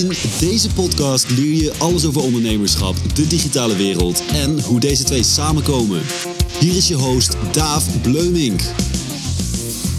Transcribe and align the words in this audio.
In 0.00 0.12
deze 0.40 0.68
podcast 0.68 1.30
leer 1.30 1.62
je 1.62 1.72
alles 1.78 2.06
over 2.06 2.22
ondernemerschap, 2.22 2.96
de 3.14 3.26
digitale 3.26 3.76
wereld 3.76 4.22
en 4.32 4.60
hoe 4.60 4.80
deze 4.80 5.04
twee 5.04 5.22
samenkomen. 5.22 6.02
Hier 6.60 6.76
is 6.76 6.88
je 6.88 6.94
host 6.94 7.36
Daaf 7.52 8.00
Bleumink. 8.02 8.60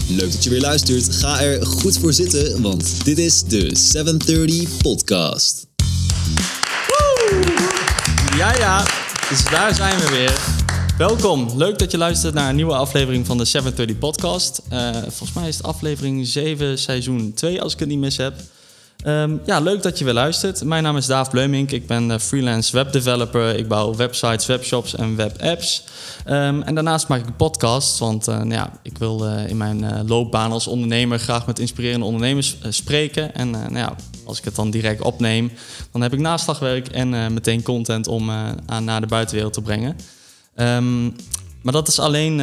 Leuk 0.07 0.31
dat 0.31 0.43
je 0.43 0.49
weer 0.49 0.61
luistert. 0.61 1.15
Ga 1.15 1.41
er 1.41 1.65
goed 1.65 1.97
voor 1.97 2.13
zitten, 2.13 2.61
want 2.61 3.05
dit 3.05 3.17
is 3.17 3.43
de 3.43 3.69
730 3.73 4.77
Podcast. 4.77 5.67
Ja, 8.37 8.57
ja, 8.57 8.85
dus 9.29 9.43
daar 9.43 9.75
zijn 9.75 9.99
we 9.99 10.09
weer. 10.09 10.39
Welkom, 10.97 11.49
leuk 11.55 11.79
dat 11.79 11.91
je 11.91 11.97
luistert 11.97 12.33
naar 12.33 12.49
een 12.49 12.55
nieuwe 12.55 12.75
aflevering 12.75 13.25
van 13.25 13.37
de 13.37 13.45
730 13.45 13.97
Podcast. 13.97 14.61
Eh, 14.69 14.91
volgens 15.01 15.33
mij 15.33 15.47
is 15.47 15.57
het 15.57 15.65
aflevering 15.65 16.27
7, 16.27 16.79
seizoen 16.79 17.33
2, 17.33 17.61
als 17.61 17.73
ik 17.73 17.79
het 17.79 17.87
niet 17.87 17.99
mis 17.99 18.17
heb. 18.17 18.33
Ehm, 19.03 19.37
ja, 19.45 19.59
leuk 19.59 19.83
dat 19.83 19.97
je 19.97 20.05
weer 20.05 20.13
luistert. 20.13 20.63
Mijn 20.63 20.83
naam 20.83 20.97
is 20.97 21.05
Daaf 21.05 21.29
Bleumink. 21.29 21.71
Ik 21.71 21.87
ben 21.87 22.11
eh, 22.11 22.19
freelance 22.19 22.71
webdeveloper. 22.71 23.57
Ik 23.57 23.67
bouw 23.67 23.95
websites, 23.95 24.45
webshops 24.45 24.95
en 24.95 25.15
webapps. 25.15 25.83
Um, 26.27 26.61
en 26.61 26.75
daarnaast 26.75 27.07
maak 27.07 27.27
ik 27.27 27.35
podcasts, 27.35 27.99
want 27.99 28.27
uh, 28.27 28.35
nou 28.35 28.51
ja, 28.51 28.71
ik 28.83 28.97
wil 28.97 29.27
uh, 29.27 29.47
in 29.47 29.57
mijn 29.57 30.07
loopbaan 30.07 30.51
als 30.51 30.67
ondernemer 30.67 31.19
graag 31.19 31.45
met 31.45 31.59
inspirerende 31.59 32.05
ondernemers 32.05 32.57
spreken. 32.69 33.35
En 33.35 33.49
nou 33.49 33.77
ja, 33.77 33.95
als 34.25 34.37
ik 34.37 34.45
het 34.45 34.55
dan 34.55 34.71
direct 34.71 35.01
opneem, 35.01 35.51
dan 35.91 36.01
heb 36.01 36.13
ik 36.13 36.19
naslagwerk 36.19 36.87
en 36.87 37.33
meteen 37.33 37.63
content 37.63 38.07
om 38.07 38.31
aan 38.65 38.83
naar 38.83 39.01
de 39.01 39.07
buitenwereld 39.07 39.53
te 39.53 39.61
brengen. 39.61 39.95
Um, 40.55 41.15
maar 41.61 41.73
dat 41.73 41.87
is 41.87 41.99
alleen, 41.99 42.41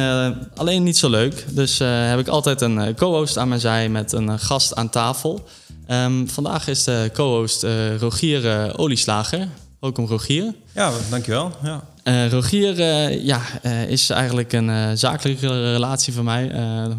alleen 0.55 0.83
niet 0.83 0.97
zo 0.97 1.09
leuk. 1.09 1.45
Dus 1.49 1.79
heb 1.79 2.19
ik 2.19 2.27
altijd 2.27 2.61
een 2.61 2.95
co-host 2.95 3.37
aan 3.37 3.47
mijn 3.47 3.59
zij 3.59 3.89
met 3.89 4.11
een 4.11 4.39
gast 4.39 4.75
aan 4.75 4.89
tafel. 4.89 5.47
Um, 5.91 6.29
vandaag 6.29 6.67
is 6.67 6.83
de 6.83 7.09
co-host 7.13 7.65
Rogier 7.99 8.73
Olieslager. 8.77 9.47
Welkom 9.79 10.05
Rogier. 10.05 10.53
Ja, 10.73 10.91
dankjewel. 11.09 11.51
Ja. 11.63 11.83
Uh, 12.03 12.31
Rogier 12.31 12.79
uh, 12.79 13.25
ja, 13.25 13.41
uh, 13.63 13.89
is 13.89 14.09
eigenlijk 14.09 14.53
een 14.53 14.97
zakelijke 14.97 15.71
relatie 15.71 16.13
van 16.13 16.23
mij. 16.23 16.51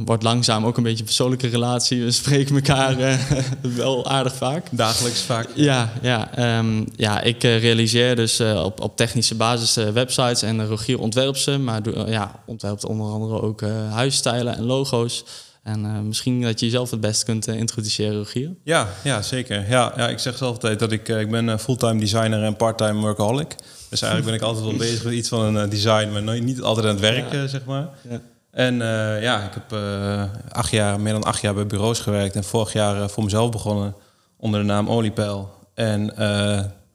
wordt 0.04 0.22
langzaam 0.22 0.66
ook 0.66 0.76
een 0.76 0.82
beetje 0.82 0.98
een 0.98 1.04
persoonlijke 1.04 1.48
relatie. 1.48 2.04
We 2.04 2.10
spreken 2.10 2.54
elkaar 2.54 3.18
wel 3.76 4.06
aardig 4.06 4.34
vaak. 4.34 4.66
Dagelijks 4.70 5.20
vaak. 5.20 5.48
Ja, 5.54 5.92
ja, 6.02 6.58
um, 6.58 6.86
ja 6.96 7.20
ik 7.20 7.42
realiseer 7.42 8.16
dus 8.16 8.40
op, 8.40 8.80
op 8.80 8.96
technische 8.96 9.34
basis 9.34 9.74
websites 9.92 10.42
en 10.42 10.66
Rogier 10.66 10.98
ontwerpt 10.98 11.38
ze. 11.38 11.58
Maar 11.58 12.08
ja, 12.10 12.40
ontwerpt 12.46 12.84
onder 12.84 13.06
andere 13.06 13.42
ook 13.42 13.60
huisstijlen 13.90 14.56
en 14.56 14.64
logo's. 14.64 15.24
En 15.62 16.06
misschien 16.06 16.40
dat 16.40 16.60
je 16.60 16.66
jezelf 16.66 16.90
het 16.90 17.00
best 17.00 17.24
kunt 17.24 17.46
introduceren, 17.46 18.16
Rogier. 18.16 18.54
Ja, 18.64 18.88
ja 19.04 19.22
zeker. 19.22 19.70
Ja, 19.70 19.92
ja, 19.96 20.08
ik 20.08 20.18
zeg 20.18 20.36
zelf 20.36 20.52
altijd 20.52 20.78
dat 20.78 20.92
ik, 20.92 21.08
ik 21.08 21.30
ben 21.30 21.58
fulltime 21.58 22.00
designer 22.00 22.42
en 22.42 22.56
parttime 22.56 23.00
workaholic 23.00 23.56
dus 23.90 24.02
eigenlijk 24.02 24.24
ben 24.24 24.40
ik 24.40 24.46
altijd 24.46 24.64
wel 24.64 24.76
bezig 24.88 25.04
met 25.04 25.12
iets 25.12 25.28
van 25.28 25.40
een 25.40 25.64
uh, 25.64 25.70
design, 25.70 26.12
maar 26.12 26.22
nooit, 26.22 26.42
niet 26.42 26.62
altijd 26.62 26.86
aan 26.86 26.92
het 26.92 27.00
werk, 27.00 27.32
ja. 27.32 27.46
zeg 27.46 27.64
maar. 27.64 27.88
Ja. 28.08 28.20
En 28.50 28.74
uh, 28.74 29.22
ja, 29.22 29.44
ik 29.44 29.54
heb 29.54 29.72
uh, 29.72 30.22
acht 30.52 30.70
jaar, 30.70 31.00
meer 31.00 31.12
dan 31.12 31.24
acht 31.24 31.40
jaar 31.40 31.54
bij 31.54 31.66
bureaus 31.66 32.00
gewerkt. 32.00 32.36
En 32.36 32.44
vorig 32.44 32.72
jaar 32.72 33.10
voor 33.10 33.24
mezelf 33.24 33.50
begonnen 33.50 33.94
onder 34.36 34.60
de 34.60 34.66
naam 34.66 34.88
Oliepeil. 34.88 35.54
En 35.74 36.12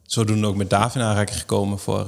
zodoende 0.02 0.46
ook 0.46 0.56
met 0.56 0.70
Dav 0.70 0.94
in 0.94 1.00
aanraking 1.00 1.38
gekomen 1.38 1.78
voor, 1.78 2.06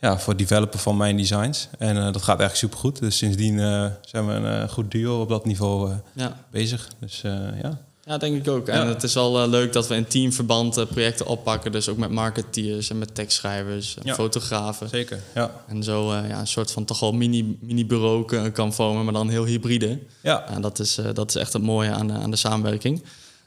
ja, 0.00 0.18
voor 0.18 0.32
het 0.32 0.48
developen 0.48 0.78
van 0.78 0.96
mijn 0.96 1.16
designs. 1.16 1.68
En 1.78 1.94
dat 1.94 2.22
gaat 2.22 2.40
eigenlijk 2.40 2.56
supergoed. 2.56 2.98
Dus 2.98 3.16
sindsdien 3.16 3.58
zijn 4.00 4.26
we 4.26 4.32
een 4.32 4.68
goed 4.68 4.90
duo 4.90 5.20
op 5.20 5.28
dat 5.28 5.44
niveau 5.44 5.92
ja. 6.12 6.44
bezig. 6.50 6.88
Dus 7.00 7.20
ja. 7.62 7.78
Ja, 8.08 8.18
denk 8.18 8.36
ik 8.36 8.48
ook. 8.48 8.68
En 8.68 8.86
het 8.86 9.02
is 9.02 9.14
wel 9.14 9.42
uh, 9.42 9.48
leuk 9.48 9.72
dat 9.72 9.88
we 9.88 9.94
in 9.94 10.06
teamverband 10.06 10.78
uh, 10.78 10.84
projecten 10.86 11.26
oppakken. 11.26 11.72
Dus 11.72 11.88
ook 11.88 11.96
met 11.96 12.10
marketeers 12.10 12.90
en 12.90 12.98
met 12.98 13.14
tekstschrijvers 13.14 13.96
en 13.96 14.02
ja. 14.04 14.14
fotografen. 14.14 14.88
Zeker, 14.88 15.20
ja. 15.34 15.50
En 15.66 15.82
zo 15.82 16.12
uh, 16.12 16.28
ja, 16.28 16.38
een 16.38 16.46
soort 16.46 16.70
van 16.70 16.84
toch 16.84 17.00
wel 17.00 17.12
mini, 17.12 17.58
mini 17.60 17.86
bureau 17.86 18.50
kan 18.50 18.72
vormen, 18.72 19.04
maar 19.04 19.12
dan 19.12 19.28
heel 19.28 19.44
hybride. 19.44 19.98
Ja. 20.22 20.48
En 20.48 20.60
dat 20.62 20.78
is, 20.78 20.98
dat 21.12 21.28
is 21.28 21.34
echt 21.34 21.52
het 21.52 21.62
mooie 21.62 21.90
aan, 21.90 22.12
aan 22.12 22.30
de 22.30 22.36
samenwerking. 22.36 23.02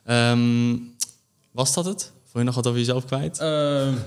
Um, 0.09 0.95
was 1.51 1.73
dat 1.73 1.85
het? 1.85 2.11
Wil 2.31 2.41
je 2.41 2.47
nog 2.47 2.55
wat 2.55 2.67
over 2.67 2.79
jezelf 2.79 3.05
kwijt? 3.05 3.39
Uh, 3.41 3.47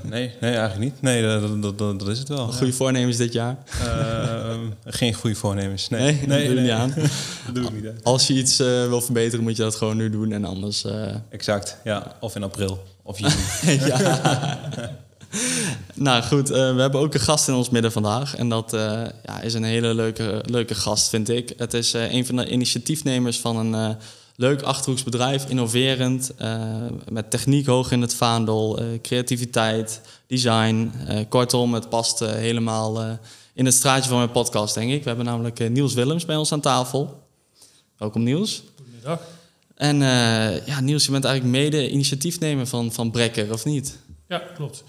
nee, 0.03 0.33
nee, 0.41 0.55
eigenlijk 0.55 0.79
niet. 0.79 1.03
Nee, 1.03 1.23
dat, 1.23 1.63
dat, 1.63 1.79
dat, 1.79 1.99
dat 1.99 2.09
is 2.09 2.19
het 2.19 2.29
wel. 2.29 2.47
Goede 2.47 2.67
ja. 2.67 2.73
voornemens 2.73 3.17
dit 3.17 3.33
jaar? 3.33 3.59
Uh, 3.83 4.55
geen 4.85 5.15
goede 5.15 5.37
voornemens. 5.37 5.89
Nee, 5.89 6.01
nee, 6.01 6.27
nee, 6.27 6.47
doe 6.47 6.55
nee. 6.55 6.65
niet 6.65 6.73
aan. 6.73 6.95
dat 7.47 7.55
doe 7.55 7.65
ik 7.65 7.73
niet. 7.73 7.85
Hè. 7.85 7.91
Als 8.03 8.27
je 8.27 8.35
iets 8.35 8.61
uh, 8.61 8.67
wil 8.67 9.01
verbeteren, 9.01 9.45
moet 9.45 9.57
je 9.57 9.63
dat 9.63 9.75
gewoon 9.75 9.97
nu 9.97 10.11
doen 10.11 10.33
en 10.33 10.45
anders. 10.45 10.85
Uh... 10.85 11.15
Exact, 11.29 11.77
ja. 11.85 12.17
Of 12.21 12.35
in 12.35 12.43
april 12.43 12.83
of 13.03 13.19
juni. 13.19 13.35
ja. 13.87 14.59
nou 15.95 16.23
goed, 16.23 16.49
we 16.49 16.57
hebben 16.57 17.01
ook 17.01 17.15
een 17.15 17.21
gast 17.21 17.49
in 17.49 17.55
ons 17.55 17.71
midden 17.71 17.93
vandaag. 17.93 18.37
En 18.37 18.49
dat 18.49 18.71
ja, 19.25 19.41
is 19.43 19.55
een 19.55 19.65
hele 19.65 19.95
leuke, 19.95 20.43
leuke 20.45 20.75
gast, 20.75 21.09
vind 21.09 21.29
ik. 21.29 21.53
Het 21.57 21.75
is 21.75 21.93
een 21.93 22.27
van 22.27 22.37
de 22.37 22.49
initiatiefnemers 22.49 23.41
van 23.41 23.57
een 23.57 23.97
leuk 24.37 24.63
achterhoeksbedrijf, 24.63 25.49
innoverend, 25.49 26.33
uh, 26.41 26.85
met 27.09 27.31
techniek 27.31 27.67
hoog 27.67 27.91
in 27.91 28.01
het 28.01 28.15
vaandel, 28.15 28.83
uh, 28.83 29.01
creativiteit, 29.01 30.01
design. 30.27 30.93
Uh, 31.09 31.21
kortom, 31.29 31.75
het 31.75 31.89
past 31.89 32.19
helemaal 32.19 33.19
in 33.53 33.65
het 33.65 33.75
straatje 33.75 34.09
van 34.09 34.19
mijn 34.19 34.31
podcast, 34.31 34.75
denk 34.75 34.93
ik. 34.93 35.03
We 35.03 35.09
hebben 35.09 35.27
namelijk 35.27 35.71
Niels 35.71 35.95
Willems 35.95 36.25
bij 36.25 36.37
ons 36.37 36.53
aan 36.53 36.61
tafel. 36.61 37.23
Welkom 37.97 38.23
Niels. 38.23 38.63
Goedemiddag. 38.77 39.21
En 39.75 39.99
ja, 40.67 40.81
Niels, 40.81 41.05
je 41.05 41.11
bent 41.11 41.25
eigenlijk 41.25 41.57
mede 41.57 41.91
initiatiefnemer 41.91 42.67
van, 42.67 42.93
van 42.93 43.11
Brekker, 43.11 43.53
of 43.53 43.65
niet? 43.65 43.99
Ja, 44.29 44.39
klopt. 44.39 44.85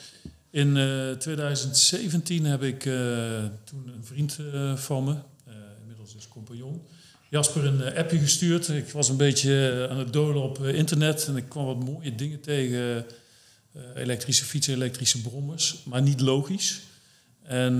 In 0.50 0.78
2017 1.19 2.45
heb 2.45 2.63
ik 2.63 2.81
toen 3.63 3.88
een 3.88 4.03
vriend 4.03 4.38
van 4.75 5.03
me, 5.03 5.16
inmiddels 5.81 6.16
is 6.16 6.28
compagnon, 6.28 6.81
Jasper 7.30 7.66
een 7.66 7.96
appje 7.96 8.18
gestuurd. 8.18 8.68
Ik 8.68 8.90
was 8.90 9.09
een 9.09 9.18
beetje 9.18 9.88
aan 9.90 9.97
het 9.97 10.13
dolen 10.13 10.41
op 10.41 10.66
internet 10.66 11.28
en 11.28 11.38
ik 11.38 11.50
kwam 11.50 11.66
wat 11.66 11.84
mooie 11.84 12.16
dingen 12.16 12.41
tegen. 12.41 13.06
Elektrische 13.96 14.46
fietsen, 14.46 14.74
elektrische 14.74 15.22
brommers, 15.22 15.81
maar 15.84 16.02
niet 16.02 16.22
logisch. 16.22 16.81
En 17.44 17.80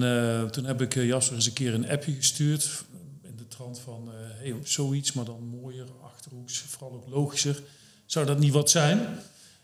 toen 0.52 0.66
heb 0.66 0.82
ik 0.82 0.94
Jasper 0.94 1.36
eens 1.36 1.46
een 1.46 1.54
keer 1.54 1.74
een 1.74 1.90
appje 1.90 2.14
gestuurd. 2.14 2.84
In 3.24 3.36
de 3.38 3.48
trant 3.48 3.80
van 3.80 4.10
hey, 4.14 4.56
zoiets, 4.64 5.14
maar 5.14 5.26
dan 5.26 5.60
mooier, 5.62 5.86
achterhoeks, 6.04 6.58
vooral 6.58 6.92
ook 6.94 7.08
logischer. 7.10 7.60
Zou 8.06 8.26
dat 8.26 8.40
niet 8.40 8.54
wat 8.54 8.70
zijn? 8.70 9.08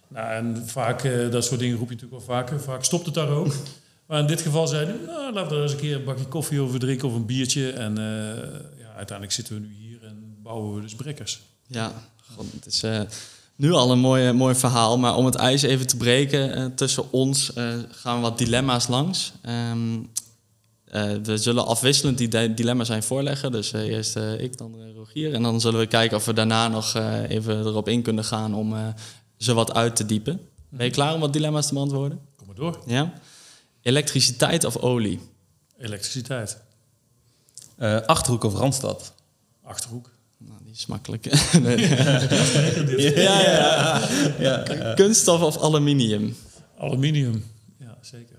Nou, 0.08 0.32
en 0.32 0.68
vaak, 0.68 1.32
dat 1.32 1.46
soort 1.46 1.60
dingen 1.60 1.78
roep 1.78 1.90
je 1.90 1.94
natuurlijk 1.94 2.26
wel 2.26 2.36
vaker. 2.36 2.62
Vaak 2.62 2.84
stopt 2.84 3.06
het 3.06 3.14
daar 3.14 3.30
ook. 3.30 3.54
Maar 4.06 4.20
in 4.20 4.28
dit 4.28 4.42
geval 4.42 4.68
zei 4.68 4.86
hij, 4.86 4.96
nou, 5.06 5.34
laten 5.34 5.50
we 5.50 5.56
er 5.56 5.62
eens 5.62 5.72
een 5.72 5.78
keer 5.78 5.96
een 5.96 6.04
bakje 6.04 6.26
koffie 6.26 6.60
over 6.60 6.80
drinken 6.80 7.08
of 7.08 7.14
een 7.14 7.26
biertje. 7.26 7.72
En 7.72 7.96
uiteindelijk 9.02 9.38
zitten 9.38 9.54
we 9.54 9.68
nu 9.68 9.74
hier 9.74 10.04
en 10.04 10.38
bouwen 10.44 10.76
we 10.76 10.82
dus 10.82 10.96
brekkers. 10.96 11.42
Ja, 11.68 11.94
God, 12.36 12.46
het 12.56 12.66
is 12.66 12.84
uh, 12.84 13.02
nu 13.56 13.72
al 13.72 13.92
een 13.92 14.00
mooi, 14.00 14.32
mooi 14.32 14.56
verhaal. 14.56 14.98
Maar 14.98 15.16
om 15.16 15.26
het 15.26 15.36
ijs 15.36 15.62
even 15.62 15.88
te 15.88 15.98
breken 15.98 16.58
uh, 16.58 16.66
tussen 16.66 17.12
ons 17.12 17.52
uh, 17.56 17.74
gaan 17.90 18.16
we 18.16 18.22
wat 18.22 18.38
dilemma's 18.38 18.88
langs. 18.88 19.34
Um, 19.46 20.10
we 21.24 21.38
zullen 21.38 21.66
afwisselend 21.66 22.18
die 22.18 22.54
dilemma's 22.54 22.88
zijn 22.88 23.04
voorleggen. 23.04 23.52
Dus 23.52 23.72
eerst 23.74 24.16
ik, 24.16 24.58
dan 24.58 24.94
Rogier. 24.96 25.34
En 25.34 25.44
dan 25.44 25.62
zullen 25.62 25.80
we 25.80 25.88
kijken 25.88 26.18
of 26.18 26.26
we 26.26 26.34
daarna 26.34 26.68
nog 26.68 26.96
even 27.28 27.60
erop 27.60 27.88
in 27.88 28.02
kunnen 28.02 28.24
gaan 28.24 28.54
om 28.54 28.94
ze 29.38 29.54
wat 29.54 29.74
uit 29.74 29.96
te 29.96 30.06
diepen. 30.06 30.42
Ben 30.70 30.86
je 30.86 30.92
klaar 30.92 31.14
om 31.14 31.20
wat 31.20 31.34
dilemma's 31.34 31.68
te 31.68 31.74
beantwoorden? 31.74 32.20
Kom 32.36 32.48
maar 32.48 32.56
door. 32.56 32.80
Ja? 32.86 33.14
Elektriciteit 33.82 34.64
of 34.64 34.78
olie? 34.78 35.20
Elektriciteit. 35.78 36.58
Uh, 37.82 38.02
Achterhoek 38.06 38.44
of 38.44 38.54
Randstad? 38.54 39.14
Achterhoek. 39.64 40.10
Nou, 40.38 40.60
die 40.64 40.72
is 40.72 40.86
makkelijk. 40.86 41.26
ja, 43.16 43.42
ja, 43.42 44.02
ja. 44.40 44.94
Kunststof 44.94 45.42
of 45.42 45.58
aluminium? 45.58 46.38
Aluminium, 46.78 47.46
ja, 47.78 47.98
zeker. 48.02 48.36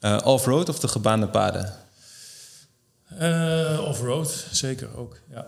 Uh, 0.00 0.18
Off-road 0.24 0.68
of 0.68 0.78
de 0.78 0.88
gebaande 0.88 1.28
paden? 1.28 1.72
Uh, 3.20 3.84
Off-road, 3.88 4.46
zeker 4.50 4.96
ook, 4.96 5.20
ja. 5.30 5.46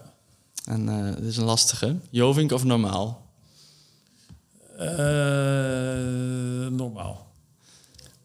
En 0.64 0.88
uh, 0.88 1.14
dit 1.14 1.25
is 1.25 1.36
een 1.36 1.44
lastige. 1.44 1.96
Jovink 2.10 2.52
of 2.52 2.64
normaal? 2.64 3.31
normaal. 6.70 7.26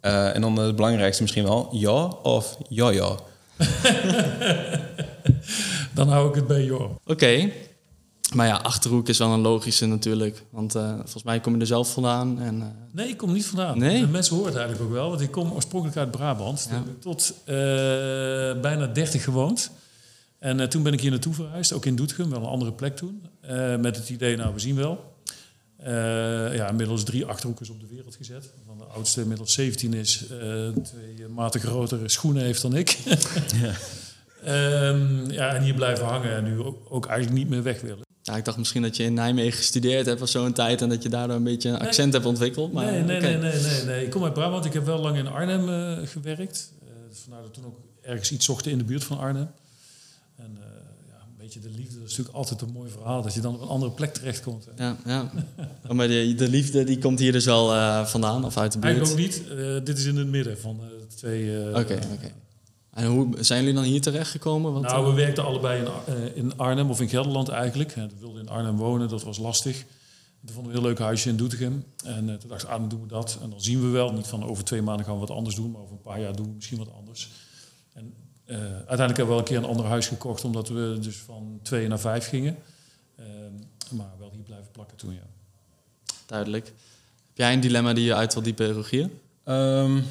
en 0.02 0.42
dan 0.42 0.58
het 0.58 0.76
belangrijkste 0.76 1.22
misschien 1.22 1.44
wel. 1.44 1.70
Ja 1.72 2.06
of 2.08 2.58
ja, 2.70 2.90
ja? 2.90 3.18
dan 5.94 6.10
hou 6.10 6.30
ik 6.30 6.36
het 6.36 6.48
bij 6.48 6.64
joh. 6.64 6.82
Oké. 6.82 7.00
Okay. 7.06 7.54
Maar 8.34 8.48
ja, 8.48 8.56
Achterhoek 8.56 9.10
is 9.10 9.18
wel 9.18 9.34
een 9.34 9.40
logische 9.40 9.86
natuurlijk. 9.86 10.44
Want 10.50 10.76
uh, 10.76 10.96
volgens 10.96 11.24
mij 11.24 11.40
kom 11.40 11.54
je 11.54 11.60
er 11.60 11.68
zelf 11.68 11.94
vandaan. 11.94 12.40
En, 12.40 12.60
uh... 12.60 12.66
Nee, 12.92 13.08
ik 13.08 13.18
kom 13.18 13.34
niet 13.34 13.46
vandaan. 13.46 13.78
Nee? 13.78 14.02
De 14.02 14.08
mensen 14.08 14.36
horen 14.36 14.52
het 14.52 14.60
eigenlijk 14.60 14.90
ook 14.90 14.96
wel. 14.96 15.10
Want 15.10 15.22
ik 15.22 15.32
kom 15.32 15.52
oorspronkelijk 15.52 15.98
uit 15.98 16.12
Brabant. 16.12 16.68
Ja. 16.72 16.84
tot 17.00 17.34
uh, 17.40 17.46
bijna 18.62 18.88
30 18.94 19.24
gewoond. 19.24 19.72
En 20.40 20.70
toen 20.70 20.84
ben 20.84 20.94
ik 20.94 21.02
hier 21.02 21.12
naartoe 21.12 21.34
verhuisd. 21.34 21.74
Ook 21.74 21.86
in 21.86 21.96
Doetinchem, 21.96 22.30
wel 22.30 22.40
een 22.40 22.46
andere 22.46 22.72
plek 22.72 22.96
toen. 22.96 23.22
met 23.80 23.96
het 23.96 24.10
idee, 24.10 24.36
nou, 24.36 24.54
we 24.54 24.60
zien 24.60 24.76
wel. 24.76 25.17
Ja, 26.54 26.70
inmiddels 26.70 27.04
drie 27.04 27.26
achterhoekers 27.26 27.70
op 27.70 27.80
de 27.80 27.88
wereld 27.88 28.16
gezet. 28.16 28.50
Van 28.66 28.78
de 28.78 28.84
oudste 28.84 29.22
inmiddels 29.22 29.54
17 29.54 29.94
is, 29.94 30.24
twee 30.84 31.28
maten 31.30 31.60
grotere 31.60 32.10
schoenen 32.10 32.44
heeft 32.44 32.62
dan 32.62 32.76
ik. 32.76 32.90
ja. 33.62 33.74
Um, 34.46 35.32
ja, 35.32 35.54
en 35.56 35.64
hier 35.64 35.74
blijven 35.74 36.06
hangen 36.06 36.36
en 36.36 36.44
nu 36.44 36.64
ook, 36.90 37.06
eigenlijk 37.06 37.40
niet 37.40 37.50
meer 37.50 37.64
weg 37.64 37.82
willen. 37.82 38.06
Ja, 38.22 38.36
ik 38.36 38.46
dacht 38.46 38.58
misschien 38.58 38.82
dat 38.82 38.96
je 38.96 39.04
in 39.04 39.14
Nijmegen 39.14 39.58
gestudeerd 39.58 40.06
hebt 40.06 40.22
of 40.22 40.30
zo'n 40.30 40.54
tijd 40.54 40.82
en 40.82 40.90
dat 40.90 41.04
je 41.04 41.10
daardoor 41.10 41.36
een 41.36 41.44
beetje 41.44 41.70
een 41.70 41.80
accent 41.80 42.14
hebt 42.14 42.26
ontwikkeld. 42.26 42.74
Maar, 42.74 42.86
nee, 42.86 43.04
nee, 43.04 43.22
nee, 43.22 43.38
nee, 43.38 43.62
nee, 43.62 43.84
nee, 43.86 44.06
Ik 44.06 44.12
kom 44.12 44.24
uit 44.24 44.34
Brabant. 44.34 44.66
Ik 44.66 44.74
heb 44.74 44.86
wel 44.86 45.00
lang 45.00 45.18
in 45.18 45.28
Arnhem 45.28 45.70
uh, 45.70 46.08
gewerkt. 46.08 46.74
Vandaar 47.12 47.42
dat 47.42 47.54
toen 47.54 47.66
ook 47.66 47.80
ergens 48.02 48.32
iets 48.32 48.46
zochten 48.46 48.72
in 48.72 48.78
de 48.78 48.84
buurt 48.84 49.04
van 49.04 49.18
Arnhem. 49.18 49.50
En 50.36 50.58
beetje 51.54 51.70
de 51.70 51.76
liefde, 51.76 52.00
dat 52.00 52.10
is 52.10 52.10
natuurlijk 52.10 52.38
altijd 52.38 52.62
een 52.62 52.72
mooi 52.72 52.90
verhaal. 52.90 53.22
Dat 53.22 53.34
je 53.34 53.42
dan 53.42 53.56
op 53.56 53.62
een 53.62 53.68
andere 53.68 53.92
plek 53.92 54.14
terechtkomt. 54.14 54.68
Hè. 54.76 54.84
Ja, 54.84 54.98
ja. 55.06 55.32
Maar 55.94 56.08
de, 56.08 56.36
de, 56.36 56.50
liefde 56.50 56.84
die 56.84 56.98
komt 56.98 57.20
hier 57.20 57.32
dus 57.32 57.46
wel 57.46 58.06
vandaan 58.06 58.46
of 58.46 58.58
uit 58.58 58.72
de 58.72 58.80
buurt? 58.80 58.98
Eigenlijk 58.98 59.42
ook 59.42 59.58
niet. 59.58 59.86
dit 59.86 59.98
is 59.98 60.06
in 60.06 60.16
het 60.16 60.28
midden 60.28 60.60
van 60.60 60.78
de 60.78 61.16
twee... 61.16 61.70
Oké, 61.70 62.00
oké. 62.14 62.32
En 62.98 63.06
hoe 63.06 63.28
zijn 63.40 63.60
jullie 63.60 63.76
dan 63.76 63.84
hier 63.84 64.02
terecht 64.02 64.32
gekomen? 64.32 64.74
Want, 64.74 64.86
nou, 64.86 65.04
we 65.04 65.10
eh, 65.10 65.16
werkten 65.16 65.46
allebei 65.46 65.88
in, 66.06 66.36
in, 66.36 66.58
Arnhem 66.58 66.90
of 66.90 67.02
in 67.02 67.10
Gelderland 67.10 67.50
eigenlijk. 67.50 67.94
we 67.94 68.10
wilden 68.20 68.42
in 68.42 68.50
Arnhem 68.50 68.78
wonen, 68.78 69.10
dat 69.10 69.24
was 69.24 69.38
lastig. 69.38 69.86
We 70.40 70.54
vonden 70.54 70.72
we 70.72 70.78
een 70.78 70.84
heel 70.84 70.90
leuk 70.90 71.00
huisje 71.00 71.30
in 71.30 71.38
Doetinchem. 71.38 71.84
En 72.04 72.26
toen 72.40 72.50
dachten 72.50 72.68
we, 72.68 72.74
ah, 72.74 72.80
dan 72.80 72.90
doen 72.90 73.02
we 73.02 73.08
dat. 73.08 73.38
En 73.42 73.50
dan 73.50 73.62
zien 73.62 73.82
we 73.82 73.88
wel, 73.88 74.14
niet 74.14 74.28
van 74.28 74.44
over 74.44 74.64
twee 74.64 74.82
maanden 74.82 75.06
gaan 75.06 75.14
we 75.14 75.20
wat 75.20 75.30
anders 75.30 75.56
doen, 75.56 75.72
maar 75.72 75.82
over 75.82 75.94
een 75.94 76.02
paar 76.02 76.22
jaar 76.22 76.36
doen 76.36 76.46
we 76.46 76.54
misschien 76.56 76.78
wat 76.78 76.94
anders. 76.98 77.30
En 77.94 78.14
uiteindelijk 78.48 78.98
hebben 78.98 79.16
we 79.18 79.26
wel 79.26 79.38
een 79.38 79.44
keer 79.44 79.58
een 79.58 79.66
ander 79.66 79.86
huis 79.86 80.08
gekocht, 80.08 80.44
omdat 80.44 80.70
we 80.70 80.98
dus 81.02 81.18
van 81.18 81.60
twee 81.64 81.88
naar 81.88 82.00
vijf 82.00 82.28
gingen. 82.28 82.58
maar 83.92 84.12
wel 84.20 84.32
hier 84.34 84.44
blijven 84.44 84.72
plakken 84.72 84.98
toen, 84.98 85.14
ja. 85.14 85.28
Duidelijk. 86.26 86.66
Heb 86.66 87.38
jij 87.46 87.54
een 87.54 87.60
dilemma 87.60 87.94
die 87.94 88.06
je 88.06 88.16
uit 88.16 88.34
wil 88.34 88.44
diepen, 88.44 88.72
Rogier? 88.72 89.10
Um, 89.46 90.06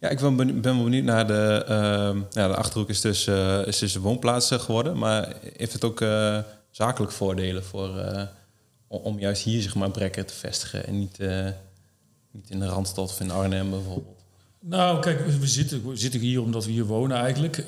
ja, 0.00 0.08
ik 0.08 0.20
ben, 0.20 0.36
ben 0.36 0.62
wel 0.62 0.84
benieuwd 0.84 1.04
naar 1.04 1.26
de... 1.26 1.64
Uh, 1.68 2.22
ja, 2.30 2.48
de 2.48 2.54
Achterhoek 2.54 2.88
is 2.88 3.00
dus, 3.00 3.26
uh, 3.26 3.66
is 3.66 3.78
dus 3.78 3.94
een 3.94 4.00
woonplaats 4.00 4.50
geworden. 4.50 4.98
Maar 4.98 5.34
heeft 5.56 5.72
het 5.72 5.84
ook 5.84 6.00
uh, 6.00 6.38
zakelijk 6.70 7.12
voordelen 7.12 7.64
voor... 7.64 7.96
Uh, 7.96 8.22
om 8.88 9.18
juist 9.18 9.42
hier 9.42 9.62
zeg 9.62 9.74
maar 9.74 9.90
Brekker 9.90 10.26
te 10.26 10.34
vestigen 10.34 10.86
en 10.86 10.98
niet, 10.98 11.18
niet 12.30 12.50
in 12.50 12.58
de 12.58 12.66
Randstad 12.66 13.10
of 13.10 13.20
in 13.20 13.30
Arnhem 13.30 13.70
bijvoorbeeld? 13.70 14.19
Nou, 14.60 15.00
kijk, 15.00 15.26
we 15.26 15.46
zitten, 15.46 15.88
we 15.88 15.96
zitten 15.96 16.20
hier 16.20 16.42
omdat 16.42 16.64
we 16.64 16.70
hier 16.70 16.84
wonen 16.84 17.16
eigenlijk. 17.16 17.58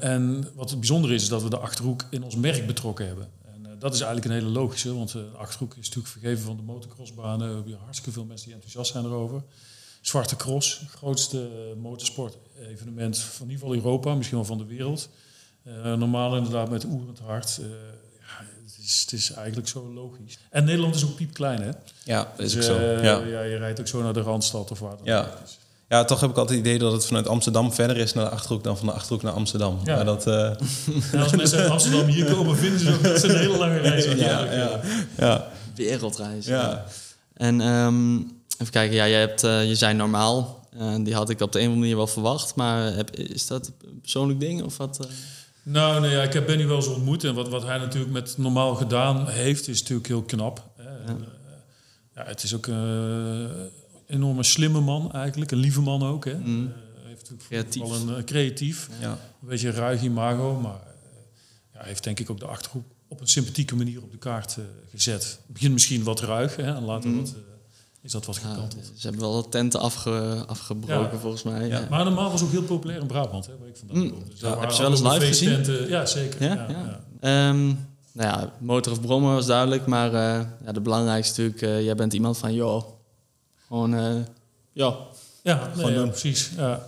en 0.00 0.50
wat 0.54 0.70
het 0.70 0.78
bijzonder 0.78 1.12
is, 1.12 1.22
is 1.22 1.28
dat 1.28 1.42
we 1.42 1.50
de 1.50 1.58
Achterhoek 1.58 2.04
in 2.10 2.22
ons 2.22 2.36
merk 2.36 2.66
betrokken 2.66 3.06
hebben. 3.06 3.28
En 3.44 3.76
dat 3.78 3.94
is 3.94 4.00
eigenlijk 4.00 4.30
een 4.30 4.40
hele 4.40 4.58
logische, 4.58 4.94
want 4.94 5.12
de 5.12 5.26
Achterhoek 5.36 5.70
is 5.70 5.88
natuurlijk 5.88 6.14
vergeven 6.14 6.44
van 6.44 6.56
de 6.56 6.62
motocrossbanen. 6.62 7.48
We 7.48 7.54
hebben 7.54 7.78
hartstikke 7.82 8.12
veel 8.12 8.24
mensen 8.24 8.46
die 8.46 8.54
enthousiast 8.54 8.92
zijn 8.92 9.04
erover. 9.04 9.42
Zwarte 10.00 10.36
Cross, 10.36 10.82
grootste 10.88 11.50
motorsport-evenement 11.78 13.18
van 13.18 13.46
in 13.46 13.52
ieder 13.52 13.66
geval 13.66 13.84
Europa, 13.84 14.14
misschien 14.14 14.38
wel 14.38 14.46
van 14.46 14.58
de 14.58 14.66
wereld. 14.66 15.08
Uh, 15.66 15.94
normaal 15.94 16.36
inderdaad 16.36 16.70
met 16.70 16.84
oerend 16.84 17.18
hart. 17.18 17.60
Ja, 18.20 18.44
het, 18.64 18.78
is, 18.84 19.00
het 19.00 19.12
is 19.12 19.30
eigenlijk 19.30 19.68
zo 19.68 19.92
logisch. 19.92 20.38
En 20.50 20.64
Nederland 20.64 20.94
is 20.94 21.04
ook 21.04 21.14
piepklein, 21.14 21.62
hè? 21.62 21.70
Ja, 22.04 22.32
dat 22.36 22.46
is 22.46 22.52
dus, 22.52 22.68
ook 22.68 22.76
zo. 22.76 22.82
Ja. 22.82 23.18
ja. 23.18 23.42
je 23.42 23.56
rijdt 23.56 23.80
ook 23.80 23.88
zo 23.88 24.02
naar 24.02 24.12
de 24.12 24.20
Randstad 24.20 24.70
of 24.70 24.78
waar 24.78 24.96
dan 24.96 25.04
ja. 25.04 25.38
Is. 25.44 25.58
Ja, 25.88 26.04
toch 26.04 26.20
heb 26.20 26.30
ik 26.30 26.36
altijd 26.36 26.58
het 26.58 26.66
idee 26.66 26.78
dat 26.78 26.92
het 26.92 27.06
vanuit 27.06 27.28
Amsterdam 27.28 27.72
verder 27.72 27.96
is 27.96 28.12
naar 28.12 28.24
de 28.24 28.30
Achterhoek 28.30 28.64
dan 28.64 28.76
van 28.76 28.86
de 28.86 28.92
Achterhoek 28.92 29.22
naar 29.22 29.32
Amsterdam. 29.32 29.80
Ja. 29.84 29.94
Maar 29.94 30.04
dat, 30.04 30.26
uh... 30.26 30.44
en 31.12 31.22
als 31.22 31.36
mensen 31.36 31.58
uit 31.58 31.70
Amsterdam 31.70 32.06
hier 32.06 32.32
komen, 32.32 32.56
vinden 32.56 32.80
ze 32.80 32.92
ook 32.92 33.02
dat 33.02 33.20
ze 33.20 33.28
een 33.28 33.38
hele 33.38 33.58
lange 33.58 33.78
reis 33.78 34.04
hebben. 34.04 34.24
Ja, 34.24 34.52
ja, 34.52 34.80
ja. 35.18 35.48
Wereldreis. 35.74 36.46
Ja. 36.46 36.84
En 37.34 37.60
um, 37.60 38.32
Even 38.58 38.72
kijken, 38.72 38.96
ja, 38.96 39.08
jij 39.08 39.20
hebt, 39.20 39.44
uh, 39.44 39.68
je 39.68 39.74
zijn 39.74 39.96
normaal. 39.96 40.68
Uh, 40.80 40.94
die 41.00 41.14
had 41.14 41.30
ik 41.30 41.40
op 41.40 41.52
de 41.52 41.58
een 41.58 41.64
of 41.64 41.70
andere 41.70 41.80
manier 41.80 41.96
wel 41.96 42.06
verwacht. 42.06 42.54
Maar 42.54 42.94
heb, 42.94 43.16
is 43.16 43.46
dat 43.46 43.72
een 43.84 44.00
persoonlijk 44.00 44.40
ding? 44.40 44.62
Of 44.62 44.76
wat, 44.76 44.98
uh... 45.00 45.10
Nou, 45.62 46.00
nee, 46.00 46.10
ja, 46.10 46.22
ik 46.22 46.32
heb 46.32 46.46
Benny 46.46 46.66
wel 46.66 46.76
eens 46.76 46.86
ontmoet. 46.86 47.24
En 47.24 47.34
wat, 47.34 47.48
wat 47.48 47.62
hij 47.62 47.78
natuurlijk 47.78 48.12
met 48.12 48.34
normaal 48.38 48.74
gedaan 48.74 49.28
heeft, 49.28 49.68
is 49.68 49.80
natuurlijk 49.80 50.08
heel 50.08 50.22
knap. 50.22 50.62
Ja. 50.78 51.16
ja 52.14 52.24
het 52.24 52.42
is 52.42 52.54
ook 52.54 52.66
een 52.66 53.48
enorme 54.06 54.42
slimme 54.42 54.80
man 54.80 55.12
eigenlijk. 55.12 55.50
Een 55.50 55.58
lieve 55.58 55.80
man 55.80 56.02
ook. 56.02 56.24
Hè. 56.24 56.38
Mm. 56.38 56.72
heeft 57.04 57.32
creatief. 57.38 57.82
Wel 57.82 58.16
een 58.16 58.24
creatief. 58.24 58.88
Ja. 59.00 59.10
Een 59.10 59.48
beetje 59.48 59.70
ruig 59.70 60.02
imago. 60.02 60.60
Maar 60.60 60.80
ja, 61.72 61.82
heeft 61.82 62.04
denk 62.04 62.20
ik 62.20 62.30
ook 62.30 62.38
de 62.38 62.46
Achterhoek 62.46 62.84
op 63.08 63.20
een 63.20 63.28
sympathieke 63.28 63.76
manier 63.76 64.02
op 64.02 64.10
de 64.10 64.18
kaart 64.18 64.58
gezet. 64.90 65.22
Het 65.22 65.52
begint 65.52 65.72
misschien 65.72 66.04
wat 66.04 66.20
ruig. 66.20 66.56
Hè, 66.56 66.74
en 66.74 66.84
later 66.84 67.10
mm. 67.10 67.16
wat 67.16 67.34
is 68.04 68.12
dat 68.12 68.26
wat 68.26 68.36
gekanteld. 68.36 68.92
ze 68.96 69.06
hebben 69.06 69.20
wel 69.20 69.42
de 69.42 69.48
tenten 69.48 69.80
afge, 69.80 70.44
afgebroken 70.46 71.20
volgens 71.20 71.42
mij. 71.42 71.66
Ja. 71.66 71.86
Maar 71.90 72.04
normaal 72.04 72.30
was 72.30 72.42
ook 72.42 72.50
heel 72.50 72.62
populair 72.62 73.00
in 73.00 73.06
Brabant, 73.06 73.46
hè, 73.46 73.52
waar 73.58 73.68
ik 73.68 73.76
vandaan 73.76 73.98
mm. 73.98 74.10
kom. 74.10 74.22
Dus 74.30 74.40
heb 74.40 74.70
je 74.70 74.82
wel 74.82 74.90
eens 74.90 75.02
live 75.02 75.26
gezien? 75.26 75.88
Ja, 75.88 76.06
zeker. 76.06 76.42
Ja, 76.42 76.68
um, 77.20 77.78
nou 78.12 78.28
ja, 78.28 78.52
motor 78.58 78.92
of 78.92 79.00
brommer 79.00 79.34
was 79.34 79.46
duidelijk, 79.46 79.86
maar 79.86 80.12
uh, 80.12 80.46
ja, 80.64 80.72
de 80.72 80.80
belangrijkste 80.80 81.40
natuurlijk, 81.40 81.78
uh, 81.78 81.84
jij 81.84 81.94
bent 81.94 82.12
iemand 82.12 82.38
van, 82.38 82.54
joh, 82.54 82.84
gewoon, 83.66 83.94
uh, 83.94 84.22
ja. 84.72 84.96
Ja, 85.42 85.72
nee, 85.76 86.08
precies. 86.08 86.50
Ja. 86.56 86.86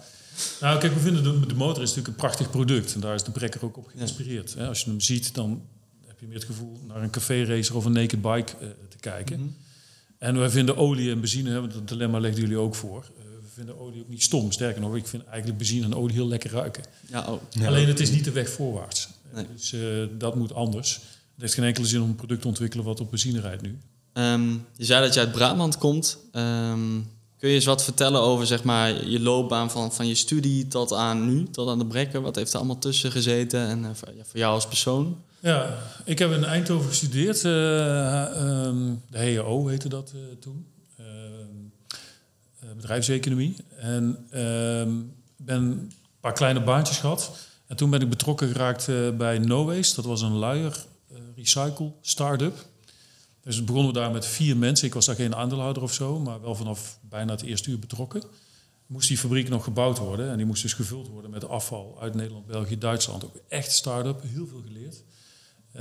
Nou, 0.61 0.79
kijk, 0.79 0.93
we 0.93 1.01
vinden 1.01 1.23
de, 1.23 1.47
de, 1.47 1.55
motor 1.55 1.83
is 1.83 1.89
natuurlijk 1.89 2.09
een 2.09 2.23
prachtig 2.23 2.51
product 2.51 2.95
en 2.95 3.01
daar 3.01 3.15
is 3.15 3.23
de 3.23 3.31
Brekker 3.31 3.65
ook 3.65 3.77
op 3.77 3.87
geïnspireerd. 3.87 4.55
Ja. 4.59 4.67
Als 4.67 4.81
je 4.81 4.91
hem 4.91 5.01
ziet, 5.01 5.35
dan 5.35 5.63
heb 6.07 6.21
je 6.21 6.27
meer 6.27 6.35
het 6.35 6.45
gevoel 6.45 6.81
naar 6.87 7.03
een 7.03 7.11
café 7.11 7.45
racer 7.45 7.77
of 7.77 7.85
een 7.85 7.93
naked 7.93 8.23
bike 8.23 8.55
te 8.89 8.97
kijken. 9.01 9.37
Mm 9.37 9.43
-hmm. 9.43 9.57
En 10.19 10.39
wij 10.39 10.51
vinden 10.51 10.77
olie 10.77 11.11
en 11.11 11.21
benzine, 11.21 11.61
want 11.61 11.73
dat 11.73 11.89
dilemma 11.89 12.19
legden 12.21 12.41
jullie 12.41 12.57
ook 12.57 12.75
voor. 12.75 13.11
Uh, 13.19 13.25
we 13.25 13.49
vinden 13.53 13.79
olie 13.79 14.01
ook 14.01 14.09
niet 14.09 14.23
stom. 14.23 14.53
Sterker 14.53 14.81
nog, 14.81 14.97
ik 14.97 15.07
vind 15.07 15.25
eigenlijk 15.25 15.59
benzine 15.59 15.85
en 15.85 15.95
olie 15.95 16.15
heel 16.15 16.29
lekker 16.29 16.51
ruiken. 16.51 16.85
Ja, 17.09 17.33
oh. 17.33 17.67
Alleen 17.67 17.89
het 17.89 18.01
is 18.01 18.11
niet 18.11 18.25
de 18.25 18.33
weg 18.33 18.51
voorwaarts. 18.51 19.09
Nee. 19.35 19.47
Dus 19.53 19.73
uh, 19.73 20.07
dat 20.19 20.35
moet 20.35 20.53
anders. 20.53 20.95
Het 20.95 21.45
heeft 21.45 21.55
geen 21.55 21.65
enkele 21.65 21.87
zin 21.87 22.01
om 22.01 22.09
een 22.09 22.15
product 22.15 22.41
te 22.41 22.49
ontwikkelen 22.49 22.85
wat 22.85 23.01
op 23.01 23.11
benzine 23.11 23.41
rijdt 23.41 23.63
nu. 23.63 23.79
Um, 24.19 24.67
je 24.77 24.85
zei 24.85 25.05
dat 25.05 25.15
je 25.15 25.21
uit 25.21 25.33
Brabant 25.33 25.79
komt. 25.79 26.19
Um, 26.33 27.11
kun 27.39 27.49
je 27.49 27.55
eens 27.55 27.65
wat 27.65 27.85
vertellen 27.85 28.21
over 28.21 28.47
zeg 28.47 28.63
maar, 28.63 29.09
je 29.09 29.21
loopbaan 29.21 29.71
van, 29.71 29.93
van 29.93 30.07
je 30.07 30.15
studie 30.15 30.69
tot 30.69 30.93
aan 30.93 31.27
nu, 31.27 31.51
tot 31.51 31.69
aan 31.69 31.79
de 31.79 31.87
brekker? 31.87 32.21
Wat 32.21 32.37
heeft 32.37 32.53
er 32.53 32.59
allemaal 32.59 32.79
tussen 32.79 33.13
gezeten 33.13 33.61
en 33.61 33.83
uh, 33.83 33.89
voor, 33.93 34.09
ja, 34.17 34.25
voor 34.25 34.39
jou 34.39 34.55
als 34.55 34.67
persoon? 34.67 35.23
Ja, 35.41 35.79
ik 36.05 36.19
heb 36.19 36.33
in 36.33 36.45
Eindhoven 36.45 36.89
gestudeerd. 36.89 37.45
Uh, 37.45 38.63
um, 38.65 39.03
de 39.11 39.19
HEO 39.19 39.67
heette 39.67 39.89
dat 39.89 40.13
uh, 40.15 40.21
toen. 40.41 40.67
Bedrijfseconomie. 42.77 43.57
En 43.77 44.27
ehm, 44.31 44.91
ben 45.37 45.63
een 45.63 45.93
paar 46.21 46.33
kleine 46.33 46.63
baantjes 46.63 46.99
gehad. 46.99 47.31
En 47.67 47.77
toen 47.77 47.91
ben 47.91 48.01
ik 48.01 48.09
betrokken 48.09 48.49
geraakt 48.49 48.87
bij 49.17 49.39
NoWaste. 49.39 49.95
Dat 49.95 50.05
was 50.05 50.23
een 50.23 50.37
luier 50.37 50.85
recycle 51.37 51.93
start-up. 52.01 52.65
Dus 53.47 53.65
begonnen 53.65 53.93
we 53.93 53.99
daar 53.99 54.11
met 54.11 54.27
vier 54.27 54.57
mensen. 54.57 54.87
Ik 54.87 54.95
was 54.95 55.07
daar 55.07 55.15
geen 55.15 55.35
aandeelhouder 55.35 55.83
of 55.83 55.93
zo, 55.93 56.19
maar 56.19 56.41
wel 56.41 56.55
vanaf 56.55 56.99
bijna 57.09 57.33
het 57.33 57.43
eerste 57.43 57.71
uur 57.71 57.79
betrokken. 57.79 58.23
Moest 58.87 59.09
die 59.09 59.19
fabriek 59.19 59.49
nog 59.49 59.65
gebouwd 59.65 59.99
worden 59.99 60.31
en 60.31 60.37
die 60.37 60.47
moest 60.47 60.63
dus 60.63 60.73
gevuld 60.73 61.09
worden 61.09 61.31
met 61.31 61.49
afval 61.49 61.99
uit 62.01 62.15
Nederland, 62.15 62.47
België, 62.47 62.79
Duitsland. 62.79 63.25
Ook 63.25 63.41
echt 63.49 63.73
start-up, 63.73 64.23
heel 64.23 64.47
veel 64.47 64.63
geleerd. 64.67 65.03
Uh, 65.75 65.81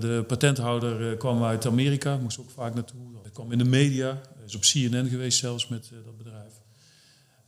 de 0.00 0.24
patenthouder 0.26 1.12
uh, 1.12 1.18
kwam 1.18 1.44
uit 1.44 1.66
Amerika, 1.66 2.16
moest 2.16 2.38
ook 2.38 2.50
vaak 2.50 2.74
naartoe. 2.74 3.00
Hij 3.22 3.30
kwam 3.30 3.52
in 3.52 3.58
de 3.58 3.64
media, 3.64 4.20
is 4.46 4.54
op 4.54 4.60
CNN 4.60 5.08
geweest 5.08 5.38
zelfs 5.38 5.68
met 5.68 5.90
uh, 5.92 5.98
dat 6.04 6.16
bedrijf. 6.16 6.52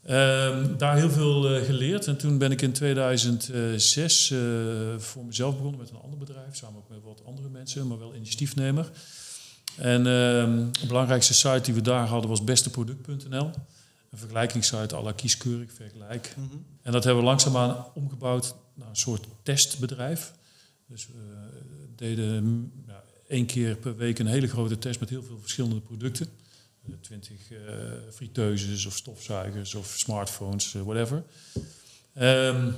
Ehm, 0.03 0.77
daar 0.77 0.97
heel 0.97 1.11
veel 1.11 1.65
geleerd. 1.65 2.07
En 2.07 2.17
toen 2.17 2.39
ben 2.39 2.51
ik 2.51 2.63
in 2.63 2.73
2006 2.73 4.35
voor 4.99 5.25
mezelf 5.25 5.57
begonnen 5.57 5.81
met 5.81 5.91
een 5.91 6.01
ander 6.03 6.19
bedrijf. 6.19 6.57
Samen 6.57 6.79
ook 6.79 6.89
met 6.89 7.03
wat 7.03 7.25
andere 7.25 7.49
mensen, 7.49 7.87
maar 7.87 7.99
wel 7.99 8.15
initiatiefnemer. 8.15 8.91
En 9.79 10.07
ehm, 10.07 10.73
de 10.81 10.87
belangrijkste 10.87 11.35
site 11.35 11.61
die 11.61 11.75
we 11.75 11.81
daar 11.81 12.07
hadden 12.07 12.31
was 12.31 12.45
besteproduct.nl. 12.45 13.51
Een 14.11 14.19
vergelijkingssite 14.19 14.97
à 14.97 15.03
la 15.03 15.13
kieskeurig 15.13 15.73
vergelijk. 15.73 16.35
Mhm. 16.37 16.57
En 16.83 16.93
dat 16.93 17.05
hebben 17.05 17.23
we 17.23 17.29
langzaamaan 17.29 17.87
omgebouwd 17.95 18.55
naar 18.75 18.89
een 18.89 18.97
soort 18.97 19.27
testbedrijf. 19.43 20.33
Dus 20.87 21.07
we 21.07 21.49
deden 21.97 22.73
ja, 22.87 23.03
één 23.29 23.47
keer 23.47 23.77
per 23.77 23.97
week 23.97 24.19
een 24.19 24.27
hele 24.27 24.49
grote 24.49 24.79
test 24.79 25.01
met 25.01 25.09
heel 25.09 25.23
veel 25.23 25.39
verschillende 25.41 25.81
producten. 25.81 26.29
Eh, 26.87 26.95
twintig 27.01 27.51
uh, 27.51 27.59
friteuses 28.13 28.87
of 28.87 28.97
stofzuigers 28.97 29.75
of 29.75 29.95
smartphones, 29.97 30.75
uh, 30.75 30.83
whatever. 30.83 31.25
Um, 32.21 32.75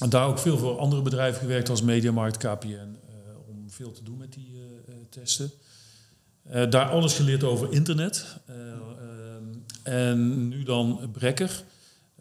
en 0.00 0.08
daar 0.08 0.26
ook 0.26 0.38
veel 0.38 0.58
voor 0.58 0.78
andere 0.78 1.02
bedrijven 1.02 1.40
gewerkt 1.40 1.68
als 1.68 1.82
Mediamarkt, 1.82 2.36
KPN, 2.36 2.96
om 3.46 3.70
veel 3.70 3.92
te 3.92 4.02
doen 4.02 4.16
met 4.16 4.32
die 4.32 4.60
testen. 5.10 5.50
Daar 6.50 6.88
alles 6.88 7.14
geleerd 7.14 7.44
over 7.44 7.72
internet. 7.72 8.40
Ehm, 8.46 9.44
en 9.82 10.48
nu 10.48 10.62
dan 10.62 11.10
Brekker. 11.12 11.64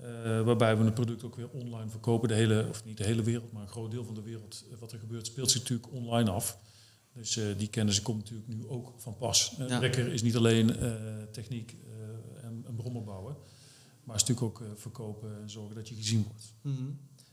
Uh, 0.04 0.42
waarbij 0.42 0.78
we 0.78 0.84
een 0.84 0.94
product 0.94 1.24
ook 1.24 1.36
weer 1.36 1.50
online 1.50 1.90
verkopen. 1.90 2.28
De 2.28 2.34
hele, 2.34 2.66
of 2.70 2.86
niet 2.86 2.98
de 2.98 3.04
hele 3.04 3.22
wereld, 3.22 3.52
maar 3.52 3.62
een 3.62 3.68
groot 3.68 3.92
deel 3.92 4.06
van 4.06 4.14
de 4.14 4.22
wereld, 4.22 4.64
eh, 4.72 4.78
wat 4.80 4.92
er 4.92 5.00
gebeurt, 5.00 5.26
speelt 5.26 5.52
zich 5.52 5.62
natuurlijk 5.62 5.94
online 5.94 6.30
af. 6.30 6.58
Dus 7.14 7.40
die 7.58 7.68
kennis 7.68 8.02
komt 8.02 8.18
natuurlijk 8.18 8.48
nu 8.48 8.68
ook 8.68 8.94
van 8.98 9.18
pas. 9.18 9.54
Ja. 9.58 9.78
Brekker 9.78 10.14
is 10.14 10.22
niet 10.22 10.36
alleen 10.36 10.76
techniek 11.32 11.76
en, 12.42 12.64
en 12.68 12.76
brommen 12.76 13.04
bouwen, 13.06 13.36
maar 14.04 14.16
is 14.16 14.24
natuurlijk 14.24 14.48
ook 14.48 14.64
verkopen 14.76 15.42
en 15.42 15.50
zorgen 15.50 15.76
dat 15.76 15.90
je 15.90 15.96
gezien 15.96 16.26
wordt. 16.28 16.54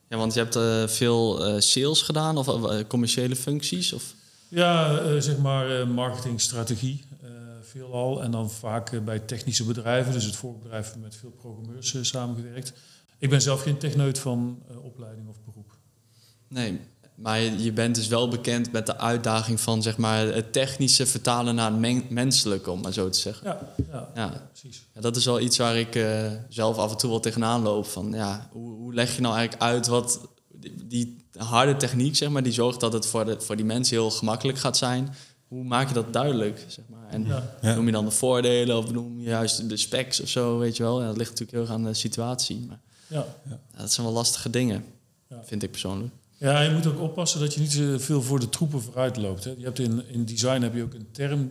Ja, 0.09 0.17
want 0.17 0.35
je 0.35 0.41
hebt 0.41 0.57
eh, 0.57 0.87
veel 0.87 1.45
eh, 1.45 1.61
sales 1.61 2.03
gedaan 2.03 2.37
of 2.37 2.49
eh, 2.49 2.87
commerciële 2.89 3.37
functies? 3.37 3.93
Of? 3.93 4.15
Ja, 4.55 4.99
eh, 4.99 5.17
zeg 5.19 5.39
maar 5.39 5.81
eh, 5.81 5.87
marketingstrategie 5.87 7.05
eh, 7.23 7.31
veelal. 7.63 8.23
En 8.23 8.31
dan 8.31 8.51
vaak 8.51 9.05
bij 9.05 9.19
technische 9.19 9.65
bedrijven. 9.65 10.13
Dus 10.13 10.25
het 10.25 10.37
voorbedrijf 10.37 10.97
met 10.97 11.17
veel 11.17 11.31
programmeurs 11.31 11.97
samengewerkt. 12.01 12.73
Ik 13.19 13.31
ben 13.31 13.43
zelf 13.43 13.63
geen 13.63 13.79
techneut 13.79 14.19
van 14.19 14.63
opleiding 14.83 15.29
of 15.29 15.37
beroep. 15.45 15.77
Nee, 16.49 16.81
maar 17.15 17.41
je, 17.41 17.73
bent 17.73 17.95
dus 17.95 18.07
wel 18.09 18.29
bekend 18.29 18.73
met 18.73 18.87
de 18.87 18.99
uitdaging 18.99 19.61
van 19.61 19.83
zeg 19.83 19.97
maar, 19.97 20.27
het 20.27 20.53
technische 20.53 21.07
vertalen 21.07 21.55
naar 21.55 21.71
het 21.71 21.81
men- 21.81 22.05
menselijke, 22.09 22.71
om 22.71 22.81
maar 22.81 22.93
zo 22.93 23.09
te 23.09 23.19
zeggen. 23.19 23.47
Ja, 23.47 23.59
ja, 23.93 24.11
Ja. 24.15 24.49
precies. 24.51 24.87
Ja, 24.95 25.01
dat 25.01 25.17
is 25.17 25.25
wel 25.25 25.41
iets 25.41 25.59
waar 25.59 25.77
ik 25.77 26.05
zelf 26.49 26.77
af 26.77 26.91
en 26.91 26.97
toe 26.97 27.11
wel 27.11 27.21
tegenaan 27.21 27.63
loop. 27.63 27.87
Van, 27.87 28.13
ja, 28.13 28.49
hoe, 28.53 28.75
hoe 28.77 28.95
leg 28.95 29.15
je 29.15 29.21
nou 29.21 29.35
eigenlijk 29.37 29.65
uit 29.65 29.87
wat 29.87 30.21
die, 30.85 31.17
harde 31.37 31.77
techniek, 31.77 32.17
zeg 32.17 32.29
maar, 32.29 32.43
die 32.43 32.53
zorgt 32.53 32.81
dat 32.81 32.93
het 32.93 33.07
voor, 33.07 33.25
de, 33.25 33.41
voor 33.41 33.57
die 33.57 33.65
mensen 33.65 33.97
heel 33.97 34.11
gemakkelijk 34.11 34.59
gaat 34.59 34.77
zijn. 34.77 35.15
Hoe 35.49 35.65
maak 35.65 35.89
je 35.89 35.95
dat 35.95 36.13
duidelijk? 36.13 36.65
Zeg 36.69 36.85
maar? 36.89 37.09
En 37.11 37.27
Ja. 37.27 37.75
Noem 37.75 37.87
je 37.87 37.93
dan 37.93 38.05
de 38.05 38.11
voordelen 38.11 38.79
of 38.79 38.93
noem 38.93 39.21
je 39.21 39.29
juist 39.29 39.69
de 39.69 39.77
specs 39.77 40.21
of 40.21 40.29
zo, 40.29 40.59
weet 40.59 40.77
je 40.77 40.83
wel? 40.83 41.01
Ja, 41.01 41.07
dat 41.07 41.17
ligt 41.17 41.31
natuurlijk 41.31 41.59
heel 41.59 41.67
erg 41.67 41.71
aan 41.71 41.85
de 41.85 41.95
situatie. 41.95 42.65
Maar 42.69 42.81
Ja. 43.07 43.27
ja, 43.49 43.59
dat 43.77 43.93
zijn 43.93 44.07
wel 44.07 44.15
lastige 44.17 44.51
dingen, 44.51 44.85
Ja. 45.29 45.41
vind 45.45 45.63
ik 45.63 45.71
persoonlijk. 45.71 46.13
ja, 46.39 46.61
je 46.61 46.71
moet 46.71 46.87
ook 46.87 47.01
oppassen 47.01 47.41
dat 47.41 47.55
je 47.55 47.61
niet 47.61 47.71
te 47.71 47.99
veel 47.99 48.23
voor 48.23 48.41
de 48.41 48.49
troepen 48.49 48.83
vooruit 48.83 49.17
loopt. 49.17 49.45
Hè. 49.45 49.55
Je 49.59 49.65
hebt 49.65 49.79
in, 49.79 50.03
in 50.09 50.25
design 50.25 50.63
heb 50.63 50.75
je 50.75 50.83
ook 50.83 50.95
een 50.95 51.09
term 51.13 51.51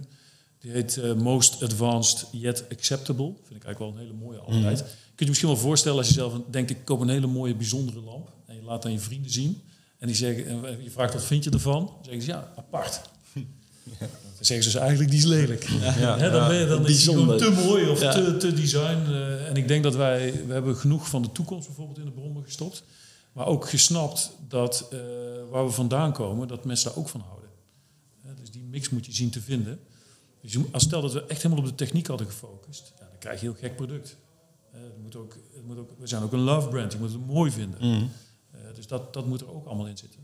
die 0.60 0.72
heet 0.72 0.98
eh, 0.98 1.14
most 1.14 1.64
advanced 1.64 2.28
yet 2.32 2.66
acceptable. 2.72 3.26
Vind 3.44 3.60
ik 3.60 3.64
eigenlijk 3.64 3.80
wel 3.80 3.90
een 3.90 3.98
hele 3.98 4.14
mooie 4.26 4.38
altijd. 4.40 4.80
Kun 4.82 4.90
je 5.16 5.24
je 5.24 5.26
misschien 5.28 5.50
wel 5.50 5.58
voorstellen 5.58 5.98
als 5.98 6.08
je 6.08 6.14
zelf 6.14 6.34
denkt 6.50 6.70
ik 6.70 6.78
koop 6.86 7.00
een 7.02 7.10
hele 7.10 7.28
mooie 7.28 7.56
bijzondere 7.56 8.02
lamp 8.02 8.30
en 8.54 8.60
je 8.60 8.66
laat 8.66 8.86
aan 8.86 8.92
je 8.92 9.00
vrienden 9.00 9.32
zien 9.32 9.62
en 9.98 10.08
die 10.08 10.16
zeggen 10.16 10.66
en 10.66 10.84
je 10.84 10.92
vraagt 10.92 11.14
wat 11.14 11.24
vind 11.24 11.44
je 11.44 11.50
ervan? 11.50 11.86
Dan 11.86 11.98
zeggen 12.04 12.22
ze 12.24 12.30
ja 12.32 12.54
apart. 12.58 13.02
Dan 13.34 14.46
zeggen 14.52 14.72
ze 14.72 14.72
dus 14.72 14.76
eigenlijk 14.88 15.10
die 15.10 15.20
is 15.20 15.26
lelijk. 15.26 15.64
Ja, 15.70 16.18
Hè, 16.24 16.32
dan 16.32 16.48
ben 16.48 16.58
je 16.58 16.66
dan 16.68 16.88
is 16.88 17.04
die 17.04 17.14
gewoon 17.14 17.38
te 17.38 17.52
mooi 17.66 17.90
of 17.90 18.02
Ja. 18.02 18.12
te, 18.12 18.38
te 18.38 18.54
design. 18.54 18.80
eh, 19.12 19.48
en 19.50 19.56
ik 19.56 19.68
denk 19.68 19.84
dat 19.84 19.96
wij, 19.96 20.46
we 20.48 20.54
hebben 20.54 20.76
genoeg 20.76 21.08
van 21.10 21.22
de 21.22 21.32
toekomst 21.32 21.68
bijvoorbeeld 21.68 21.98
in 21.98 22.06
de 22.06 22.12
bronnen 22.12 22.44
gestopt. 22.44 22.84
Maar 23.34 23.46
ook 23.46 23.70
gesnapt 23.70 24.32
dat 24.48 24.88
eh, 24.92 25.00
waar 25.50 25.66
we 25.66 25.72
vandaan 25.72 26.14
komen, 26.14 26.48
dat 26.48 26.66
mensen 26.66 26.90
daar 26.90 26.98
ook 27.00 27.10
van 27.10 27.22
houden. 27.28 27.50
Hè, 28.22 28.34
dus 28.34 28.52
die 28.52 28.64
mix 28.64 28.90
moet 28.90 29.06
je 29.06 29.14
zien 29.14 29.30
te 29.30 29.42
vinden. 29.42 29.80
Dus 30.42 30.58
als 30.72 30.84
stel 30.84 31.02
dat 31.02 31.14
we 31.14 31.26
echt 31.26 31.42
helemaal 31.42 31.64
op 31.64 31.70
de 31.70 31.76
techniek 31.76 32.08
hadden 32.08 32.28
gefocust, 32.28 32.92
ja, 33.00 33.06
dan 33.10 33.18
krijg 33.20 33.42
je 33.42 33.48
een 33.48 33.54
heel 33.54 33.62
gek 33.68 33.76
product. 33.76 34.16
Het 34.72 35.02
moet 35.04 35.16
ook, 35.16 35.38
het 35.54 35.66
moet 35.66 35.78
ook, 35.78 35.90
we 36.00 36.08
zijn 36.08 36.24
ook 36.24 36.34
een 36.34 36.40
love 36.40 36.68
brand, 36.68 36.92
je 36.92 36.98
moet 37.00 37.12
het 37.12 37.28
mooi 37.28 37.52
vinden. 37.52 37.80
Mhm. 37.90 38.04
Eh, 38.54 38.60
dus 38.76 38.88
dat, 38.88 39.14
dat 39.14 39.26
moet 39.26 39.42
er 39.42 39.54
ook 39.56 39.66
allemaal 39.66 39.88
in 39.88 39.98
zitten. 39.98 40.20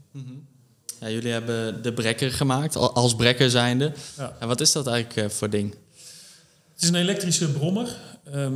Ja, 0.99 1.09
jullie 1.09 1.31
hebben 1.31 1.83
de 1.83 1.93
brekker 1.93 2.31
gemaakt, 2.31 2.75
al- 2.75 2.93
als 2.93 3.15
brekker 3.15 3.49
zijnde. 3.49 3.93
Ja. 4.17 4.35
En 4.39 4.47
wat 4.47 4.61
is 4.61 4.71
dat 4.71 4.87
eigenlijk 4.87 5.29
eh, 5.29 5.37
voor 5.37 5.49
ding? 5.49 5.75
Het 6.73 6.81
is 6.83 6.87
een 6.89 6.95
elektrische 6.95 7.51
brommer. 7.51 7.97
Ehm, 8.23 8.53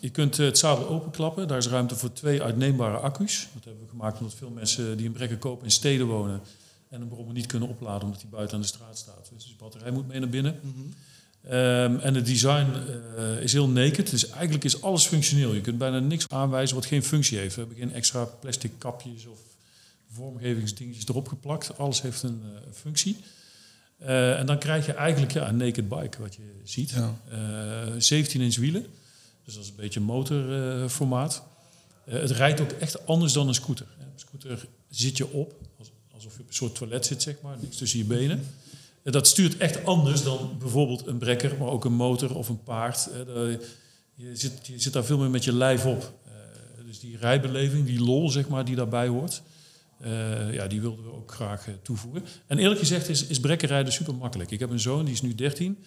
je 0.00 0.10
kunt 0.10 0.38
eh, 0.38 0.46
het 0.46 0.58
zadel 0.58 0.88
openklappen. 0.88 1.48
Daar 1.48 1.58
is 1.58 1.66
ruimte 1.68 1.96
voor 1.96 2.12
twee 2.12 2.42
uitneembare 2.42 2.96
accu's. 2.96 3.48
Dat 3.54 3.64
hebben 3.64 3.82
we 3.82 3.88
gemaakt 3.88 4.18
omdat 4.18 4.34
veel 4.34 4.50
mensen 4.50 4.96
die 4.96 5.06
een 5.06 5.12
brekker 5.12 5.38
kopen 5.38 5.64
in 5.64 5.70
steden 5.70 6.06
wonen... 6.06 6.40
en 6.88 7.00
een 7.00 7.08
brommer 7.08 7.34
niet 7.34 7.46
kunnen 7.46 7.68
opladen 7.68 8.02
omdat 8.04 8.20
die 8.20 8.30
buiten 8.30 8.54
aan 8.56 8.62
de 8.62 8.66
straat 8.68 8.98
staat. 8.98 9.30
Dus 9.34 9.44
de 9.44 9.54
batterij 9.58 9.90
moet 9.90 10.06
mee 10.08 10.20
naar 10.20 10.28
binnen. 10.28 10.60
Ehm, 11.48 11.96
en 11.98 12.14
het 12.14 12.26
design 12.26 12.66
eh, 13.16 13.40
is 13.40 13.52
heel 13.52 13.68
naked. 13.68 14.10
Dus 14.10 14.28
eigenlijk 14.30 14.64
is 14.64 14.82
alles 14.82 15.06
functioneel. 15.06 15.52
Je 15.54 15.60
kunt 15.60 15.78
bijna 15.78 15.98
niks 15.98 16.28
aanwijzen 16.28 16.74
wat 16.76 16.86
geen 16.86 17.02
functie 17.02 17.38
heeft. 17.38 17.54
We 17.54 17.60
hebben 17.60 17.78
geen 17.78 17.92
extra 17.92 18.24
plastic 18.24 18.70
kapjes 18.78 19.26
of 19.26 19.38
vormgevingsdingetjes 20.12 21.08
erop 21.08 21.28
geplakt. 21.28 21.78
Alles 21.78 22.02
heeft 22.02 22.22
een 22.22 22.42
eh, 22.44 22.60
functie. 22.72 23.16
Eh, 23.98 24.38
en 24.38 24.46
dan 24.46 24.58
krijg 24.58 24.86
je 24.86 24.92
eigenlijk 24.92 25.32
ja, 25.32 25.48
een 25.48 25.56
naked 25.56 25.88
bike, 25.88 26.20
wat 26.20 26.34
je 26.34 26.42
ziet. 26.64 26.90
Ja. 26.90 27.14
Eh, 27.30 27.92
17 27.98 28.40
inch 28.40 28.56
wielen. 28.56 28.86
Dus 29.44 29.54
dat 29.54 29.62
is 29.62 29.68
een 29.68 29.76
beetje 29.76 30.00
motorformaat. 30.00 31.42
Het 32.04 32.30
rijdt 32.30 32.60
ook 32.60 32.70
echt 32.72 33.06
anders 33.06 33.32
dan 33.32 33.48
een 33.48 33.54
scooter. 33.54 33.86
Een 33.98 34.06
scooter 34.14 34.66
zit 34.90 35.16
je 35.16 35.30
op, 35.30 35.54
als- 35.78 35.90
alsof 36.14 36.34
je 36.34 36.40
op 36.40 36.48
een 36.48 36.54
soort 36.54 36.74
toilet 36.74 37.06
zit, 37.06 37.22
zeg 37.22 37.34
maar. 37.42 37.56
Niks 37.60 37.76
tussen 37.76 37.98
je 37.98 38.04
benen. 38.04 38.46
Dat 39.12 39.26
stuurt 39.26 39.56
echt 39.56 39.84
anders 39.84 40.22
dan 40.22 40.56
bijvoorbeeld 40.58 41.06
een 41.06 41.18
brekker, 41.18 41.56
maar 41.58 41.68
ook 41.68 41.84
een 41.84 41.92
motor 41.92 42.36
of 42.36 42.48
een 42.48 42.62
paard. 42.62 43.08
Eh, 43.12 43.24
je, 44.14 44.36
zit, 44.36 44.66
je 44.66 44.78
zit 44.80 44.92
daar 44.92 45.04
veel 45.04 45.18
meer 45.18 45.30
met 45.30 45.44
je 45.44 45.52
lijf 45.52 45.86
op. 45.86 46.12
Eh, 46.24 46.32
dus 46.86 47.00
die 47.00 47.16
rijbeleving, 47.16 47.86
die 47.86 48.00
lol, 48.00 48.30
zeg 48.30 48.48
maar, 48.48 48.64
die 48.64 48.76
daarbij 48.76 49.08
hoort... 49.08 49.42
eh, 50.00 50.54
ja, 50.54 50.66
die 50.66 50.80
wilden 50.80 51.04
we 51.04 51.12
ook 51.12 51.32
graag 51.32 51.68
toevoegen. 51.82 52.24
En 52.46 52.58
eerlijk 52.58 52.80
gezegd 52.80 53.08
is, 53.08 53.26
is 53.26 53.40
brekkenrijden 53.40 53.92
super 53.92 54.14
makkelijk. 54.14 54.50
Ik 54.50 54.60
heb 54.60 54.70
een 54.70 54.80
zoon, 54.80 55.04
die 55.04 55.14
is 55.14 55.22
nu 55.22 55.34
13. 55.34 55.78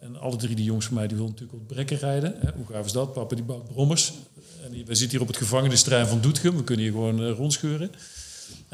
En 0.00 0.20
alle 0.20 0.36
drie 0.36 0.54
die 0.54 0.64
jongens 0.64 0.86
van 0.86 0.94
mij 0.94 1.06
die 1.06 1.16
willen 1.16 1.30
natuurlijk 1.32 1.58
op 1.58 1.66
brekken 1.66 1.98
rijden. 1.98 2.54
Hoe 2.56 2.66
gaaf 2.66 2.84
is 2.84 2.92
dat? 2.92 3.12
Papa 3.12 3.34
die 3.34 3.44
bouwt 3.44 3.64
brommers. 3.64 4.12
En 4.62 4.70
wij 4.70 4.94
zitten 4.94 5.10
hier 5.10 5.20
op 5.20 5.26
het 5.26 5.36
gevangenisterrein 5.36 6.06
van 6.06 6.20
Doetinchem. 6.20 6.56
We 6.56 6.64
kunnen 6.64 6.84
hier 6.84 6.94
gewoon 6.94 7.28
rondscheuren. 7.28 7.90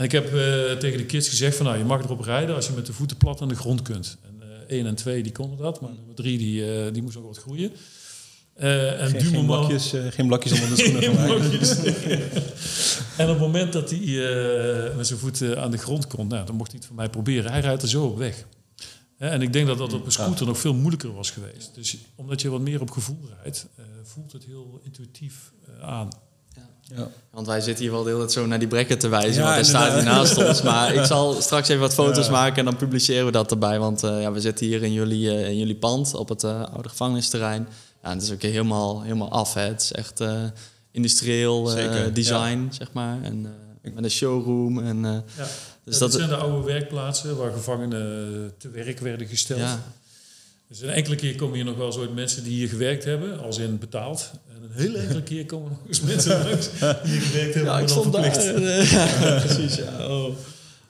En 0.00 0.06
ik 0.06 0.12
heb 0.12 0.34
eh, 0.34 0.72
tegen 0.72 0.98
de 0.98 1.06
kids 1.06 1.28
gezegd 1.28 1.56
van 1.56 1.66
nou, 1.66 1.78
je 1.78 1.84
mag 1.84 2.02
erop 2.02 2.20
rijden 2.20 2.54
als 2.54 2.66
je 2.66 2.72
met 2.72 2.86
de 2.86 2.92
voeten 2.92 3.16
plat 3.16 3.40
aan 3.40 3.48
de 3.48 3.54
grond 3.54 3.82
kunt. 3.82 4.16
En 4.22 4.42
eh 4.42 4.76
één 4.76 4.86
en 4.86 4.94
twee 4.94 5.22
die 5.22 5.32
konden 5.32 5.58
dat, 5.58 5.80
maar 5.80 5.90
nummer 5.90 6.14
drie 6.14 6.38
die, 6.38 6.74
eh, 6.74 6.92
die 6.92 7.02
moest 7.02 7.16
ook 7.16 7.26
wat 7.26 7.38
groeien. 7.38 7.72
En 8.54 9.10
Geen, 9.10 9.20
geen, 9.20 9.46
blakjes, 9.46 9.92
eh, 9.92 10.06
geen 10.08 10.26
blakjes 10.26 10.52
onder 10.52 10.68
de 10.68 10.76
schoenen 10.82 11.14
van. 11.14 11.24
Blokjes. 11.24 11.76
en 13.16 13.24
op 13.24 13.28
het 13.28 13.38
moment 13.38 13.72
dat 13.72 13.90
hij 13.90 14.00
met 14.96 15.06
zijn 15.06 15.18
voeten 15.18 15.62
aan 15.62 15.70
de 15.70 15.78
grond 15.78 16.06
komt, 16.06 16.28
nou, 16.30 16.46
dan 16.46 16.54
mocht 16.54 16.70
hij 16.70 16.78
het 16.78 16.86
van 16.86 16.96
mij 16.96 17.08
proberen. 17.08 17.50
Hij 17.50 17.60
rijdt 17.60 17.82
er 17.82 17.88
zo 17.88 18.04
op 18.04 18.18
weg. 18.18 18.46
En 19.18 19.42
ik 19.42 19.52
denk 19.52 19.66
dat 19.66 19.78
dat 19.78 19.92
op 19.92 20.06
een 20.06 20.12
scooter 20.12 20.46
nog 20.46 20.58
veel 20.58 20.74
moeilijker 20.74 21.14
was 21.14 21.30
geweest. 21.30 21.74
Dus 21.74 21.96
omdat 22.14 22.40
je 22.40 22.48
wat 22.48 22.60
meer 22.60 22.80
op 22.80 22.90
gevoel 22.90 23.28
rijdt, 23.42 23.66
voelt 24.02 24.32
het 24.32 24.44
heel 24.44 24.80
intuïtief 24.84 25.52
aan. 25.80 26.08
Ja. 26.96 27.08
Want 27.30 27.46
wij 27.46 27.60
zitten 27.60 27.84
hier 27.84 27.92
wel 27.92 28.02
de 28.02 28.08
hele 28.08 28.20
tijd 28.20 28.32
zo 28.32 28.46
naar 28.46 28.58
die 28.58 28.68
brekker 28.68 28.98
te 28.98 29.08
wijzen, 29.08 29.32
Ja, 29.34 29.42
want 29.42 29.54
hij 29.54 29.64
staat 29.64 29.92
hier 29.94 30.04
naast 30.04 30.36
ons. 30.36 30.62
Maar 30.62 30.94
ik 30.94 31.04
zal 31.04 31.34
straks 31.42 31.68
even 31.68 31.80
wat 31.80 31.94
foto's 31.94 32.26
Ja. 32.26 32.30
maken 32.32 32.56
en 32.58 32.64
dan 32.64 32.76
publiceren 32.76 33.24
we 33.26 33.32
dat 33.32 33.50
erbij. 33.50 33.78
Want 33.78 34.02
eh, 34.02 34.20
ja, 34.22 34.32
we 34.32 34.40
zitten 34.40 34.66
hier 34.66 34.82
in 34.82 34.92
jullie, 34.92 35.30
eh, 35.30 35.48
in 35.48 35.58
jullie 35.58 35.76
pand 35.76 36.14
op 36.14 36.28
het 36.28 36.44
eh, 36.44 36.62
oude 36.72 36.88
gevangenisterrein. 36.88 37.68
Ja, 38.02 38.10
het 38.10 38.22
is 38.22 38.32
ook 38.32 38.42
helemaal, 38.42 39.02
helemaal 39.02 39.30
af. 39.30 39.54
Hè. 39.54 39.60
Het 39.62 39.80
is 39.82 39.92
echt 39.92 40.20
eh, 40.20 40.42
industrieel 40.90 41.66
eh, 41.68 41.72
Zeker, 41.74 42.14
design, 42.14 42.68
zeg 42.70 42.92
maar. 42.92 43.18
En 43.22 43.46
eh, 43.82 43.92
met 43.94 44.04
een 44.04 44.10
showroom. 44.10 44.78
En, 44.78 45.04
eh, 45.04 45.10
Ja. 45.10 45.20
dus 45.36 45.48
Dus 45.84 45.98
dat, 45.98 46.10
dat 46.10 46.20
zijn 46.20 46.28
de 46.28 46.36
oude 46.36 46.66
werkplaatsen 46.66 47.36
waar 47.36 47.52
gevangenen 47.52 48.52
te 48.58 48.70
werk 48.70 48.98
werden 49.00 49.26
gesteld. 49.26 49.60
Dus 50.70 50.80
een 50.80 50.88
enkele 50.88 51.16
keer 51.16 51.34
komen 51.34 51.54
hier 51.54 51.64
nog 51.64 51.76
wel 51.76 51.86
eens 51.86 51.96
ooit 51.96 52.14
mensen 52.14 52.42
die 52.44 52.52
hier 52.52 52.68
gewerkt 52.68 53.04
hebben, 53.04 53.40
als 53.40 53.58
in 53.58 53.78
betaald. 53.78 54.30
En 54.56 54.62
een 54.62 54.70
hele 54.72 54.98
enkele 54.98 55.22
keer 55.22 55.46
komen 55.46 55.70
nog 55.70 55.78
eens 55.86 56.00
mensen 56.00 56.44
langs 56.48 56.70
die 56.70 57.10
hier 57.10 57.20
gewerkt 57.20 57.54
hebben, 57.54 57.62
ja, 57.64 57.70
maar 57.72 57.80
ik 57.82 57.88
dan 57.88 57.98
stond 57.98 58.12
daar. 58.12 58.24
eh, 58.54 58.90
ja, 59.20 59.40
precies. 59.40 59.74
Ja. 59.76 60.08
Oh. 60.08 60.34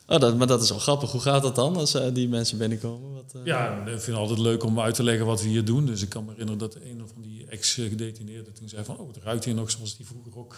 Oh, 0.07 0.21
dat, 0.21 0.37
maar 0.37 0.47
dat 0.47 0.63
is 0.63 0.69
wel 0.71 0.79
grappig. 0.79 1.11
Hoe 1.13 1.21
gaat 1.21 1.43
dat 1.43 1.55
dan 1.55 1.77
als 1.77 1.95
eh, 1.95 2.07
die 2.15 2.29
mensen 2.29 2.59
binnenkomen? 2.59 3.13
Wat, 3.13 3.33
eh, 3.35 3.41
Ja, 3.45 3.81
ik 3.81 3.87
vind 3.87 4.07
het 4.07 4.17
altijd 4.17 4.39
leuk 4.39 4.65
om 4.65 4.81
uit 4.81 4.95
te 4.95 5.03
leggen 5.03 5.27
wat 5.27 5.43
we 5.43 5.49
hier 5.49 5.65
doen. 5.65 5.87
Dus 5.87 6.03
ik 6.03 6.09
kan 6.09 6.25
me 6.25 6.31
herinneren 6.31 6.59
dat 6.61 6.75
een 6.75 7.03
van 7.15 7.23
die 7.23 7.47
ex-gedetineerden 7.49 8.53
toen 8.53 8.69
zei 8.69 8.85
van... 8.85 8.99
oh, 8.99 9.09
het 9.15 9.23
ruikt 9.23 9.45
hier 9.45 9.55
nog 9.55 9.71
zoals 9.71 9.97
die 9.97 10.07
vroeger 10.07 10.39
ook 10.39 10.57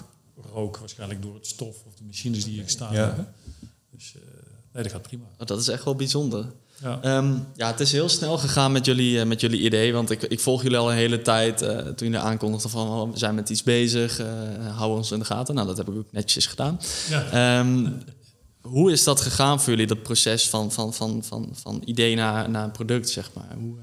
rook. 0.53 0.77
Waarschijnlijk 0.77 1.23
door 1.23 1.35
het 1.35 1.47
stof 1.47 1.77
of 1.87 1.95
de 1.95 2.05
machines 2.05 2.45
die 2.45 2.53
hier 2.53 2.63
gestaan 2.63 2.93
Ja. 2.95 3.07
hebben. 3.07 3.35
Dus 3.91 4.15
eh, 4.17 4.21
nee, 4.73 4.83
dat 4.83 4.93
gaat 4.93 5.03
prima. 5.03 5.25
Oh, 5.39 5.47
dat 5.47 5.61
is 5.61 5.69
echt 5.69 5.85
wel 5.85 5.95
bijzonder. 5.95 6.47
Ja. 6.83 6.99
Ehm, 7.03 7.35
ja, 7.55 7.67
het 7.67 7.81
is 7.81 7.93
heel 7.93 8.09
snel 8.09 8.39
gegaan 8.39 8.73
met 8.73 8.85
jullie, 8.85 9.21
eh, 9.21 9.27
met 9.27 9.41
jullie 9.41 9.61
idee. 9.61 9.93
Want 9.93 10.11
ik, 10.11 10.23
ik 10.23 10.41
volg 10.41 10.63
jullie 10.63 10.79
al 10.79 10.91
een 10.91 10.97
hele 10.97 11.23
tijd. 11.23 11.63
eh, 11.63 11.77
toen 11.77 12.09
jullie 12.09 12.19
aankondigden 12.19 12.71
van 12.71 12.89
oh, 12.89 13.13
we 13.13 13.19
zijn 13.19 13.35
met 13.35 13.51
iets 13.51 13.63
bezig. 13.63 14.19
eh 14.19 14.27
hou 14.77 14.97
ons 14.97 15.11
in 15.11 15.19
de 15.19 15.25
gaten. 15.25 15.55
Nou, 15.55 15.67
dat 15.67 15.77
heb 15.77 15.89
ik 15.89 15.97
ook 15.97 16.13
netjes 16.13 16.47
gedaan. 16.47 16.81
ja. 17.09 17.25
Ehm, 17.31 17.87
hoe 18.61 18.93
is 18.93 19.05
dat 19.05 19.21
gegaan 19.21 19.61
voor 19.61 19.71
jullie, 19.71 19.87
dat 19.87 20.03
proces 20.03 20.49
van, 20.49 20.73
van, 20.73 20.95
van, 20.95 21.25
van, 21.25 21.49
van 21.53 21.83
idee 21.85 22.17
naar, 22.17 22.51
naar 22.51 22.65
een 22.65 22.71
product, 22.71 23.09
zeg 23.11 23.31
maar? 23.33 23.57
Hoe, 23.59 23.75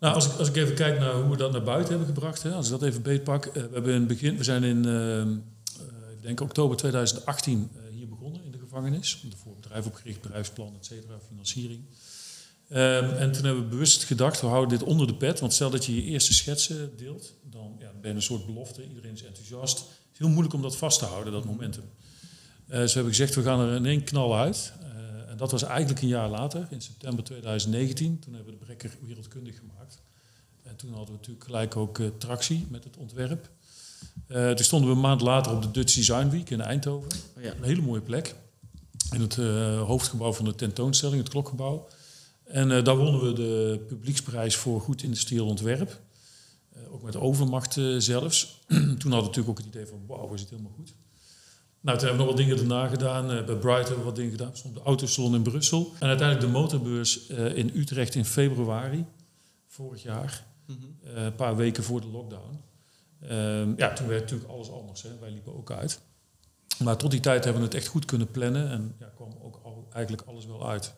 Nou, 0.00 0.14
als 0.14 0.26
ik, 0.26 0.32
als 0.38 0.48
ik 0.48 0.56
even 0.56 0.74
kijk 0.74 0.98
naar 0.98 1.14
hoe 1.14 1.30
we 1.30 1.36
dat 1.36 1.52
naar 1.52 1.62
buiten 1.62 1.88
hebben 1.88 2.14
gebracht, 2.14 2.42
hè, 2.42 2.52
als 2.52 2.66
ik 2.66 2.72
dat 2.72 2.82
even 2.82 3.02
beetpak. 3.02 3.50
we, 3.52 3.68
hebben 3.72 3.92
in 3.92 3.98
het 3.98 4.08
begin, 4.08 4.36
we 4.36 4.44
zijn 4.44 4.64
in, 4.64 4.84
ehm, 4.84 4.90
eh, 4.90 6.12
ik 6.12 6.22
denk 6.22 6.40
oktober 6.40 6.76
2018 6.76 7.70
eh, 7.74 7.82
hier 7.96 8.08
begonnen 8.08 8.44
in 8.44 8.50
de 8.50 8.58
gevangenis. 8.58 9.24
Bedrijf 9.68 9.86
opgericht, 9.86 10.20
bedrijfsplan, 10.20 10.74
et 10.78 10.86
cetera, 10.86 11.18
financiering. 11.28 11.84
Ehm, 12.68 13.04
en 13.04 13.32
toen 13.32 13.44
hebben 13.44 13.62
we 13.62 13.68
bewust 13.68 14.04
gedacht, 14.04 14.40
we 14.40 14.46
houden 14.46 14.78
dit 14.78 14.88
onder 14.88 15.06
de 15.06 15.14
pet. 15.14 15.40
Want 15.40 15.52
stel 15.52 15.70
dat 15.70 15.84
je 15.84 15.94
je 15.94 16.02
eerste 16.02 16.34
schetsen 16.34 16.96
deelt, 16.96 17.34
dan 17.42 17.76
ja, 17.78 17.90
ben 18.00 18.10
je 18.10 18.16
een 18.16 18.22
soort 18.22 18.46
belofte. 18.46 18.88
Iedereen 18.88 19.12
is 19.12 19.24
enthousiast. 19.24 19.78
Het 19.78 20.12
is 20.12 20.18
heel 20.18 20.28
moeilijk 20.28 20.54
om 20.54 20.62
dat 20.62 20.76
vast 20.76 20.98
te 20.98 21.04
houden, 21.04 21.32
dat 21.32 21.44
momentum. 21.44 21.84
Eh, 22.66 22.78
dus 22.78 22.88
we 22.88 22.94
hebben 22.94 23.14
gezegd, 23.14 23.34
we 23.34 23.42
gaan 23.42 23.60
er 23.60 23.74
in 23.74 23.86
één 23.86 24.04
knal 24.04 24.36
uit. 24.36 24.72
Eh, 24.80 25.30
en 25.30 25.36
dat 25.36 25.50
was 25.50 25.62
eigenlijk 25.62 26.02
een 26.02 26.08
jaar 26.08 26.28
later, 26.28 26.66
in 26.70 26.80
september 26.80 27.24
2019. 27.24 28.18
Toen 28.18 28.34
hebben 28.34 28.52
we 28.52 28.58
de 28.58 28.64
brekker 28.64 28.96
wereldkundig 29.06 29.58
gemaakt. 29.58 30.00
En 30.62 30.76
toen 30.76 30.90
hadden 30.90 31.08
we 31.08 31.16
natuurlijk 31.16 31.44
gelijk 31.44 31.76
ook 31.76 31.98
uh, 31.98 32.08
tractie 32.18 32.66
met 32.70 32.84
het 32.84 32.96
ontwerp. 32.96 33.50
Toen 34.28 34.64
stonden 34.64 34.88
we 34.88 34.94
een 34.94 35.02
maand 35.02 35.20
later 35.20 35.52
op 35.52 35.62
de 35.62 35.70
Dutch 35.70 35.94
Design 35.94 36.28
Week 36.28 36.50
in 36.50 36.60
Eindhoven. 36.60 37.10
Oh 37.36 37.42
ja. 37.42 37.54
Een 37.54 37.64
hele 37.64 37.82
mooie 37.82 38.00
plek. 38.00 38.34
In 39.12 39.20
het 39.20 39.36
uh, 39.36 39.82
hoofdgebouw 39.82 40.32
van 40.32 40.44
de 40.44 40.54
tentoonstelling, 40.54 41.18
het 41.20 41.28
klokgebouw. 41.28 41.88
En 42.44 42.84
daar 42.84 42.96
wonnen 42.96 43.24
we 43.24 43.32
de 43.32 43.84
publieksprijs 43.88 44.56
voor 44.56 44.80
goed 44.80 45.02
industrieel 45.02 45.46
ontwerp. 45.46 46.00
ook 46.90 47.02
met 47.02 47.16
overmacht 47.16 47.80
zelfs. 47.98 48.60
toen 48.66 48.78
hadden 48.86 49.08
we 49.10 49.10
natuurlijk 49.10 49.48
ook 49.48 49.58
het 49.58 49.66
idee 49.66 49.86
van, 49.86 50.02
wauw, 50.06 50.30
we 50.30 50.38
zitten 50.38 50.56
helemaal 50.56 50.76
goed. 50.78 50.94
Nou, 51.80 51.98
toen 51.98 52.08
hebben 52.08 52.26
we 52.26 52.32
nog 52.32 52.36
wat 52.36 52.46
dingen 52.46 52.58
erna 52.58 52.88
gedaan. 52.88 53.26
Bij 53.26 53.56
Bright 53.56 53.80
hebben 53.80 53.98
we 53.98 54.04
wat 54.04 54.16
dingen 54.16 54.30
gedaan. 54.30 54.56
Stond 54.56 54.74
de 54.74 54.82
autosalon 54.82 55.34
in 55.34 55.42
Brussel. 55.42 55.92
En 55.98 56.08
uiteindelijk 56.08 56.46
de 56.46 56.58
motorbeurs 56.58 57.26
in 57.26 57.70
Utrecht 57.74 58.14
in 58.14 58.24
februari 58.24 59.04
vorig 59.66 60.02
jaar. 60.02 60.46
Mm 60.66 60.76
-hmm. 60.80 61.10
uh, 61.10 61.24
een 61.24 61.34
paar 61.34 61.56
weken 61.56 61.82
voor 61.82 62.00
de 62.00 62.06
lockdown. 62.06 62.60
Ehm, 63.20 63.72
ja, 63.76 63.92
toen 63.92 64.06
werd 64.06 64.20
natuurlijk 64.20 64.50
alles 64.50 64.70
anders. 64.70 65.02
Hè. 65.02 65.18
Wij 65.20 65.30
liepen 65.30 65.56
ook 65.56 65.70
uit. 65.70 66.00
Maar 66.78 66.96
tot 66.96 67.10
die 67.10 67.20
tijd 67.20 67.44
hebben 67.44 67.62
we 67.62 67.68
het 67.68 67.76
echt 67.76 67.86
goed 67.86 68.04
kunnen 68.04 68.30
plannen. 68.30 68.70
En 68.70 68.94
ja, 68.98 69.12
kwam 69.14 69.34
ook 69.42 69.60
al, 69.62 69.88
eigenlijk 69.92 70.28
alles 70.28 70.46
wel 70.46 70.68
uit. 70.68 70.94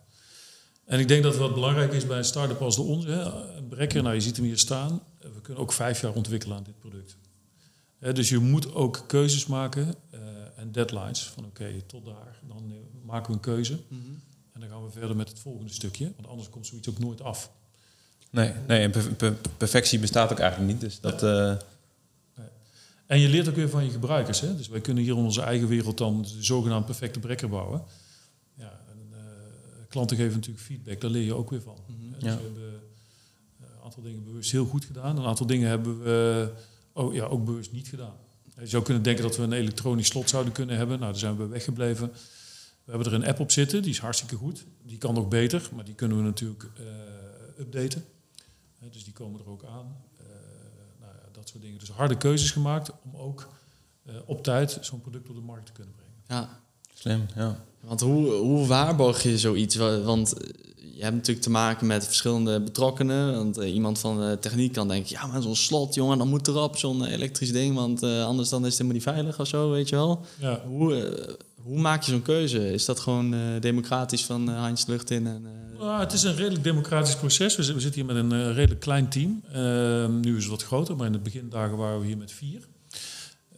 En 0.84 0.98
ik 0.98 1.08
denk 1.08 1.22
dat 1.22 1.36
wat 1.36 1.54
belangrijk 1.54 1.92
is 1.92 2.06
bij 2.06 2.18
een 2.18 2.24
start-up 2.24 2.60
als 2.60 2.76
de 2.76 2.82
onze. 2.82 3.08
Hè, 3.08 3.22
een 3.56 3.68
brekker, 3.68 4.02
nou 4.02 4.14
je 4.14 4.20
ziet 4.20 4.36
hem 4.36 4.44
hier 4.44 4.58
staan. 4.58 5.02
We 5.18 5.40
kunnen 5.42 5.62
ook 5.62 5.72
vijf 5.72 6.00
jaar 6.00 6.12
ontwikkelen 6.12 6.56
aan 6.56 6.62
dit 6.62 6.78
product. 6.78 7.16
dus 7.98 8.28
je 8.28 8.38
moet 8.38 8.74
ook 8.74 9.04
keuzes 9.06 9.46
maken 9.46 9.94
en 10.56 10.72
deadlines. 10.72 11.22
Van 11.22 11.44
oké, 11.44 11.82
tot 11.86 12.04
daar, 12.04 12.40
dan 12.48 12.72
maken 13.04 13.26
we 13.26 13.32
een 13.32 13.40
keuze. 13.40 13.72
Mm 13.88 14.02
-hmm. 14.02 14.20
En 14.52 14.60
dan 14.60 14.68
gaan 14.68 14.84
we 14.84 14.90
verder 14.90 15.16
met 15.16 15.28
het 15.28 15.38
volgende 15.38 15.72
stukje. 15.72 16.12
Want 16.16 16.28
anders 16.28 16.50
komt 16.50 16.66
zoiets 16.66 16.88
ook 16.88 16.98
nooit 16.98 17.22
af. 17.22 17.50
Nee, 18.30 18.52
nee 18.66 18.92
en 18.92 19.16
perfectie 19.56 19.98
bestaat 19.98 20.32
ook 20.32 20.38
eigenlijk 20.38 20.72
niet. 20.72 20.80
Dus 20.80 21.00
dat, 21.00 21.22
uh... 21.22 21.56
En 23.10 23.18
je 23.18 23.28
leert 23.28 23.48
ook 23.48 23.54
weer 23.54 23.68
van 23.68 23.84
je 23.84 23.90
gebruikers. 23.90 24.40
Hè? 24.40 24.56
Dus 24.56 24.68
wij 24.68 24.80
kunnen 24.80 25.02
hier 25.02 25.16
in 25.16 25.24
onze 25.24 25.42
eigen 25.42 25.68
wereld 25.68 25.98
dan 25.98 26.22
de 26.22 26.42
zogenaamd 26.42 26.84
perfecte 26.84 27.20
brekker 27.20 27.48
bouwen. 27.48 27.82
Ja, 28.54 28.80
en, 28.90 29.08
uh, 29.12 29.18
klanten 29.88 30.16
geven 30.16 30.34
natuurlijk 30.34 30.64
feedback, 30.64 31.00
daar 31.00 31.10
leer 31.10 31.24
je 31.24 31.34
ook 31.34 31.50
weer 31.50 31.62
van. 31.62 31.76
Mm 31.86 31.96
-hmm. 32.00 32.12
dus 32.12 32.22
ja. 32.22 32.36
we 32.36 32.42
hebben 32.42 32.62
een 33.60 33.82
aantal 33.84 34.02
dingen 34.02 34.24
bewust 34.24 34.50
heel 34.50 34.66
goed 34.66 34.84
gedaan. 34.84 35.18
Een 35.18 35.24
aantal 35.24 35.46
dingen 35.46 35.68
hebben 35.68 36.02
we 36.02 36.52
oh, 36.92 37.14
ja, 37.14 37.24
ook 37.24 37.44
bewust 37.44 37.72
niet 37.72 37.88
gedaan. 37.88 38.14
Je 38.58 38.66
zou 38.66 38.82
kunnen 38.82 39.02
denken 39.02 39.22
dat 39.22 39.36
we 39.36 39.42
een 39.42 39.52
elektronisch 39.52 40.06
slot 40.06 40.28
zouden 40.28 40.52
kunnen 40.52 40.76
hebben. 40.76 40.98
Nou, 40.98 41.10
daar 41.10 41.20
zijn 41.20 41.36
we 41.36 41.46
weggebleven. 41.46 42.12
We 42.84 42.90
hebben 42.90 43.12
er 43.12 43.14
een 43.14 43.26
app 43.26 43.40
op 43.40 43.50
zitten, 43.50 43.82
die 43.82 43.90
is 43.90 43.98
hartstikke 43.98 44.36
goed. 44.36 44.64
Die 44.82 44.98
kan 44.98 45.14
nog 45.14 45.28
beter, 45.28 45.68
maar 45.74 45.84
die 45.84 45.94
kunnen 45.94 46.16
we 46.16 46.22
natuurlijk 46.22 46.70
uh, 46.80 46.86
updaten. 47.58 48.04
Dus 48.90 49.04
die 49.04 49.12
komen 49.12 49.40
er 49.40 49.48
ook 49.48 49.64
aan. 49.64 49.96
Dat 51.40 51.48
soort 51.48 51.62
dingen. 51.62 51.78
Dus 51.78 51.90
harde 51.90 52.16
keuzes 52.16 52.50
gemaakt 52.50 52.90
om 53.02 53.16
ook 53.16 53.48
op 54.26 54.42
tijd 54.42 54.78
zo'n 54.80 55.00
product 55.00 55.28
op 55.28 55.34
de 55.34 55.40
markt 55.40 55.66
te 55.66 55.72
kunnen 55.72 55.94
brengen. 55.94 56.14
Ja, 56.26 56.60
slim. 57.00 57.26
Ja. 57.36 57.64
Want 57.80 58.00
hoe, 58.00 58.32
hoe 58.32 58.66
waarborg 58.66 59.22
je 59.22 59.38
zoiets? 59.38 59.76
Want 60.04 60.34
je 60.94 61.02
hebt 61.02 61.16
natuurlijk 61.16 61.44
te 61.44 61.50
maken 61.50 61.86
met 61.86 62.04
verschillende 62.04 62.60
betrokkenen. 62.60 63.34
Want 63.34 63.58
uh, 63.58 63.74
iemand 63.74 63.98
van 63.98 64.20
de 64.20 64.36
techniek 64.40 64.72
kan 64.72 64.88
denken, 64.88 65.10
ja, 65.10 65.26
maar 65.26 65.42
zo'n 65.42 65.56
slot, 65.56 65.94
jongen, 65.94 66.18
dan 66.18 66.28
moet 66.28 66.48
erop 66.48 66.76
zo'n 66.76 67.04
elektrisch 67.04 67.52
ding, 67.52 67.74
want 67.74 68.02
uh, 68.02 68.24
anders 68.24 68.48
dan 68.48 68.60
is 68.60 68.66
het 68.66 68.78
helemaal 68.78 68.94
niet 68.94 69.14
veilig 69.14 69.40
of 69.40 69.46
zo, 69.46 69.70
weet 69.70 69.88
je 69.88 69.96
wel. 69.96 70.24
Ja. 70.38 70.62
Hoe, 70.66 70.94
uh, 70.96 71.34
hoe 71.62 71.78
maak 71.78 72.02
je 72.02 72.10
zo'n 72.10 72.22
keuze? 72.22 72.72
Is 72.72 72.84
dat 72.84 73.00
gewoon 73.00 73.34
democratisch 73.60 74.24
van 74.24 74.48
Heinz 74.48 74.86
lucht 74.86 75.10
in? 75.10 75.26
En, 75.26 75.46
nou, 75.78 76.00
het 76.00 76.12
is 76.12 76.22
een 76.22 76.36
redelijk 76.36 76.64
democratisch 76.64 77.16
proces. 77.16 77.56
We, 77.56 77.72
we 77.74 77.80
zitten 77.80 78.06
hier 78.06 78.14
met 78.14 78.16
een 78.16 78.52
redelijk 78.52 78.80
klein 78.80 79.08
team. 79.08 79.42
Ehm, 79.52 80.20
nu 80.20 80.36
is 80.36 80.42
het 80.42 80.50
wat 80.50 80.64
groter, 80.64 80.96
maar 80.96 81.06
in 81.06 81.12
de 81.12 81.18
begindagen 81.18 81.76
waren 81.76 82.00
we 82.00 82.06
hier 82.06 82.18
met 82.18 82.32
vier. 82.32 82.68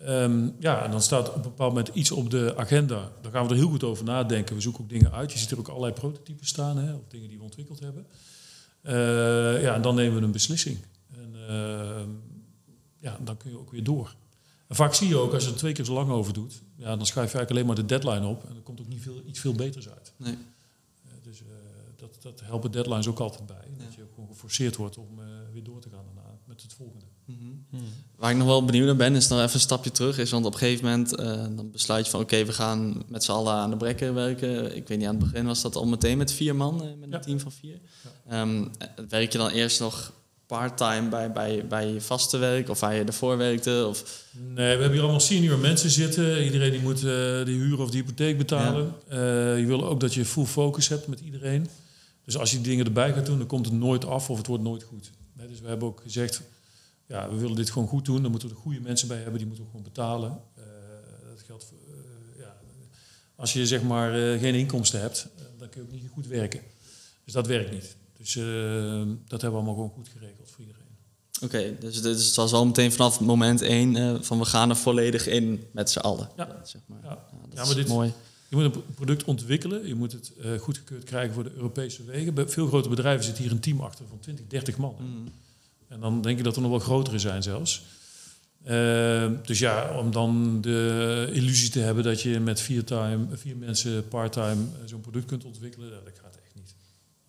Um, 0.08 0.56
ja, 0.58 0.84
en 0.84 0.90
dan 0.90 1.02
staat 1.02 1.28
op 1.28 1.34
een 1.34 1.42
bepaald 1.42 1.74
moment 1.74 1.94
iets 1.94 2.10
op 2.10 2.30
de 2.30 2.56
agenda. 2.56 3.10
Daar 3.20 3.32
gaan 3.32 3.44
we 3.44 3.50
er 3.50 3.56
heel 3.56 3.68
goed 3.68 3.84
over 3.84 4.04
nadenken. 4.04 4.54
We 4.54 4.60
zoeken 4.60 4.82
ook 4.82 4.88
dingen 4.88 5.12
uit. 5.12 5.32
Je 5.32 5.38
ziet 5.38 5.50
er 5.50 5.58
ook 5.58 5.68
allerlei 5.68 5.92
prototypes 5.92 6.48
staan, 6.48 6.76
hè, 6.76 6.94
of 6.94 7.00
dingen 7.08 7.28
die 7.28 7.38
we 7.38 7.44
ontwikkeld 7.44 7.80
hebben. 7.80 8.06
Uh, 8.82 9.62
ja, 9.62 9.74
en 9.74 9.82
dan 9.82 9.94
nemen 9.94 10.18
we 10.18 10.24
een 10.24 10.32
beslissing. 10.32 10.78
En 11.14 11.34
uh, 11.34 12.02
ja, 12.98 13.18
dan 13.20 13.36
kun 13.36 13.50
je 13.50 13.58
ook 13.58 13.70
weer 13.70 13.84
door. 13.84 14.14
En 14.66 14.76
vaak 14.76 14.94
zie 14.94 15.08
je 15.08 15.16
ook, 15.16 15.32
als 15.32 15.44
je 15.44 15.50
er 15.50 15.56
twee 15.56 15.72
keer 15.72 15.84
zo 15.84 15.92
lang 15.92 16.10
over 16.10 16.32
doet, 16.32 16.62
ja, 16.76 16.96
dan 16.96 17.06
schrijf 17.06 17.32
je 17.32 17.38
eigenlijk 17.38 17.50
alleen 17.50 17.66
maar 17.66 17.74
de 17.76 17.84
deadline 17.84 18.26
op. 18.26 18.44
En 18.44 18.56
er 18.56 18.62
komt 18.62 18.80
ook 18.80 18.88
niet 18.88 19.02
veel, 19.02 19.22
iets 19.26 19.38
veel 19.38 19.54
beters 19.54 19.88
uit. 19.88 20.12
Nee. 20.16 20.32
Uh, 20.32 21.12
dus 21.22 21.42
dat, 21.96 22.16
dat 22.20 22.40
helpen 22.44 22.70
deadlines 22.70 23.08
ook 23.08 23.20
altijd 23.20 23.46
bij. 23.46 23.64
Ja. 23.78 23.84
Dat 23.84 23.94
je 23.94 24.02
ook 24.02 24.12
gewoon 24.14 24.28
geforceerd 24.28 24.76
wordt 24.76 24.98
om 24.98 25.08
weer 25.52 25.64
door 25.64 25.80
te 25.80 25.88
gaan 25.90 26.04
daarna 26.14 26.32
met 26.44 26.62
het 26.62 26.72
volgende. 26.72 27.05
Mm 27.24 27.66
-hmm. 27.70 27.81
Waar 28.16 28.31
ik 28.31 28.37
nog 28.37 28.46
wel 28.46 28.64
benieuwd 28.64 28.87
naar 28.87 28.96
ben, 28.96 29.14
is 29.14 29.28
nog 29.28 29.40
even 29.40 29.55
een 29.55 29.61
stapje 29.61 29.90
terug. 29.90 30.18
Is, 30.18 30.31
want 30.31 30.44
op 30.44 30.52
een 30.52 30.59
gegeven 30.59 30.85
moment 30.85 31.20
uh, 31.20 31.57
dan 31.57 31.70
besluit 31.70 32.05
je 32.05 32.11
van 32.11 32.20
oké, 32.20 32.44
we 32.44 32.52
gaan 32.52 33.02
met 33.09 33.24
z'n 33.24 33.31
allen 33.31 33.52
aan 33.52 33.70
de 33.70 33.76
brekker 33.76 34.14
werken. 34.14 34.76
Ik 34.76 34.88
weet 34.88 34.98
niet, 34.98 35.07
aan 35.07 35.14
het 35.14 35.24
begin 35.31 35.46
was 35.46 35.62
dat 35.62 35.76
al 35.76 35.87
meteen 35.87 36.18
met 36.18 36.33
vier 36.33 36.57
man, 36.57 36.74
uh, 36.74 36.81
met 36.98 37.09
ja. 37.11 37.16
een 37.16 37.22
team 37.22 37.40
van 37.40 37.52
vier. 37.52 37.81
Ja. 38.28 38.40
Um, 38.40 38.70
werk 39.09 39.33
je 39.33 39.38
dan 39.38 39.48
eerst 39.48 39.81
nog 39.81 40.12
part-time 40.46 41.09
bij, 41.09 41.33
bij, 41.33 41.66
bij 41.66 41.92
je 41.92 42.00
vaste 42.00 42.38
werk 42.38 42.68
of 42.68 42.81
waar 42.81 42.94
je 42.94 43.05
ervoor 43.05 43.37
werkte? 43.37 43.87
Of? 43.88 44.24
Nee, 44.33 44.55
we 44.55 44.62
hebben 44.62 44.92
hier 44.92 45.00
allemaal 45.00 45.20
senior 45.20 45.59
mensen 45.59 45.90
zitten. 45.90 46.44
Iedereen 46.44 46.70
die 46.70 46.81
moet 46.81 46.96
uh, 46.96 47.02
de 47.02 47.44
huur 47.44 47.81
of 47.81 47.90
de 47.90 47.96
hypotheek 47.96 48.38
betalen. 48.38 48.94
Ja. 49.09 49.55
je 49.55 49.66
wil 49.66 49.85
ook 49.85 50.00
dat 50.00 50.14
je 50.14 50.24
full 50.24 50.44
focus 50.44 50.88
hebt 50.88 51.07
met 51.07 51.20
iedereen. 51.20 51.68
Dus 52.24 52.37
als 52.37 52.50
je 52.50 52.61
dingen 52.61 52.85
erbij 52.85 53.12
gaat 53.12 53.26
doen, 53.26 53.38
dan 53.38 53.46
komt 53.46 53.66
het 53.66 53.74
nooit 53.74 54.05
af 54.05 54.31
of 54.31 54.37
het 54.37 54.46
wordt 54.46 54.62
nooit 54.62 54.83
goed. 54.83 55.11
Dus 55.48 55.61
we 55.61 55.68
hebben 55.68 55.88
ook 55.88 56.00
gezegd, 56.00 56.42
ja, 57.07 57.31
we 57.31 57.37
willen 57.37 57.57
dit 57.57 57.70
gewoon 57.70 57.88
goed 57.88 58.05
doen. 58.05 58.22
Dan 58.22 58.31
moeten 58.31 58.48
we 58.48 58.55
er 58.55 58.61
goede 58.61 58.81
mensen 58.81 59.09
bij 59.09 59.16
hebben, 59.16 59.37
die 59.37 59.46
moeten 59.46 59.64
we 59.64 59.70
gewoon 59.70 59.87
betalen. 59.87 60.40
Uh, 60.59 60.64
dat 61.31 61.42
geldt 61.46 61.64
voor, 61.64 61.78
uh, 61.88 62.38
ja, 62.38 62.57
als 63.37 63.52
je 63.52 63.66
zeg 63.66 63.83
maar 63.83 64.18
uh, 64.18 64.40
geen 64.40 64.55
inkomsten 64.55 65.00
hebt, 65.00 65.28
dan 65.59 65.68
kun 65.68 65.81
je 65.81 65.87
ook 65.87 65.92
niet 65.92 66.11
goed 66.12 66.26
werken. 66.26 66.61
Dus 67.24 67.33
dat 67.33 67.46
werkt 67.46 67.72
niet. 67.72 67.96
Dus 68.16 68.35
dat 68.35 69.40
hebben 69.40 69.50
we 69.50 69.57
allemaal 69.57 69.74
gewoon 69.74 69.90
goed 69.90 70.09
geregeld 70.09 70.50
voor 70.50 70.61
iedereen. 70.61 70.81
Oké, 71.42 71.44
okay, 71.44 71.76
dus, 71.78 72.02
dus 72.02 72.26
het 72.26 72.35
was 72.35 72.52
al 72.52 72.66
meteen 72.66 72.92
vanaf 72.92 73.20
moment 73.20 73.62
één 73.62 74.24
van 74.24 74.38
we 74.38 74.44
gaan 74.44 74.70
er 74.70 74.76
volledig 74.76 75.26
in 75.26 75.66
met 75.72 75.90
z'n 75.90 75.98
allen. 75.98 76.28
Ja, 76.37 76.61
zeg 76.64 76.81
maar. 76.87 76.98
ja. 77.02 77.09
ja 77.09 77.16
dat 77.48 77.52
ja, 77.52 77.61
maar 77.61 77.68
is 77.68 77.74
dit, 77.74 77.88
mooi. 77.88 78.12
Je 78.52 78.58
moet 78.58 78.74
een 78.74 78.82
product 78.94 79.24
ontwikkelen, 79.24 79.86
je 79.86 79.94
moet 79.94 80.12
het 80.12 80.32
uh, 80.44 80.58
goedgekeurd 80.58 81.04
krijgen 81.04 81.34
voor 81.34 81.44
de 81.44 81.52
Europese 81.54 82.04
wegen. 82.04 82.34
Bij 82.34 82.48
veel 82.48 82.66
grote 82.66 82.88
bedrijven 82.88 83.24
zit 83.24 83.38
hier 83.38 83.50
een 83.50 83.60
team 83.60 83.80
achter 83.80 84.04
van 84.08 84.18
20, 84.20 84.46
30 84.46 84.76
man. 84.76 84.96
Mm. 84.98 85.32
En 85.88 86.00
dan 86.00 86.22
denk 86.22 86.36
je 86.36 86.42
dat 86.42 86.56
er 86.56 86.62
nog 86.62 86.70
wel 86.70 86.78
grotere 86.78 87.18
zijn 87.18 87.42
zelfs. 87.42 87.82
Uh, 88.66 89.30
dus 89.44 89.58
ja, 89.58 89.98
om 89.98 90.10
dan 90.10 90.60
de 90.60 91.28
illusie 91.32 91.70
te 91.70 91.78
hebben 91.78 92.04
dat 92.04 92.22
je 92.22 92.40
met 92.40 92.60
vier, 92.60 92.84
time, 92.84 93.26
vier 93.30 93.56
mensen 93.56 94.08
part-time 94.08 94.62
eh, 94.62 94.88
zo'n 94.88 95.00
product 95.00 95.26
kunt 95.26 95.44
ontwikkelen, 95.44 95.90
dat 95.90 96.00
gaat 96.22 96.38
echt 96.44 96.54
niet. 96.54 96.74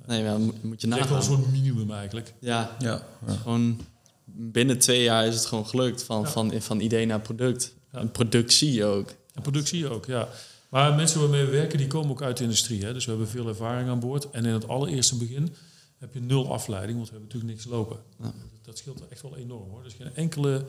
Nee, 0.06 0.24
maar 0.24 0.40
moet 0.62 0.82
je 0.82 0.88
nagaan. 0.88 1.08
Dat 1.10 1.22
is 1.22 1.28
wel 1.28 1.38
zo'n 1.38 1.52
minimum 1.52 1.92
eigenlijk. 1.92 2.34
Ja, 2.40 2.76
ja, 2.80 3.06
ja. 3.26 3.34
gewoon 3.34 3.80
binnen 4.26 4.80
twee 4.80 5.04
jaar 5.04 5.28
is 5.28 5.36
het 5.36 5.46
gewoon 5.46 5.68
gelukt 5.68 6.04
van, 6.04 6.22
ja. 6.22 6.28
van, 6.28 6.62
van 6.62 6.80
idee 6.80 7.06
naar 7.06 7.22
product. 7.22 7.74
Ja. 7.92 8.00
En 8.00 8.12
productie 8.12 8.86
ook. 8.86 9.14
En 9.34 9.42
productie 9.42 9.90
ook, 9.90 10.06
ja. 10.06 10.30
Maar 10.74 10.96
mensen 10.96 11.20
waarmee 11.20 11.46
we 11.46 11.52
werken, 11.52 11.78
die 11.78 11.88
komen 11.88 12.10
ook 12.10 12.22
uit 12.22 12.38
de 12.38 12.44
industrie. 12.44 12.86
Hè? 12.86 12.94
Dus 12.94 13.06
we 13.06 13.12
hebben 13.12 13.30
veel 13.30 13.48
ervaring 13.48 13.90
aan 13.90 14.00
boord. 14.00 14.30
En 14.30 14.46
in 14.46 14.54
het 14.54 14.68
allereerste 14.68 15.16
begin 15.16 15.56
heb 15.98 16.14
je 16.14 16.20
nul 16.20 16.54
afleiding, 16.54 16.98
want 16.98 17.10
we 17.10 17.16
hebben 17.16 17.34
natuurlijk 17.34 17.60
niks 17.62 17.76
lopen. 17.76 17.98
Ja. 18.22 18.34
Dat 18.62 18.78
scheelt 18.78 19.08
echt 19.08 19.22
wel 19.22 19.38
enorm 19.38 19.70
hoor. 19.70 19.84
Dus 19.84 19.94
geen 19.94 20.16
enkele 20.16 20.66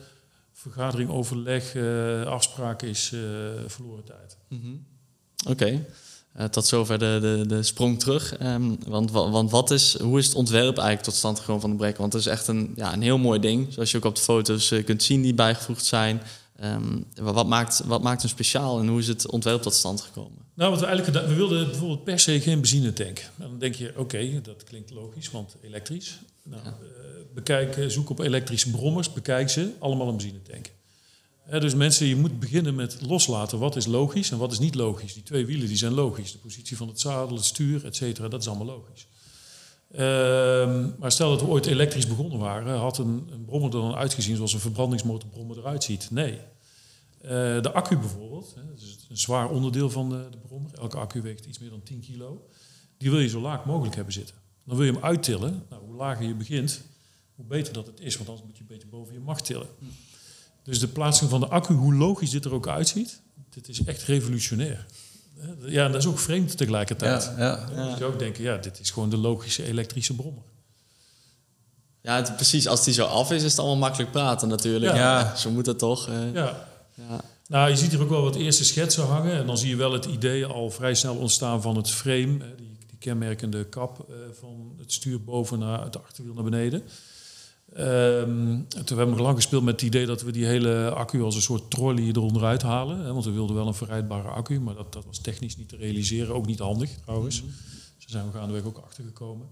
vergadering, 0.53 1.09
overleg, 1.09 1.75
uh, 1.75 2.23
afspraak 2.23 2.81
is 2.81 3.11
uh, 3.11 3.21
verloren 3.67 4.03
tijd. 4.03 4.37
Mm 4.49 4.61
-hmm. 4.61 4.85
Oké. 5.39 5.51
Okay. 5.51 5.85
Uh, 6.37 6.45
tot 6.45 6.65
zover 6.65 6.99
de, 6.99 7.17
de, 7.21 7.43
de 7.47 7.63
sprong 7.63 7.99
terug. 7.99 8.41
Um, 8.41 8.77
want, 8.87 9.11
want 9.11 9.51
wat 9.51 9.71
is, 9.71 9.99
hoe 9.99 10.19
is 10.19 10.25
het 10.25 10.35
ontwerp 10.35 10.77
eigenlijk 10.77 11.03
tot 11.03 11.13
stand 11.13 11.39
gekomen 11.39 11.61
van 11.61 11.69
de 11.69 11.75
break? 11.75 11.97
Want 11.97 12.13
het 12.13 12.21
is 12.21 12.27
echt 12.27 12.47
een, 12.47 12.73
ja, 12.75 12.93
een 12.93 13.01
heel 13.01 13.17
mooi 13.17 13.39
ding. 13.39 13.73
Zoals 13.73 13.91
je 13.91 13.97
ook 13.97 14.05
op 14.05 14.15
de 14.15 14.21
foto's 14.21 14.73
kunt 14.85 15.03
zien 15.03 15.21
die 15.21 15.33
bijgevoegd 15.33 15.85
zijn. 15.85 16.21
Um, 16.63 17.05
wat, 17.15 17.47
maakt, 17.47 17.81
wat 17.85 18.01
maakt 18.01 18.21
hem 18.21 18.29
speciaal 18.29 18.79
en 18.79 18.87
hoe 18.87 18.99
is 18.99 19.07
het 19.07 19.29
ontwerp 19.31 19.61
tot 19.61 19.73
stand 19.73 20.01
gekomen? 20.01 20.37
Nou, 20.53 20.71
wat 20.71 20.79
we 20.79 20.85
eigenlijk 20.85 21.27
we 21.27 21.33
wilden 21.33 21.65
bijvoorbeeld 21.65 22.03
per 22.03 22.19
se 22.19 22.41
geen 22.41 22.59
benzinetank. 22.59 23.19
En 23.19 23.49
dan 23.49 23.59
denk 23.59 23.75
je, 23.75 23.93
oké, 23.97 24.41
dat 24.41 24.63
klinkt 24.63 24.91
logisch, 24.91 25.31
want 25.31 25.55
elektrisch. 25.61 26.19
Nou, 26.43 26.63
ja. 26.63 26.69
uh, 26.69 26.87
bekijk, 27.33 27.91
zoek 27.91 28.09
op 28.09 28.19
elektrische 28.19 28.69
brommers, 28.69 29.13
bekijk 29.13 29.49
ze, 29.49 29.71
allemaal 29.79 30.07
een 30.07 30.15
benzinetank. 30.15 30.71
Dus 31.49 31.75
mensen, 31.75 32.07
je 32.07 32.15
moet 32.15 32.39
beginnen 32.39 32.75
met 32.75 32.97
loslaten 33.01 33.59
wat 33.59 33.75
is 33.75 33.85
logisch 33.85 34.31
en 34.31 34.37
wat 34.37 34.51
is 34.51 34.59
niet 34.59 34.75
logisch. 34.75 35.13
Die 35.13 35.23
twee 35.23 35.45
wielen 35.45 35.67
die 35.67 35.77
zijn 35.77 35.93
logisch. 35.93 36.31
De 36.31 36.37
positie 36.37 36.77
van 36.77 36.87
het 36.87 36.99
zadel, 36.99 37.35
het 37.35 37.45
stuur, 37.45 37.85
et 37.85 37.95
cetera, 37.95 38.27
dat 38.27 38.41
is 38.41 38.47
allemaal 38.47 38.65
logisch. 38.65 39.07
Uh, 39.95 40.85
maar 40.99 41.11
stel 41.11 41.29
dat 41.29 41.41
we 41.41 41.47
ooit 41.47 41.65
elektrisch 41.65 42.07
begonnen 42.07 42.39
waren, 42.39 42.77
had 42.77 42.97
een, 42.97 43.27
een 43.31 43.45
brommer 43.45 43.75
er 43.75 43.81
dan 43.81 43.95
uitgezien 43.95 44.35
zoals 44.35 44.53
een 44.53 44.59
verbrandingsmotorbrommer 44.59 45.57
eruit 45.57 45.83
ziet? 45.83 46.11
Nee. 46.11 46.39
Uh, 47.23 47.31
de 47.61 47.71
accu 47.71 47.97
bijvoorbeeld, 47.97 48.53
hè, 48.55 48.65
dat 48.65 48.81
is 48.81 49.05
een 49.09 49.17
zwaar 49.17 49.49
onderdeel 49.49 49.89
van 49.89 50.09
de, 50.09 50.27
de, 50.31 50.37
brommer. 50.37 50.71
Elke 50.73 50.97
accu 50.97 51.21
weegt 51.21 51.45
iets 51.45 51.59
meer 51.59 51.69
dan 51.69 51.83
10 51.83 51.99
kilo. 51.99 52.47
die 52.97 53.09
wil 53.09 53.19
je 53.19 53.27
zo 53.27 53.41
laag 53.41 53.65
mogelijk 53.65 53.95
hebben 53.95 54.13
zitten. 54.13 54.35
Dan 54.63 54.77
wil 54.77 54.85
je 54.85 54.91
hem 54.91 55.03
uittillen. 55.03 55.63
Nou, 55.69 55.83
hoe 55.85 55.95
lager 55.95 56.25
je 56.25 56.35
begint, 56.35 56.81
hoe 57.35 57.45
beter 57.45 57.73
dat 57.73 57.85
het 57.85 57.99
is. 57.99 58.15
Want 58.15 58.29
anders 58.29 58.47
moet 58.47 58.57
je 58.57 58.61
een 58.61 58.69
beetje 58.69 58.87
boven 58.87 59.13
je 59.13 59.19
macht 59.19 59.45
tillen. 59.45 59.67
Dus 60.63 60.79
de 60.79 60.87
plaatsing 60.87 61.29
van 61.29 61.39
de 61.39 61.47
accu, 61.47 61.73
hoe 61.73 61.93
logisch 61.95 62.29
dit 62.29 62.45
er 62.45 62.53
ook 62.53 62.67
uitziet, 62.67 63.21
dit 63.49 63.67
is 63.67 63.83
echt 63.83 64.03
revolutionair. 64.03 64.85
Ja, 65.65 65.85
en 65.85 65.91
dat 65.91 66.01
is 66.01 66.07
ook 66.07 66.19
vreemd 66.19 66.57
tegelijkertijd. 66.57 67.31
Ja, 67.37 67.43
ja. 67.45 67.69
Dan 67.75 67.89
moet 67.89 67.97
je 67.97 68.05
ook 68.05 68.19
denken, 68.19 68.43
ja, 68.43 68.57
dit 68.57 68.79
is 68.79 68.89
gewoon 68.91 69.09
de 69.09 69.17
logische 69.17 69.63
elektrische 69.65 70.15
brommer. 70.15 70.43
Ja, 72.01 72.15
het- 72.15 72.35
precies. 72.35 72.67
Als 72.67 72.83
die 72.83 72.93
zo 72.93 73.05
af 73.05 73.31
is, 73.31 73.43
is 73.43 73.49
het 73.51 73.59
allemaal 73.59 73.77
makkelijk 73.77 74.11
praten 74.11 74.47
natuurlijk. 74.47 74.93
Ja. 74.95 75.19
Ja. 75.19 75.35
Zo 75.35 75.51
moet 75.51 75.65
het 75.65 75.79
toch. 75.79 76.07
eh, 76.07 76.33
Ja. 76.33 76.67
ja. 76.93 77.21
Nou, 77.47 77.69
je 77.69 77.75
ziet 77.75 77.91
hier 77.91 78.01
ook 78.01 78.09
wel 78.09 78.21
wat 78.23 78.35
eerste 78.35 78.65
schetsen 78.65 79.05
hangen. 79.05 79.33
En 79.37 79.45
dan 79.45 79.57
zie 79.57 79.69
je 79.69 79.75
wel 79.75 79.91
het 79.93 80.05
idee 80.05 80.45
al 80.45 80.69
vrij 80.69 80.93
snel 80.95 81.15
ontstaan 81.15 81.61
van 81.61 81.75
het 81.75 81.89
frame. 81.89 82.37
Die, 82.57 82.77
die 82.87 82.97
kenmerkende 82.99 83.63
kap 83.65 83.99
eh, 84.09 84.15
van 84.39 84.73
het 84.77 84.91
stuur 84.93 85.23
boven 85.23 85.59
naar 85.59 85.83
het 85.83 86.03
achterwiel 86.03 86.33
naar 86.33 86.43
beneden. 86.43 86.83
Ehm, 87.73 88.61
toen 88.83 88.97
hebben 88.97 89.15
we 89.15 89.21
lang 89.21 89.35
gespeeld 89.35 89.63
met 89.63 89.73
het 89.73 89.81
idee 89.81 90.05
dat 90.05 90.21
we 90.21 90.31
die 90.31 90.45
hele 90.45 90.89
accu 90.89 91.21
als 91.21 91.35
een 91.35 91.41
soort 91.41 91.71
trolley 91.71 92.03
eronderuit 92.03 92.61
halen. 92.61 92.99
Hè, 92.99 93.13
want 93.13 93.25
we 93.25 93.31
wilden 93.31 93.55
wel 93.55 93.67
een 93.67 93.73
verrijdbare 93.73 94.27
accu, 94.27 94.59
maar 94.59 94.75
dat, 94.75 94.93
dat 94.93 95.05
was 95.05 95.19
technisch 95.19 95.57
niet 95.57 95.69
te 95.69 95.77
realiseren. 95.77 96.35
Ook 96.35 96.45
niet 96.45 96.59
handig 96.59 96.89
trouwens. 97.03 97.41
Dus 97.41 97.51
daar 97.97 98.09
zijn 98.09 98.25
we 98.25 98.37
gaandeweg 98.37 98.63
ook 98.63 98.77
achter 98.77 99.03
gekomen. 99.03 99.47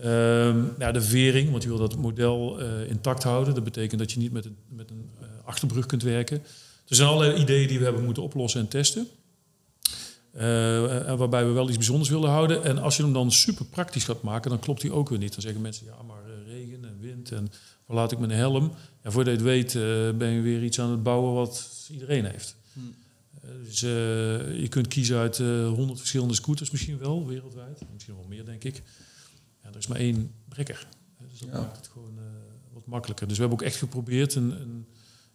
Ehm, 0.00 0.64
ja, 0.78 0.92
de 0.92 1.02
vering, 1.02 1.50
want 1.50 1.62
je 1.62 1.68
wil 1.68 1.78
dat 1.78 1.96
model 1.96 2.60
eh, 2.60 2.88
intact 2.88 3.22
houden. 3.22 3.54
Dat 3.54 3.64
betekent 3.64 4.00
dat 4.00 4.12
je 4.12 4.18
niet 4.18 4.32
met 4.32 4.44
een, 4.44 4.56
met 4.68 4.90
een 4.90 5.10
eh, 5.20 5.26
achterbrug 5.44 5.86
kunt 5.86 6.02
werken. 6.02 6.42
Er 6.88 6.96
zijn 6.96 7.08
allerlei 7.08 7.40
ideeën 7.40 7.68
die 7.68 7.78
we 7.78 7.84
hebben 7.84 8.04
moeten 8.04 8.22
oplossen 8.22 8.60
en 8.60 8.68
testen. 8.68 9.06
Eh, 10.32 11.08
en 11.08 11.16
waarbij 11.16 11.46
we 11.46 11.52
wel 11.52 11.68
iets 11.68 11.76
bijzonders 11.76 12.10
wilden 12.10 12.30
houden. 12.30 12.64
En 12.64 12.78
als 12.78 12.96
je 12.96 13.02
hem 13.02 13.12
dan 13.12 13.32
super 13.32 13.64
praktisch 13.64 14.04
gaat 14.04 14.22
maken, 14.22 14.50
dan 14.50 14.58
klopt 14.58 14.80
die 14.80 14.92
ook 14.92 15.08
weer 15.08 15.18
niet. 15.18 15.32
Dan 15.32 15.42
zeggen 15.42 15.60
mensen, 15.60 15.86
ja, 15.86 16.02
maar 16.02 16.22
en 17.30 17.48
waar 17.86 17.96
laat 17.96 18.12
ik 18.12 18.18
mijn 18.18 18.30
helm? 18.30 18.72
En 19.02 19.12
voordat 19.12 19.32
je 19.32 19.38
het 19.40 19.48
weet, 19.48 19.74
eh, 19.74 20.18
ben 20.18 20.28
je 20.28 20.40
weer 20.40 20.62
iets 20.64 20.80
aan 20.80 20.90
het 20.90 21.02
bouwen 21.02 21.32
wat 21.34 21.70
iedereen 21.90 22.24
heeft. 22.24 22.56
Eh, 23.42 23.50
dus 23.64 23.82
eh, 23.82 23.90
je 24.60 24.66
kunt 24.68 24.88
kiezen 24.88 25.18
uit 25.18 25.38
honderd 25.76 25.98
verschillende 25.98 26.34
scooters 26.34 26.70
misschien 26.70 26.98
wel, 26.98 27.26
wereldwijd. 27.26 27.80
Misschien 27.92 28.14
wel 28.14 28.26
meer, 28.28 28.44
denk 28.44 28.64
ik. 28.64 28.82
Ja, 29.62 29.68
er 29.68 29.76
is 29.76 29.86
maar 29.86 29.98
één 29.98 30.32
brekker. 30.48 30.86
Dus 31.30 31.38
dat 31.38 31.48
Ja. 31.52 31.58
maakt 31.60 31.76
het 31.76 31.88
gewoon 31.92 32.18
eh, 32.18 32.24
wat 32.72 32.86
makkelijker. 32.86 33.26
Dus 33.28 33.36
we 33.36 33.42
hebben 33.42 33.60
ook 33.60 33.66
echt 33.66 33.76
geprobeerd 33.78 34.34
een, 34.34 34.60
een, 34.60 34.86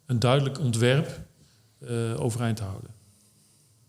een 0.06 0.18
duidelijk 0.18 0.58
ontwerp 0.58 1.20
eh, 1.78 2.20
overeind 2.20 2.56
te 2.56 2.62
houden. 2.62 2.90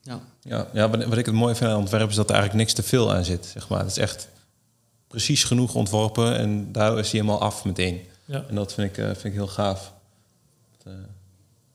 Ja. 0.02 0.22
Ja, 0.42 0.70
ja 0.74 0.90
wat, 0.90 1.06
wat 1.06 1.18
ik 1.18 1.26
het 1.26 1.36
mooi 1.36 1.56
vind 1.56 1.70
aan 1.72 1.78
ontwerp 1.78 2.10
is 2.10 2.16
dat 2.16 2.30
er 2.30 2.36
eigenlijk 2.36 2.64
niks 2.64 2.74
te 2.76 2.84
veel 2.90 3.14
aan 3.14 3.26
zit. 3.26 3.46
Zeg 3.46 3.70
maar. 3.70 3.80
Het 3.80 3.90
is 3.90 3.98
echt 3.98 4.30
precies 5.12 5.44
genoeg 5.44 5.76
ontworpen 5.76 6.38
en 6.38 6.72
daar 6.72 7.00
is 7.00 7.12
hij 7.12 7.20
helemaal 7.20 7.42
af 7.42 7.66
meteen. 7.66 8.00
Ja. 8.26 8.46
En 8.50 8.56
dat 8.56 8.74
vind 8.74 8.90
ik, 8.90 8.98
eh, 8.98 9.06
vind 9.06 9.24
ik 9.24 9.34
heel 9.34 9.48
gaaf. 9.48 9.94
Dat, 10.78 10.94
eh, 10.94 11.00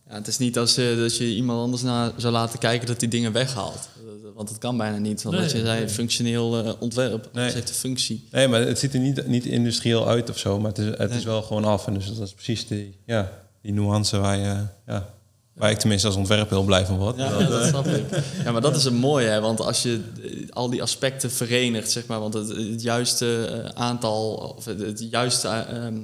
Ja, 0.09 0.15
het 0.15 0.27
is 0.27 0.39
niet 0.39 0.59
als 0.59 0.75
je, 0.75 0.97
dat 1.01 1.17
je 1.17 1.35
iemand 1.35 1.61
anders 1.61 1.83
naar 1.83 2.13
zou 2.17 2.33
laten 2.33 2.59
kijken 2.59 2.87
dat 2.87 3.01
die 3.01 3.09
dingen 3.09 3.33
weghaalt. 3.33 3.89
Want 4.35 4.49
dat 4.49 4.59
kan 4.59 4.77
bijna 4.77 4.99
niet. 4.99 5.23
Want 5.23 5.35
Nee, 5.35 5.45
als 5.45 5.53
je 5.55 5.61
zei 5.61 5.79
nee. 5.79 5.89
functioneel 5.89 6.65
eh, 6.65 6.73
ontwerp, 6.79 7.29
Nee. 7.33 7.45
het 7.45 7.55
heeft 7.55 7.69
een 7.69 7.75
functie. 7.75 8.29
nee, 8.31 8.49
maar 8.49 8.61
het 8.61 8.79
ziet 8.79 8.95
er 8.95 9.01
niet, 9.01 9.27
niet 9.27 9.45
industrieel 9.47 10.09
uit 10.09 10.31
of 10.31 10.39
zo, 10.39 10.59
maar 10.61 10.69
het 10.69 10.79
is, 10.79 10.87
het 10.87 11.09
Nee. 11.09 11.19
is 11.19 11.25
wel 11.25 11.43
gewoon 11.43 11.65
af. 11.65 11.87
En 11.87 11.95
dus 11.95 12.07
dat 12.15 12.27
is 12.27 12.33
precies 12.33 12.67
die, 12.67 12.97
ja, 13.07 13.33
die 13.63 13.73
nuance 13.73 14.19
waar, 14.19 14.37
je, 14.37 14.65
ja, 14.87 15.09
waar 15.57 15.71
ik 15.71 15.79
tenminste 15.79 16.07
als 16.07 16.17
ontwerper 16.17 16.57
heel 16.57 16.65
blij 16.65 16.87
van 16.87 16.97
word. 16.97 17.17
Ja, 17.17 17.29
Dat, 17.31 17.41
ja, 17.41 17.47
dat 17.49 17.61
eh, 17.63 17.69
snap 17.69 17.87
ik. 17.87 18.05
Ja, 18.45 18.53
maar 18.53 18.61
dat 18.61 18.77
is 18.77 18.85
het 18.85 18.95
mooie, 18.95 19.27
hè? 19.29 19.41
want 19.41 19.61
als 19.61 19.83
je 19.83 20.01
eh, 20.23 20.31
al 20.51 20.71
die 20.71 20.83
aspecten 20.83 21.31
verenigt, 21.31 21.91
zeg 21.91 22.07
maar, 22.07 22.21
want 22.21 22.35
het, 22.35 22.49
het 22.49 22.83
juiste 22.83 23.45
eh, 23.47 23.83
aantal, 23.83 24.55
of 24.57 24.65
het, 24.65 24.81
het 24.81 25.07
juiste 25.11 25.49
eh, 25.49 25.85
ehm, 25.87 25.97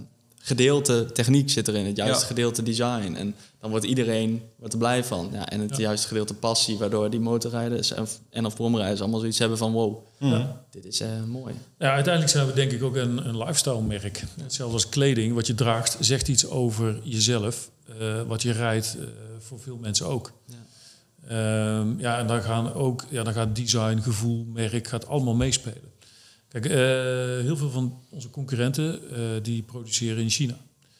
gedeelte 0.45 1.07
techniek 1.13 1.51
zit 1.51 1.69
erin, 1.69 1.87
het 1.87 1.97
juiste 1.97 2.21
Ja. 2.21 2.27
gedeelte 2.27 2.63
design. 2.63 3.15
En 3.19 3.35
dan 3.61 3.71
wordt 3.71 3.85
iedereen 3.85 4.43
wordt 4.59 4.73
er 4.73 4.79
blij 4.79 5.05
van. 5.05 5.29
Ja, 5.33 5.49
en 5.49 5.61
het 5.61 5.77
Ja. 5.77 5.83
juiste 5.83 6.07
gedeelte 6.09 6.35
passie, 6.35 6.79
waardoor 6.79 7.11
die 7.11 7.21
motorrijders 7.21 7.93
en, 7.93 8.07
en 8.31 8.47
of 8.47 8.55
bromrijders 8.55 9.01
allemaal 9.01 9.19
zoiets 9.21 9.39
hebben 9.39 9.59
van 9.59 9.73
wow, 9.73 9.99
mhm. 10.19 10.47
dit 10.71 10.85
is 10.85 11.01
eh, 11.01 11.09
mooi. 11.27 11.55
Ja, 11.79 11.93
uiteindelijk 11.93 12.33
zijn 12.33 12.47
we 12.47 12.53
denk 12.53 12.73
ik 12.73 12.83
ook 12.83 12.97
een, 12.97 13.27
een 13.29 13.39
lifestyle-merk. 13.39 14.25
Hetzelfde 14.43 14.75
als 14.75 14.89
kleding. 14.89 15.35
Wat 15.35 15.47
je 15.47 15.55
draagt 15.55 15.97
zegt 16.01 16.29
iets 16.29 16.47
over 16.47 17.01
jezelf. 17.03 17.71
Eh, 17.99 18.23
wat 18.23 18.43
je 18.43 18.53
rijdt 18.53 18.97
eh, 18.99 19.05
voor 19.39 19.61
veel 19.61 19.77
mensen 19.77 20.07
ook. 20.07 20.33
Ja. 20.47 20.57
Ehm, 21.27 21.99
ja, 21.99 22.19
en 22.19 22.27
dan, 22.27 22.43
gaan 22.43 22.73
ook, 22.73 23.07
ja, 23.11 23.23
dan 23.23 23.33
gaat 23.33 23.57
design, 23.57 23.99
gevoel, 23.99 24.45
merk, 24.45 24.89
gaat 24.89 25.07
allemaal 25.07 25.35
meespelen. 25.35 25.91
Kijk, 26.49 26.67
eh, 26.67 26.73
heel 27.45 27.57
veel 27.57 27.71
van 27.71 28.01
onze 28.09 28.31
concurrenten 28.31 29.01
die 29.43 29.63
produceren 29.63 30.23
in 30.23 30.31
China. 30.31 30.57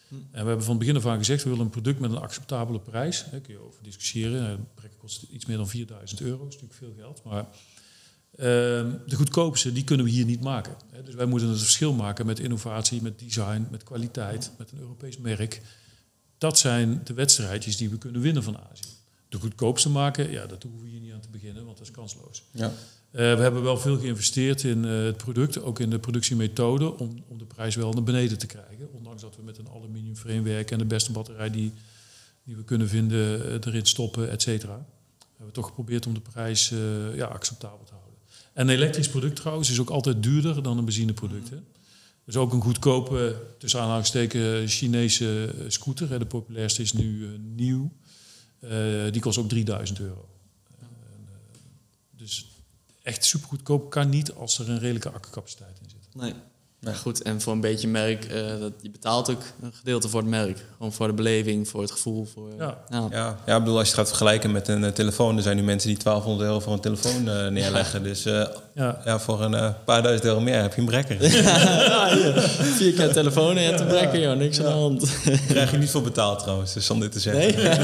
Hm. 0.09 0.15
En 0.15 0.23
we 0.31 0.37
hebben 0.47 0.63
van 0.63 0.77
het 0.77 0.79
begin 0.79 0.97
af 0.97 1.07
aan 1.07 1.19
gezegd, 1.19 1.43
we 1.43 1.51
willen 1.51 1.65
een 1.65 1.71
product 1.71 2.01
met 2.01 2.11
een 2.11 2.19
acceptabele 2.19 2.81
prijs. 2.81 3.25
Daar 3.31 3.41
kun 3.41 3.55
je 3.55 3.61
over 3.61 3.83
discussiëren. 3.83 4.51
Een 4.51 4.67
brek 4.75 4.93
kost 4.99 5.23
iets 5.31 5.47
meer 5.47 5.57
dan 5.57 5.69
4000 5.69 6.21
euro, 6.21 6.39
dat 6.45 6.55
is 6.55 6.61
natuurlijk 6.61 6.79
veel 6.79 7.05
geld. 7.05 7.23
Maar 7.25 7.47
Ehm, 8.37 8.91
de 9.07 9.17
goedkoopste, 9.17 9.73
die 9.73 9.85
kunnen 9.85 10.07
we 10.07 10.13
hier 10.13 10.25
niet 10.25 10.41
maken. 10.41 10.77
Hè. 10.91 11.03
Dus 11.03 11.15
wij 11.15 11.27
moeten 11.27 11.49
het 11.49 11.59
verschil 11.59 11.93
maken 11.93 12.27
met 12.27 12.39
innovatie, 12.39 13.03
met 13.03 13.19
design, 13.19 13.67
met 13.71 13.83
kwaliteit, 13.83 14.51
met 14.59 14.73
een 14.73 14.79
Europees 14.79 15.19
merk. 15.19 15.61
Dat 16.43 16.59
zijn 16.59 17.01
de 17.05 17.15
wedstrijdjes 17.15 17.77
die 17.77 17.91
we 17.91 17.99
kunnen 17.99 18.21
winnen 18.21 18.43
van 18.43 18.59
Azië. 18.71 18.97
De 19.29 19.39
goedkoopste 19.39 19.89
maken, 19.89 20.31
ja, 20.31 20.47
dat 20.47 20.63
hoeven 20.63 20.83
we 20.83 20.89
hier 20.89 21.01
niet 21.01 21.13
aan 21.13 21.21
te 21.21 21.29
beginnen, 21.29 21.65
want 21.65 21.79
dat 21.79 21.87
is 21.87 21.93
kansloos. 21.93 22.43
ja. 22.51 22.67
Eh, 22.67 22.73
we 23.11 23.43
hebben 23.43 23.63
wel 23.63 23.77
veel 23.79 23.99
geïnvesteerd 23.99 24.63
in 24.63 24.85
eh, 24.85 24.91
het 24.91 25.17
product, 25.17 25.63
ook 25.63 25.79
in 25.79 25.91
de 25.91 25.99
productiemethode, 25.99 26.99
om, 26.99 27.25
om 27.29 27.39
de 27.39 27.45
prijs 27.45 27.75
wel 27.75 27.93
naar 27.93 28.03
beneden 28.03 28.39
te 28.39 28.47
krijgen. 28.47 28.93
Ondanks 28.93 29.23
dat 29.23 29.37
we 29.37 29.43
met 29.43 29.59
een 29.59 29.69
aluminium 29.69 30.17
framewerk 30.17 30.71
en 30.71 30.79
de 30.79 30.85
beste 30.85 31.13
batterij 31.13 31.51
die, 31.51 31.73
die 32.45 32.57
we 32.57 32.65
kunnen 32.65 32.89
vinden 32.89 33.45
eh, 33.45 33.73
erin 33.73 33.87
stoppen, 33.87 34.31
et 34.31 34.43
cetera. 34.43 34.87
Hebben 35.29 35.47
we 35.47 35.53
toch 35.53 35.67
geprobeerd 35.67 36.07
om 36.07 36.15
de 36.15 36.21
prijs 36.21 36.73
ja, 37.15 37.27
acceptabel 37.27 37.85
te 37.85 37.93
houden. 37.93 38.19
En 38.53 38.69
een 38.69 38.75
elektrisch 38.75 39.09
product 39.09 39.37
trouwens 39.37 39.71
is 39.71 39.81
ook 39.81 39.91
altijd 39.91 40.23
duurder 40.23 40.63
dan 40.63 40.79
een 40.79 40.85
benzineproduct. 40.85 41.51
Hè? 41.51 41.57
Dus 42.25 42.37
ook 42.37 42.53
een 42.53 42.61
goedkope, 42.61 43.37
tussen 43.59 43.81
aanhalingstekens, 43.81 44.77
Chinese 44.79 45.55
scooter. 45.69 46.19
De 46.19 46.27
populairste 46.27 46.83
is 46.83 46.93
nu 46.93 47.25
eh, 47.25 47.31
nieuw. 47.39 47.93
Eh, 48.59 48.71
die 49.13 49.21
kost 49.21 49.39
ook 49.39 49.49
3000 49.49 50.01
euro. 50.01 50.29
Eh, 50.81 50.87
dus 52.11 52.47
echt 53.03 53.25
supergoedkoop 53.25 53.91
kan 53.91 54.09
niet 54.09 54.33
als 54.33 54.59
er 54.59 54.71
een 54.71 54.79
redelijke 54.79 55.11
accupaciteit 55.11 55.79
in 55.83 55.91
zit. 55.91 56.15
Nee. 56.15 56.35
Ja, 56.87 56.93
goed, 56.93 57.23
en 57.23 57.41
voor 57.41 57.53
een 57.53 57.61
beetje 57.61 57.89
merk, 57.89 58.25
eh, 58.25 58.43
dat, 58.61 58.73
je 58.81 58.91
betaalt 58.91 59.31
ook 59.31 59.41
een 59.63 59.73
gedeelte 59.75 60.09
voor 60.09 60.21
het 60.21 60.29
merk. 60.29 60.59
Gewoon 60.77 60.93
voor 60.93 61.07
de 61.07 61.13
beleving, 61.13 61.69
voor 61.69 61.81
het 61.81 61.91
gevoel. 61.91 62.29
Voor, 62.35 62.49
Ja. 62.59 62.79
ja. 62.91 63.07
Ja, 63.11 63.37
ja, 63.47 63.57
ik 63.57 63.63
bedoel, 63.63 63.79
als 63.79 63.89
je 63.89 63.91
het 63.95 64.01
gaat 64.01 64.09
vergelijken 64.09 64.53
met 64.53 64.69
een 64.69 64.85
eh, 64.85 64.91
telefoon, 64.91 65.37
er 65.37 65.43
zijn 65.43 65.57
nu 65.57 65.63
mensen 65.63 65.89
die 65.89 65.99
1200 65.99 66.49
euro 66.49 66.61
voor 66.61 66.73
een 66.73 66.81
telefoon 66.81 67.29
eh, 67.29 67.47
neerleggen. 67.49 68.03
Dus 68.03 68.25
eh, 68.25 68.45
Ja. 68.75 69.01
ja, 69.05 69.19
voor 69.21 69.43
een 69.43 69.75
paar 69.85 70.03
duizend 70.03 70.25
euro 70.27 70.41
meer 70.41 70.61
heb 70.63 70.75
je 70.75 70.81
een 70.81 70.87
brekker. 70.87 71.17
Vier 72.79 72.93
keer 72.93 73.13
telefoon 73.13 73.57
en 73.57 73.63
je 73.63 73.69
hebt 73.69 73.81
een 73.81 73.87
brekker, 73.87 74.21
joh, 74.21 74.37
niks 74.37 74.59
aan 74.59 74.65
de 74.65 74.71
hand. 74.71 75.25
Daar 75.25 75.39
krijg 75.49 75.71
je 75.71 75.79
niet 75.79 75.91
voor 75.91 76.03
betaald 76.03 76.39
trouwens, 76.39 76.73
dus 76.73 76.91
om 76.91 77.01
dit 77.01 77.13
te 77.13 77.21
zeggen. 77.21 77.55
Nee? 77.55 77.79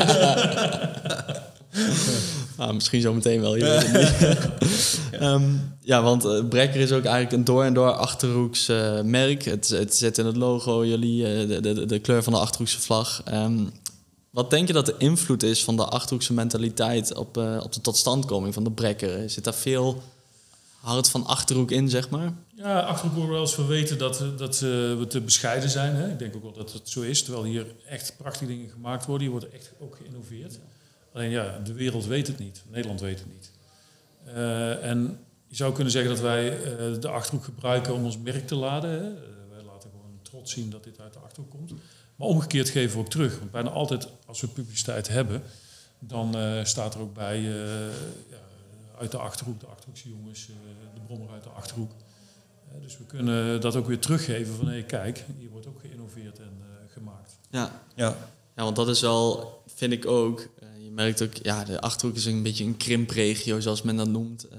ah, 2.59 2.75
misschien 2.75 3.01
zo 3.01 3.15
meteen 3.15 3.41
wel. 3.41 3.57
Je 3.57 3.65
weet 3.65 3.87
het 3.87 4.61
niet. 4.61 5.01
Ehm, 5.21 5.43
ja, 5.81 6.03
want 6.03 6.25
eh, 6.25 6.49
Brekker 6.49 6.81
is 6.81 6.93
ook 6.93 7.05
eigenlijk 7.05 7.33
een 7.33 7.45
door 7.45 7.65
en 7.65 7.75
door 7.75 7.93
Achterhoeks 7.93 8.69
eh, 8.69 9.01
merk. 9.01 9.45
Het, 9.45 9.69
het 9.69 9.95
zit 9.95 10.19
in 10.19 10.27
het 10.27 10.37
logo, 10.37 10.85
jullie, 10.87 11.27
eh, 11.27 11.49
de, 11.49 11.61
de, 11.61 11.87
de 11.87 11.99
kleur 11.99 12.23
van 12.23 12.33
de 12.33 12.39
Achterhoekse 12.39 12.81
vlag. 12.81 13.23
Ehm, 13.25 13.65
wat 14.31 14.51
denk 14.51 14.67
je 14.67 14.73
dat 14.73 14.87
de 14.87 14.95
invloed 14.99 15.43
is 15.43 15.65
van 15.65 15.77
de 15.77 15.85
Achterhoekse 15.85 16.33
mentaliteit 16.33 17.15
op, 17.15 17.37
eh, 17.37 17.61
op 17.63 17.73
de 17.73 17.81
totstandkoming 17.81 18.55
van 18.55 18.65
de 18.65 18.71
Brekker? 18.71 19.31
Zit 19.31 19.45
daar 19.45 19.55
veel 19.55 20.03
hart 20.81 21.09
van 21.11 21.27
Achterhoek 21.27 21.71
in, 21.71 21.89
zeg 21.89 22.11
maar? 22.11 22.33
Ja, 22.55 22.81
achterop 22.81 23.13
worden 23.13 23.29
we 23.29 23.35
wel 23.35 23.47
eens 23.47 23.55
verweten 23.55 23.99
dat, 23.99 24.25
dat 24.37 24.59
we 24.59 25.07
te 25.09 25.21
bescheiden 25.21 25.71
zijn. 25.71 25.95
Hè? 25.95 26.11
Ik 26.11 26.19
denk 26.19 26.37
ook 26.37 26.43
wel 26.43 26.53
dat 26.53 26.73
het 26.73 26.89
zo 26.89 27.01
is, 27.01 27.23
terwijl 27.23 27.45
hier 27.45 27.67
echt 27.87 28.15
prachtige 28.17 28.47
dingen 28.47 28.71
gemaakt 28.71 29.07
worden. 29.07 29.23
Hier 29.29 29.37
wordt 29.39 29.55
echt 29.55 29.73
ook 29.81 29.97
geïnnoveerd. 29.97 30.59
Alleen 31.19 31.31
ja, 31.31 31.59
de 31.65 31.73
wereld 31.73 32.07
weet 32.07 32.27
het 32.27 32.39
niet. 32.39 32.63
Nederland 32.69 33.01
weet 33.01 33.19
het 33.19 33.29
niet. 33.33 33.51
Eh, 34.25 34.85
en 34.85 35.19
je 35.47 35.57
zou 35.57 35.73
kunnen 35.73 35.93
zeggen 35.93 36.11
dat 36.11 36.21
wij 36.21 36.63
eh, 36.63 37.01
de 37.01 37.09
Achterhoek 37.09 37.45
gebruiken 37.45 37.95
om 37.95 38.05
ons 38.05 38.19
merk 38.19 38.47
te 38.47 38.55
laden. 38.55 38.91
Hè? 38.91 39.15
Eh, 39.15 39.23
wij 39.51 39.63
laten 39.63 39.91
gewoon 39.91 40.19
trots 40.23 40.53
zien 40.53 40.71
dat 40.71 40.85
dit 40.85 41.01
uit 41.01 41.13
de 41.13 41.19
Achterhoek 41.19 41.51
komt. 41.51 41.73
Maar 42.17 42.29
omgekeerd 42.29 42.69
geven 42.69 42.97
we 42.97 43.05
ook 43.05 43.11
terug. 43.11 43.39
Want 43.39 43.51
bijna 43.51 43.71
altijd 43.71 44.09
als 44.27 44.41
we 44.41 44.49
publiciteit 44.49 45.09
hebben, 45.09 45.43
dan 45.99 46.37
eh, 46.37 46.65
staat 46.65 46.95
er 46.95 47.01
ook 47.01 47.15
bij 47.15 47.37
eh, 47.37 47.45
ja, 48.31 48.39
uit 48.99 49.11
de 49.11 49.19
Achterhoek, 49.19 49.61
de 49.61 49.67
Achterhoekse 49.67 50.09
jongens, 50.09 50.49
eh, 50.49 50.55
de 50.95 51.01
brommer 51.07 51.31
uit 51.31 51.43
de 51.43 51.49
Achterhoek. 51.51 51.91
Dus 52.81 52.99
we 52.99 53.05
kunnen 53.05 53.61
dat 53.61 53.77
ook 53.77 53.87
weer 53.87 53.99
teruggeven 53.99 54.55
van 54.55 54.69
hé, 54.69 54.83
kijk, 54.83 55.25
hier 55.39 55.51
wordt 55.51 55.67
ook 55.67 55.81
geïnnoveerd 55.81 56.39
en 56.39 56.59
eh, 56.61 56.93
gemaakt. 56.93 57.39
Ja. 57.51 57.83
Ja, 57.95 58.17
Ja, 58.57 58.65
want 58.65 58.77
dat 58.77 58.89
is 58.89 59.01
wel, 59.01 59.63
vind 59.67 59.93
ik 59.93 60.07
ook. 60.07 60.49
Eh, 60.99 61.05
merkt 61.05 61.23
ook, 61.23 61.33
ja, 61.43 61.65
de 61.65 61.81
achterhoek 61.81 62.17
is 62.17 62.25
een 62.25 62.43
beetje 62.43 62.65
een 62.65 62.77
krimpregio, 62.77 63.61
zoals 63.61 63.83
men 63.83 63.97
dat 63.97 64.09
noemt. 64.09 64.49
Eh, 64.49 64.59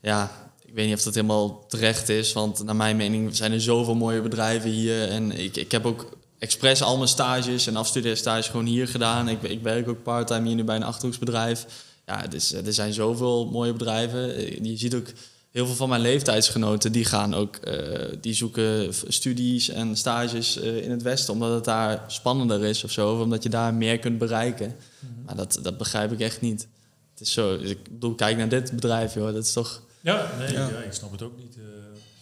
ja, 0.00 0.50
ik 0.64 0.74
weet 0.74 0.86
niet 0.86 0.96
of 0.96 1.02
dat 1.02 1.14
helemaal 1.14 1.66
terecht 1.68 2.08
is, 2.08 2.32
want 2.32 2.64
naar 2.64 2.76
mijn 2.76 2.96
mening 2.96 3.36
zijn 3.36 3.52
er 3.52 3.60
zoveel 3.60 3.94
mooie 3.94 4.22
bedrijven 4.22 4.70
hier. 4.70 5.08
En 5.08 5.32
ik, 5.32 5.56
ik 5.56 5.72
heb 5.72 5.86
ook 5.86 6.16
expres 6.38 6.82
al 6.82 6.96
mijn 6.96 7.08
stages 7.08 7.66
en 7.66 7.76
afstudeerstages 7.76 8.48
gewoon 8.48 8.66
hier 8.66 8.88
gedaan. 8.88 9.28
Ik, 9.28 9.42
ik 9.42 9.62
werk 9.62 9.88
ook 9.88 10.02
parttime 10.02 10.46
hier 10.46 10.56
nu 10.56 10.64
bij 10.64 10.76
een 10.76 10.82
Achterhoeksbedrijf. 10.82 11.66
Ja, 12.06 12.26
dus, 12.26 12.52
er 12.52 12.72
zijn 12.72 12.92
zoveel 12.92 13.50
mooie 13.50 13.72
bedrijven. 13.72 14.64
Je 14.64 14.76
ziet 14.76 14.94
ook 14.94 15.06
heel 15.50 15.66
veel 15.66 15.74
van 15.74 15.88
mijn 15.88 16.00
leeftijdsgenoten, 16.00 16.92
die 16.92 17.04
gaan 17.04 17.34
ook, 17.34 17.58
uh, 17.64 17.74
die 18.20 18.34
zoeken 18.34 18.94
studies 19.08 19.68
en 19.68 19.96
stages 19.96 20.56
in 20.56 20.90
het 20.90 21.02
Westen, 21.02 21.32
omdat 21.32 21.54
het 21.54 21.64
daar 21.64 22.04
spannender 22.06 22.64
is 22.64 22.84
of 22.84 22.90
zo, 22.90 23.14
of 23.14 23.20
omdat 23.20 23.42
je 23.42 23.48
daar 23.48 23.74
meer 23.74 23.98
kunt 23.98 24.18
bereiken. 24.18 24.76
Mm 25.08 25.14
-hmm. 25.14 25.24
Maar 25.24 25.36
dat, 25.36 25.58
dat 25.62 25.78
begrijp 25.78 26.12
ik 26.12 26.20
echt 26.20 26.40
niet. 26.40 26.68
Het 27.10 27.26
is 27.26 27.32
zo, 27.32 27.58
dus 27.58 27.70
ik 27.70 27.82
bedoel, 27.82 28.14
kijk 28.14 28.36
naar 28.36 28.48
dit 28.48 28.72
bedrijf, 28.72 29.14
joh, 29.14 29.32
dat 29.32 29.44
is 29.44 29.52
toch... 29.52 29.82
Ja, 30.00 30.30
nee, 30.38 30.52
ja. 30.52 30.68
ja 30.68 30.78
ik 30.78 30.92
snap 30.92 31.12
het 31.12 31.22
ook 31.22 31.36
niet. 31.38 31.56
Uh, 31.56 31.64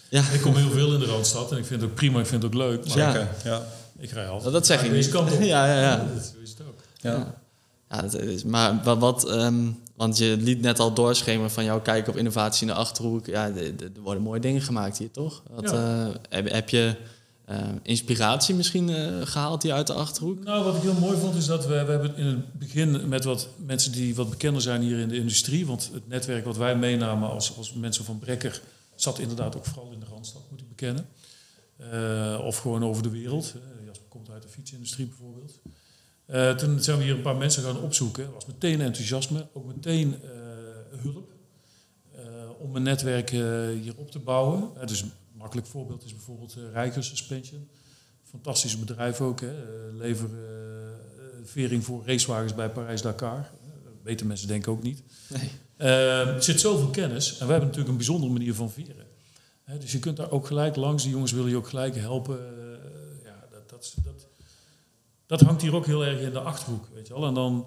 ja. 0.08 0.22
Ik 0.32 0.40
kom 0.40 0.56
heel 0.56 0.70
veel 0.70 0.92
in 0.92 1.00
de 1.00 1.06
Randstad 1.06 1.52
en 1.52 1.58
ik 1.58 1.64
vind 1.64 1.80
het 1.80 1.90
ook 1.90 1.96
prima, 1.96 2.20
ik 2.20 2.26
vind 2.26 2.42
het 2.42 2.52
ook 2.52 2.58
leuk. 2.58 2.88
Maar 2.88 2.98
ja. 2.98 3.28
ja. 3.44 3.62
ik 3.98 4.10
rij 4.10 4.28
altijd. 4.28 4.52
Dat 4.52 4.66
zeg 4.66 4.84
ik 4.84 4.90
deze 4.90 5.10
kant 5.10 5.32
op. 5.32 5.40
ja, 5.54 5.66
ja, 5.66 5.80
ja. 5.80 5.96
Dat 5.96 6.34
is 6.42 6.50
het 6.50 6.60
ook. 6.68 6.80
Ja. 7.00 7.34
Ja, 7.90 8.00
dat 8.00 8.14
is, 8.14 8.44
maar 8.44 8.80
wat, 8.82 8.98
wat 8.98 9.30
um, 9.30 9.78
want 9.96 10.18
je 10.18 10.36
liet 10.36 10.60
net 10.60 10.78
al 10.78 10.92
doorschemeren 10.94 11.50
van 11.50 11.64
jouw 11.64 11.80
kijk 11.80 12.08
op 12.08 12.16
innovatie 12.16 12.66
in 12.66 12.72
de 12.72 12.78
achterhoek. 12.78 13.26
Ja, 13.26 13.46
er 13.46 13.90
worden 14.02 14.22
mooie 14.22 14.40
dingen 14.40 14.62
gemaakt 14.62 14.98
hier, 14.98 15.10
toch? 15.10 15.42
Wat, 15.50 15.70
ja. 15.70 16.06
uh, 16.06 16.14
heb, 16.28 16.50
heb, 16.50 16.68
je 16.68 16.96
uh, 17.50 17.56
inspiratie 17.82 18.54
misschien 18.54 18.88
uh, 18.88 19.26
gehaald 19.26 19.62
hier 19.62 19.72
uit 19.72 19.86
de 19.86 19.92
achterhoek? 19.92 20.44
Nou, 20.44 20.64
wat 20.64 20.76
ik 20.76 20.82
heel 20.82 20.94
mooi 20.94 21.18
vond 21.18 21.34
is 21.34 21.46
dat 21.46 21.66
we, 21.66 21.84
we 21.84 21.90
hebben 21.90 22.16
in 22.16 22.26
het 22.26 22.52
begin 22.52 23.08
met 23.08 23.24
wat 23.24 23.48
mensen 23.56 23.92
die 23.92 24.14
wat 24.14 24.30
bekender 24.30 24.62
zijn 24.62 24.82
hier 24.82 24.98
in 24.98 25.08
de 25.08 25.16
industrie. 25.16 25.66
Want 25.66 25.90
het 25.92 26.08
netwerk 26.08 26.44
wat 26.44 26.56
wij 26.56 26.76
meenamen 26.76 27.30
als, 27.30 27.56
als 27.56 27.72
mensen 27.72 28.04
van 28.04 28.18
Brekker 28.18 28.62
zat 28.94 29.18
inderdaad 29.18 29.56
ook 29.56 29.64
vooral 29.64 29.92
in 29.92 30.00
de 30.00 30.06
Randstad, 30.10 30.42
moet 30.50 30.60
ik 30.60 30.68
bekennen. 30.68 31.06
of 32.40 32.58
gewoon 32.58 32.84
over 32.84 33.02
de 33.02 33.10
wereld. 33.10 33.54
Jasper 33.86 34.08
komt 34.08 34.30
uit 34.30 34.42
de 34.42 34.48
fietsindustrie 34.48 35.06
bijvoorbeeld. 35.06 35.60
Toen 36.58 36.82
zijn 36.82 36.98
we 36.98 37.04
hier 37.04 37.14
een 37.14 37.22
paar 37.22 37.36
mensen 37.36 37.62
gaan 37.62 37.80
opzoeken. 37.80 38.24
Er 38.24 38.32
was 38.32 38.46
meteen 38.46 38.80
enthousiasme, 38.80 39.46
ook 39.52 39.66
meteen 39.66 40.16
hulp 41.02 41.32
om 42.58 42.76
een 42.76 42.82
netwerk 42.82 43.30
hier 43.30 43.94
op 43.96 44.10
te 44.10 44.18
bouwen. 44.18 44.70
dus 44.86 45.04
makkelijk 45.44 45.72
voorbeeld 45.72 46.04
is 46.04 46.12
bijvoorbeeld 46.12 46.56
Rijker 46.72 47.04
Suspension. 47.04 47.68
Fantastisch 48.22 48.78
bedrijf 48.78 49.20
ook. 49.20 49.40
Hè. 49.40 49.52
leveren 49.92 51.00
vering 51.44 51.84
voor 51.84 52.06
racewagens 52.06 52.54
bij 52.54 52.70
Parijs-Dakar. 52.70 53.50
weten 54.02 54.26
mensen 54.26 54.48
denk 54.48 54.62
ik 54.62 54.68
ook 54.68 54.82
niet. 54.82 55.02
Nee. 55.28 55.50
er 55.88 56.42
zit 56.42 56.60
zoveel 56.60 56.88
kennis 56.88 57.30
en 57.30 57.46
we 57.46 57.50
hebben 57.50 57.60
natuurlijk 57.60 57.88
een 57.88 57.96
bijzondere 57.96 58.32
manier 58.32 58.54
van 58.54 58.70
veren. 58.70 59.06
dus 59.80 59.92
je 59.92 59.98
kunt 59.98 60.16
daar 60.16 60.30
ook 60.30 60.46
gelijk 60.46 60.76
langs. 60.76 61.02
Die 61.02 61.12
jongens 61.12 61.32
willen 61.32 61.50
je 61.50 61.56
ook 61.56 61.68
gelijk 61.68 61.96
helpen. 61.96 62.38
ja, 63.24 63.46
dat, 63.50 63.68
dat, 63.68 63.94
dat 64.04 64.26
dat 65.26 65.40
hangt 65.40 65.62
hier 65.62 65.74
ook 65.74 65.86
heel 65.86 66.04
erg 66.04 66.20
in 66.20 66.32
de 66.32 66.40
achterhoek, 66.40 66.88
weet 66.94 67.06
je 67.06 67.14
wel. 67.14 67.26
En 67.26 67.34
dan, 67.34 67.66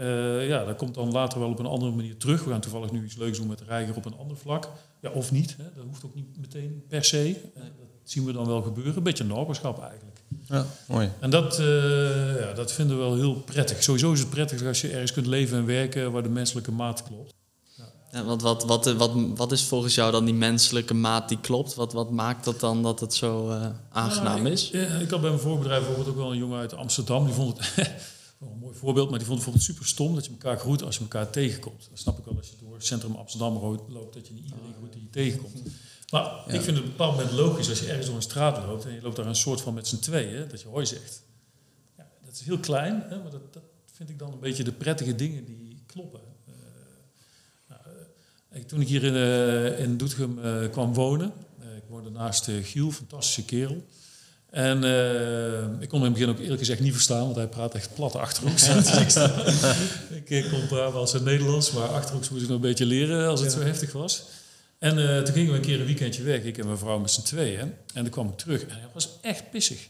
uh, 0.00 0.48
ja, 0.48 0.64
dat 0.64 0.76
komt 0.76 0.94
dan 0.94 1.12
later 1.12 1.38
wel 1.38 1.50
op 1.50 1.58
een 1.58 1.66
andere 1.66 1.92
manier 1.92 2.16
terug. 2.16 2.44
We 2.44 2.50
gaan 2.50 2.60
toevallig 2.60 2.90
nu 2.90 3.04
iets 3.04 3.16
leuks 3.16 3.38
doen 3.38 3.46
met 3.46 3.58
de 3.58 3.64
reiger 3.64 3.96
op 3.96 4.04
een 4.04 4.16
ander 4.16 4.36
vlak. 4.36 4.68
Ja, 5.00 5.10
of 5.10 5.32
niet, 5.32 5.56
hè. 5.56 5.64
dat 5.76 5.84
hoeft 5.84 6.04
ook 6.04 6.14
niet 6.14 6.38
meteen 6.40 6.84
per 6.88 7.04
se. 7.04 7.28
Uh, 7.28 7.62
dat 7.62 8.10
zien 8.10 8.24
we 8.24 8.32
dan 8.32 8.46
wel 8.46 8.62
gebeuren. 8.62 8.96
Een 8.96 9.02
beetje 9.02 9.24
naberschap 9.24 9.82
eigenlijk. 9.82 10.20
Ja, 10.46 10.66
mooi. 10.88 11.10
En 11.20 11.30
dat, 11.30 11.58
uh, 11.60 12.40
ja, 12.40 12.52
dat 12.52 12.72
vinden 12.72 12.96
we 12.96 13.02
wel 13.02 13.14
heel 13.14 13.34
prettig. 13.34 13.82
Sowieso 13.82 14.12
is 14.12 14.20
het 14.20 14.30
prettig 14.30 14.66
als 14.66 14.80
je 14.80 14.90
ergens 14.90 15.12
kunt 15.12 15.26
leven 15.26 15.58
en 15.58 15.66
werken 15.66 16.12
waar 16.12 16.22
de 16.22 16.28
menselijke 16.28 16.72
maat 16.72 17.02
klopt. 17.02 17.34
Ja, 18.12 18.24
wat, 18.24 18.42
wat, 18.42 18.64
wat, 18.64 18.92
wat, 18.92 19.10
wat 19.36 19.52
is 19.52 19.62
volgens 19.62 19.94
jou 19.94 20.12
dan 20.12 20.24
die 20.24 20.34
menselijke 20.34 20.94
maat 20.94 21.28
die 21.28 21.40
klopt? 21.40 21.74
Wat, 21.74 21.92
wat 21.92 22.10
maakt 22.10 22.44
dat 22.44 22.60
dan 22.60 22.82
dat 22.82 23.00
het 23.00 23.14
zo 23.14 23.50
uh, 23.50 23.66
aangenaam 23.90 24.46
is? 24.46 24.68
Ja, 24.72 24.80
ik, 24.80 25.00
ik 25.00 25.10
had 25.10 25.20
bij 25.20 25.30
mijn 25.30 25.42
voorbedrijf 25.42 25.78
bijvoorbeeld 25.78 26.08
ook 26.08 26.22
wel 26.22 26.32
een 26.32 26.38
jongen 26.38 26.58
uit 26.58 26.74
Amsterdam. 26.74 27.24
Die 27.24 27.34
vond 27.34 27.58
het 27.58 27.90
een 28.50 28.58
mooi 28.58 28.76
voorbeeld, 28.76 29.10
maar 29.10 29.18
die 29.18 29.26
vond 29.26 29.38
het 29.40 29.48
bijvoorbeeld 29.52 29.64
super 29.64 29.86
stom 29.86 30.14
dat 30.14 30.24
je 30.24 30.30
elkaar 30.30 30.58
groet 30.58 30.82
als 30.82 30.96
je 30.96 31.02
elkaar 31.02 31.30
tegenkomt. 31.30 31.86
Dat 31.90 31.98
snap 31.98 32.18
ik 32.18 32.24
wel 32.24 32.36
als 32.36 32.48
je 32.48 32.56
door 32.60 32.74
het 32.74 32.86
centrum 32.86 33.14
Amsterdam 33.14 33.58
loopt, 33.88 34.14
dat 34.14 34.26
je 34.26 34.32
niet 34.32 34.44
iedereen 34.44 34.74
groet 34.78 34.92
die 34.92 35.02
je 35.02 35.10
tegenkomt. 35.10 35.62
Maar 36.10 36.22
ja. 36.22 36.44
ik 36.46 36.60
vind 36.60 36.66
het 36.66 36.78
op 36.78 36.84
een 36.84 36.90
bepaald 36.90 37.16
moment 37.16 37.32
logisch 37.32 37.68
als 37.68 37.80
je 37.80 37.86
ergens 37.86 38.06
door 38.06 38.16
een 38.16 38.22
straat 38.22 38.66
loopt 38.66 38.84
en 38.84 38.94
je 38.94 39.02
loopt 39.02 39.16
daar 39.16 39.26
een 39.26 39.34
soort 39.34 39.60
van 39.60 39.74
met 39.74 39.86
z'n 39.86 39.98
tweeën, 39.98 40.48
dat 40.48 40.60
je 40.60 40.68
hoi 40.68 40.86
zegt. 40.86 41.22
Ja, 41.96 42.10
dat 42.24 42.34
is 42.34 42.40
heel 42.40 42.58
klein, 42.58 43.02
hè, 43.08 43.22
maar 43.22 43.30
dat, 43.30 43.52
dat 43.52 43.62
vind 43.92 44.08
ik 44.08 44.18
dan 44.18 44.32
een 44.32 44.40
beetje 44.40 44.64
de 44.64 44.72
prettige 44.72 45.14
dingen 45.14 45.44
die 45.44 45.82
kloppen. 45.86 46.20
Toen 48.66 48.80
ik 48.80 48.88
hier 48.88 49.04
in, 49.04 49.14
uh, 49.14 49.78
in 49.78 49.96
Doetinchem 49.96 50.70
kwam 50.70 50.94
wonen, 50.94 51.32
ik 51.76 51.82
woonde 51.88 52.10
naast 52.10 52.50
Giel, 52.62 52.90
fantastische 52.90 53.44
kerel. 53.44 53.84
En 54.52 54.76
ik 55.80 55.88
kon 55.88 56.02
hem 56.02 56.08
in 56.08 56.12
het 56.12 56.12
begin 56.12 56.28
ook 56.28 56.38
eerlijk 56.38 56.58
gezegd 56.58 56.80
niet 56.80 56.92
verstaan, 56.92 57.24
want 57.24 57.36
hij 57.36 57.46
praat 57.46 57.74
echt 57.74 57.94
plat 57.94 58.16
Achterhoeks. 58.16 58.68
ik, 60.14 60.30
ik 60.44 60.48
kon 60.50 60.66
praten 60.66 60.98
als 60.98 61.12
het 61.12 61.24
Nederlands, 61.24 61.70
maar 61.70 61.88
Achterhoeks 61.88 62.28
moest 62.28 62.42
ik 62.42 62.48
nog 62.48 62.56
een 62.56 62.62
beetje 62.62 62.86
leren 62.86 63.28
als 63.28 63.40
het 63.40 63.52
ja. 63.52 63.58
zo 63.58 63.64
heftig 63.64 63.92
was. 63.92 64.24
En 64.78 65.24
toen 65.24 65.34
gingen 65.34 65.50
we 65.50 65.58
een 65.58 65.64
keer 65.64 65.80
een 65.80 65.86
weekendje 65.86 66.22
weg, 66.22 66.42
ik 66.42 66.58
en 66.58 66.66
mijn 66.66 66.78
vrouw 66.78 66.98
met 66.98 67.10
z'n 67.10 67.22
tweeën. 67.22 67.74
En 67.94 68.02
toen 68.02 68.08
kwam 68.08 68.28
ik 68.28 68.36
terug 68.36 68.62
en 68.62 68.76
hij 68.78 68.88
was 68.92 69.08
echt 69.20 69.50
pissig. 69.50 69.88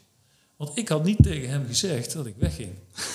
Want 0.57 0.79
ik 0.79 0.89
had 0.89 1.05
niet 1.05 1.23
tegen 1.23 1.49
hem 1.49 1.67
gezegd 1.67 2.13
dat 2.13 2.27
ik 2.27 2.35
wegging. 2.39 2.73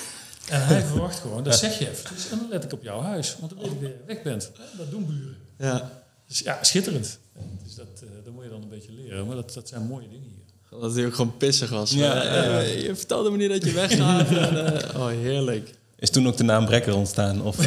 En 0.47 0.65
hij 0.65 0.81
verwacht 0.81 1.19
gewoon, 1.19 1.43
dat 1.43 1.57
zeg 1.57 1.79
je 1.79 1.89
even. 1.89 2.15
Dus, 2.15 2.29
en 2.29 2.37
dan 2.37 2.49
let 2.49 2.63
ik 2.63 2.73
op 2.73 2.83
jouw 2.83 3.01
huis, 3.01 3.35
want 3.39 3.51
dan 3.51 3.59
weet 3.59 3.71
ik 3.71 3.81
dat 3.81 3.89
je 3.89 4.03
weg 4.05 4.21
bent. 4.21 4.51
Dat 4.77 4.91
doen 4.91 5.05
buren. 5.05 5.37
Ja. 5.57 6.03
Dus 6.27 6.39
ja, 6.39 6.63
schitterend. 6.63 7.19
Dus 7.63 7.75
dat, 7.75 8.01
uh, 8.03 8.09
dat 8.23 8.33
moet 8.33 8.43
je 8.43 8.49
dan 8.49 8.61
een 8.61 8.69
beetje 8.69 8.91
leren. 8.91 9.27
Maar 9.27 9.35
dat, 9.35 9.53
dat 9.53 9.67
zijn 9.67 9.81
mooie 9.81 10.09
dingen 10.09 10.29
hier. 10.29 10.45
Dat 10.69 10.95
hij 10.95 11.05
ook 11.05 11.15
gewoon 11.15 11.37
pissig 11.37 11.69
was. 11.69 11.91
Ja, 11.91 12.25
uh, 12.25 12.31
ja. 12.31 12.59
Je 12.59 12.95
vertelde 12.95 13.29
me 13.29 13.37
niet 13.37 13.49
dat 13.49 13.65
je 13.65 13.71
weggaat. 13.71 14.27
en, 14.37 14.53
uh, 14.55 14.99
oh, 15.01 15.07
heerlijk. 15.07 15.73
Is 15.99 16.09
toen 16.09 16.27
ook 16.27 16.37
de 16.37 16.43
naam 16.43 16.65
Brekker 16.65 16.95
ontstaan? 16.95 17.41
Of, 17.41 17.57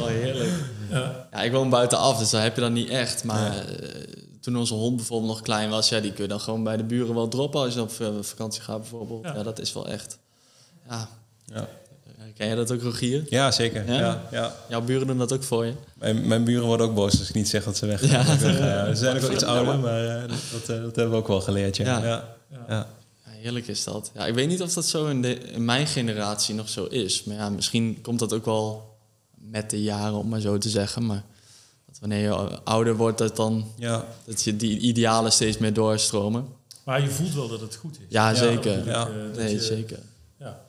oh, 0.00 0.06
heerlijk. 0.06 0.50
Ja. 0.90 1.28
ja, 1.32 1.42
ik 1.42 1.52
woon 1.52 1.70
buitenaf, 1.70 2.18
dus 2.18 2.30
daar 2.30 2.42
heb 2.42 2.54
je 2.54 2.60
dan 2.60 2.72
niet 2.72 2.88
echt. 2.88 3.24
Maar 3.24 3.54
ja. 3.54 3.62
toen 4.40 4.56
onze 4.56 4.74
hond 4.74 4.96
bijvoorbeeld 4.96 5.30
nog 5.30 5.40
klein 5.40 5.70
was, 5.70 5.88
ja, 5.88 6.00
die 6.00 6.12
kun 6.12 6.22
je 6.22 6.28
dan 6.28 6.40
gewoon 6.40 6.64
bij 6.64 6.76
de 6.76 6.84
buren 6.84 7.14
wel 7.14 7.28
droppen 7.28 7.60
als 7.60 7.74
je 7.74 7.80
op 7.80 7.92
vakantie 8.20 8.62
gaat 8.62 8.78
bijvoorbeeld. 8.78 9.24
Ja, 9.24 9.42
dat 9.42 9.58
is 9.58 9.72
wel 9.72 9.88
echt. 9.88 10.18
Ja. 10.88 11.08
Ken 12.36 12.46
jij 12.46 12.56
dat 12.56 12.72
ook, 12.72 12.82
Rogier? 12.82 13.24
Ja, 13.28 13.50
zeker. 13.50 13.86
Ja? 13.86 13.98
Ja, 13.98 14.22
ja. 14.30 14.54
Jouw 14.68 14.80
buren 14.80 15.06
doen 15.06 15.18
dat 15.18 15.32
ook 15.32 15.42
voor 15.42 15.64
je? 15.64 15.72
Mijn, 15.94 16.26
mijn 16.26 16.44
buren 16.44 16.66
worden 16.66 16.86
ook 16.86 16.94
boos 16.94 17.18
als 17.18 17.28
ik 17.28 17.34
niet 17.34 17.48
zeg 17.48 17.64
dat 17.64 17.76
ze 17.76 17.86
weg 17.86 18.10
Ja. 18.10 18.24
Ze 18.34 18.94
zijn 18.94 19.16
ook 19.16 19.22
wel 19.22 19.32
iets 19.32 19.44
ouder, 19.44 19.78
maar 19.78 20.04
uh, 20.04 20.20
dat, 20.28 20.66
dat, 20.66 20.96
hebben 20.96 21.10
we 21.10 21.16
ook 21.16 21.28
wel 21.28 21.40
geleerd. 21.40 21.76
Ja. 21.76 22.04
Ja. 22.04 22.36
Ja. 22.68 22.86
heerlijk 23.24 23.66
is 23.66 23.84
dat. 23.84 24.10
Ja, 24.14 24.26
ik 24.26 24.34
weet 24.34 24.48
niet 24.48 24.62
of 24.62 24.72
dat 24.72 24.86
zo 24.86 25.06
in, 25.06 25.22
de, 25.22 25.38
in 25.38 25.64
mijn 25.64 25.86
generatie 25.86 26.54
nog 26.54 26.68
zo 26.68 26.84
is. 26.84 27.24
Maar 27.24 27.36
ja, 27.36 27.48
misschien 27.48 27.98
komt 28.02 28.18
dat 28.18 28.32
ook 28.32 28.44
wel 28.44 28.96
met 29.34 29.70
de 29.70 29.82
jaren, 29.82 30.14
om 30.14 30.28
maar 30.28 30.40
zo 30.40 30.58
te 30.58 30.68
zeggen. 30.68 31.06
Maar 31.06 31.22
dat 31.86 31.98
wanneer 31.98 32.20
je 32.22 32.62
ouder 32.62 32.96
wordt, 32.96 33.18
dat 33.18 33.36
dan 33.36 33.66
ja. 33.76 34.04
dat 34.24 34.42
je 34.42 34.56
die 34.56 34.78
idealen 34.78 35.32
steeds 35.32 35.58
meer 35.58 35.72
doorstromen. 35.72 36.46
Maar 36.84 37.02
je 37.02 37.08
voelt 37.08 37.34
wel 37.34 37.48
dat 37.48 37.60
het 37.60 37.76
goed 37.76 37.98
is. 37.98 38.06
Ja, 38.08 38.34
zeker. 38.34 38.86
Ja. 38.86 39.08
Nee, 39.36 39.60
zeker. 39.60 39.98
Ja. 40.38 40.60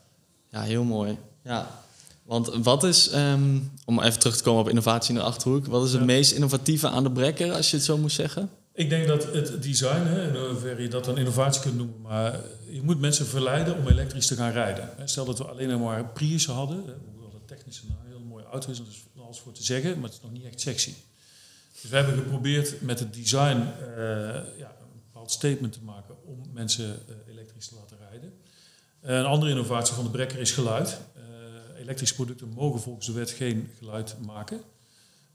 ja, 0.50 0.62
heel 0.62 0.84
mooi. 0.84 1.18
Ja, 1.44 1.84
want 2.24 2.48
wat 2.48 2.84
is, 2.84 3.14
um, 3.14 3.72
om 3.86 4.02
even 4.02 4.20
terug 4.20 4.38
te 4.38 4.44
komen 4.44 4.62
op 4.62 4.70
innovatie 4.70 5.14
in 5.14 5.20
de 5.20 5.26
Achterhoek... 5.26 5.66
wat 5.66 5.86
is 5.86 5.92
het 5.92 6.00
ja. 6.00 6.06
meest 6.06 6.32
innovatieve 6.32 6.88
aan 6.88 7.04
de 7.04 7.12
Brekker, 7.12 7.54
als 7.54 7.72
je 7.72 7.76
het 7.76 7.86
zo 7.86 7.98
moet 7.98 8.12
zeggen? 8.12 8.50
Ik 8.74 8.90
denk 8.90 9.08
dat 9.08 9.24
het 9.24 9.64
design, 9.64 10.06
hè, 10.06 10.28
in 10.28 10.50
hoeverre 10.50 10.82
je 10.82 10.88
dat 10.88 11.06
dan 11.06 11.18
innovatie 11.18 11.62
kunt 11.62 11.78
noemen... 11.78 12.02
maar 12.02 12.40
je 12.70 12.82
moet 12.82 13.00
mensen 13.00 13.26
verleiden 13.26 13.78
om 13.78 13.88
elektrisch 13.88 14.28
te 14.28 14.36
gaan 14.36 14.52
rijden. 14.52 14.90
Stel 15.06 15.26
dat 15.26 15.38
we 15.38 15.44
alleen 15.44 15.80
maar 15.80 16.06
Prius 16.06 16.46
hadden... 16.46 16.78
hoewel 17.12 17.32
dat 17.32 17.48
technisch 17.48 17.82
een 17.82 17.96
heel 18.10 18.20
mooie 18.20 18.46
auto 18.46 18.70
is, 18.72 18.78
dat 18.78 18.88
is 18.88 19.04
alles 19.20 19.40
voor 19.40 19.52
te 19.52 19.64
zeggen... 19.64 19.94
maar 19.96 20.04
het 20.04 20.14
is 20.14 20.22
nog 20.22 20.32
niet 20.32 20.46
echt 20.46 20.62
sexy. 20.62 20.94
Dus 21.82 21.90
we 21.90 21.96
hebben 21.96 22.16
geprobeerd 22.16 22.82
met 22.82 23.00
het 23.00 23.14
design 23.14 23.58
uh, 23.58 23.98
ja, 24.58 24.76
een 24.82 25.02
bepaald 25.12 25.32
statement 25.32 25.74
te 25.74 25.84
maken... 25.84 26.16
om 26.26 26.42
mensen 26.54 26.86
uh, 26.86 27.34
elektrisch 27.34 27.68
te 27.68 27.76
laten 27.76 27.98
rijden. 28.10 28.34
Een 29.02 29.26
andere 29.26 29.52
innovatie 29.52 29.96
van 29.96 30.04
de 30.04 30.10
Brekker 30.10 30.40
is 30.40 30.52
geluid 30.52 30.98
elektrische 31.84 32.16
producten 32.16 32.48
mogen 32.48 32.82
volgens 32.82 33.06
de 33.06 33.12
wet 33.12 33.32
geen 33.32 33.70
geluid 33.78 34.16
maken. 34.26 34.62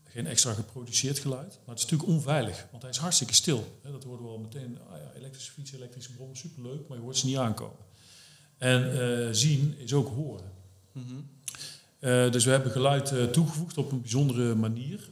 Geen 0.05 0.27
extra 0.27 0.53
geproduceerd 0.53 1.19
geluid. 1.19 1.59
Maar 1.65 1.75
het 1.75 1.85
is 1.85 1.91
natuurlijk 1.91 2.11
onveilig, 2.11 2.67
want 2.71 2.83
hij 2.83 2.91
is 2.91 2.97
hartstikke 2.99 3.35
stil. 3.35 3.79
Dat 3.83 4.05
hoorden 4.05 4.27
we 4.27 4.33
al 4.33 4.39
meteen. 4.39 4.79
Ah 4.91 4.99
ja, 4.99 5.13
elektrische 5.19 5.53
fietsen, 5.53 5.77
elektrische 5.77 6.13
brommen, 6.13 6.37
superleuk, 6.37 6.89
maar 6.89 6.97
je 6.97 7.03
hoort 7.03 7.17
ze 7.17 7.27
niet 7.27 7.37
aankomen. 7.37 7.87
En 8.59 8.95
uh, 8.95 9.29
zien 9.33 9.75
is 9.79 9.93
ook 9.93 10.09
horen. 10.09 10.53
Mm 10.93 11.05
-hmm. 11.07 11.29
uh, 12.01 12.33
dus 12.33 12.45
we 12.45 12.51
hebben 12.51 12.73
geluid 12.73 13.13
uh, 13.13 13.25
toegevoegd 13.25 13.79
op 13.79 13.93
een 13.93 14.01
bijzondere 14.01 14.55
manier. 14.55 15.09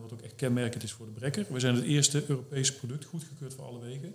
wat 0.00 0.12
ook 0.12 0.20
echt 0.20 0.34
kenmerkend 0.34 0.82
is 0.82 0.92
voor 0.92 1.06
de 1.06 1.12
brekker. 1.12 1.46
We 1.50 1.60
zijn 1.60 1.74
het 1.74 1.84
eerste 1.84 2.24
Europese 2.26 2.74
product, 2.74 3.04
goedgekeurd 3.04 3.54
voor 3.54 3.64
alle 3.64 3.80
wegen, 3.80 4.14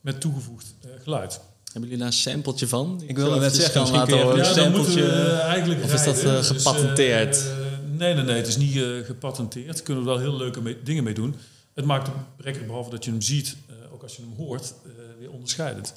met 0.00 0.20
toegevoegd 0.20 0.74
geluid. 0.98 1.40
Hebben 1.76 1.94
jullie 1.94 2.04
daar 2.06 2.14
een 2.14 2.22
sampletje 2.32 2.68
van? 2.68 3.02
Ik 3.06 3.16
wilde 3.16 3.40
net 3.40 3.54
zeggen, 3.54 3.80
misschien 3.80 4.00
laten 4.00 4.20
horen. 4.22 4.36
Ja, 4.36 4.48
een 4.48 4.54
sampletje. 4.54 5.02
We, 5.02 5.30
eigenlijk 5.30 5.84
of 5.84 5.92
is 5.94 6.04
dat 6.04 6.46
gepatenteerd? 6.46 7.32
Dus, 7.32 7.44
uh, 7.44 7.52
Nee, 7.98 8.14
nee, 8.14 8.24
nee. 8.24 8.36
Het 8.36 8.46
is 8.46 8.56
niet 8.56 8.76
eh, 8.76 8.82
gepatenteerd. 9.04 9.74
Daar 9.74 9.82
kunnen 9.82 10.04
we 10.04 10.10
wel 10.10 10.18
heel 10.18 10.36
leuke 10.36 10.60
mee- 10.60 10.76
dingen 10.84 11.04
mee 11.04 11.14
doen. 11.14 11.34
Het 11.74 11.84
maakt 11.84 12.06
de 12.06 12.12
brekker, 12.36 12.66
behalve 12.66 12.90
dat 12.90 13.04
je 13.04 13.10
hem 13.10 13.20
ziet, 13.20 13.56
eh, 13.66 13.74
ook 13.92 14.02
als 14.02 14.16
je 14.16 14.22
hem 14.22 14.46
hoort, 14.46 14.74
eh, 14.84 14.90
weer 15.18 15.30
onderscheidend. 15.30 15.94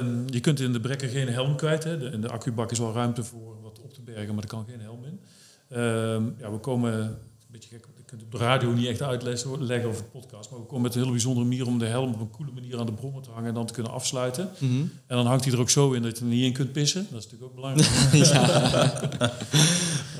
Ehm, 0.00 0.22
je 0.26 0.40
kunt 0.40 0.60
in 0.60 0.72
de 0.72 0.80
brekker 0.80 1.08
geen 1.08 1.28
helm 1.28 1.56
kwijt. 1.56 1.84
Hè. 1.84 1.98
De, 1.98 2.04
in 2.04 2.20
de 2.20 2.28
accubak 2.28 2.70
is 2.70 2.78
wel 2.78 2.92
ruimte 2.92 3.24
voor 3.24 3.56
wat 3.62 3.80
op 3.80 3.94
te 3.94 4.00
bergen, 4.02 4.34
maar 4.34 4.42
er 4.42 4.48
kan 4.48 4.64
geen 4.68 4.80
helm 4.80 5.04
in. 5.04 5.20
Ehm, 5.68 6.24
ja, 6.38 6.50
we 6.50 6.58
komen, 6.60 6.92
een 6.92 7.16
beetje 7.50 7.68
gek, 7.68 7.86
ik 7.98 8.06
kunt 8.06 8.22
op 8.22 8.30
de 8.30 8.38
radio 8.38 8.70
niet 8.70 8.86
echt 8.86 9.02
uitleggen 9.02 9.64
leggen 9.64 9.88
of 9.88 9.96
het 9.96 10.10
podcast, 10.10 10.50
maar 10.50 10.60
we 10.60 10.66
komen 10.66 10.82
met 10.82 10.94
een 10.94 11.00
hele 11.00 11.12
bijzondere 11.12 11.46
manier 11.46 11.66
om 11.66 11.78
de 11.78 11.86
helm 11.86 12.12
op 12.12 12.20
een 12.20 12.30
coole 12.30 12.52
manier 12.52 12.78
aan 12.78 12.86
de 12.86 12.92
brommer 12.92 13.22
te 13.22 13.30
hangen 13.30 13.48
en 13.48 13.54
dan 13.54 13.66
te 13.66 13.72
kunnen 13.72 13.92
afsluiten. 13.92 14.50
Mhm. 14.58 14.80
En 15.06 15.16
dan 15.16 15.26
hangt 15.26 15.44
hij 15.44 15.52
er 15.52 15.60
ook 15.60 15.70
zo 15.70 15.92
in 15.92 16.02
dat 16.02 16.18
je 16.18 16.24
er 16.24 16.30
niet 16.30 16.44
in 16.44 16.52
kunt 16.52 16.72
pissen. 16.72 17.06
Dat 17.10 17.18
is 17.18 17.30
natuurlijk 17.30 17.50
ook 17.50 17.54
belangrijk. 17.54 17.88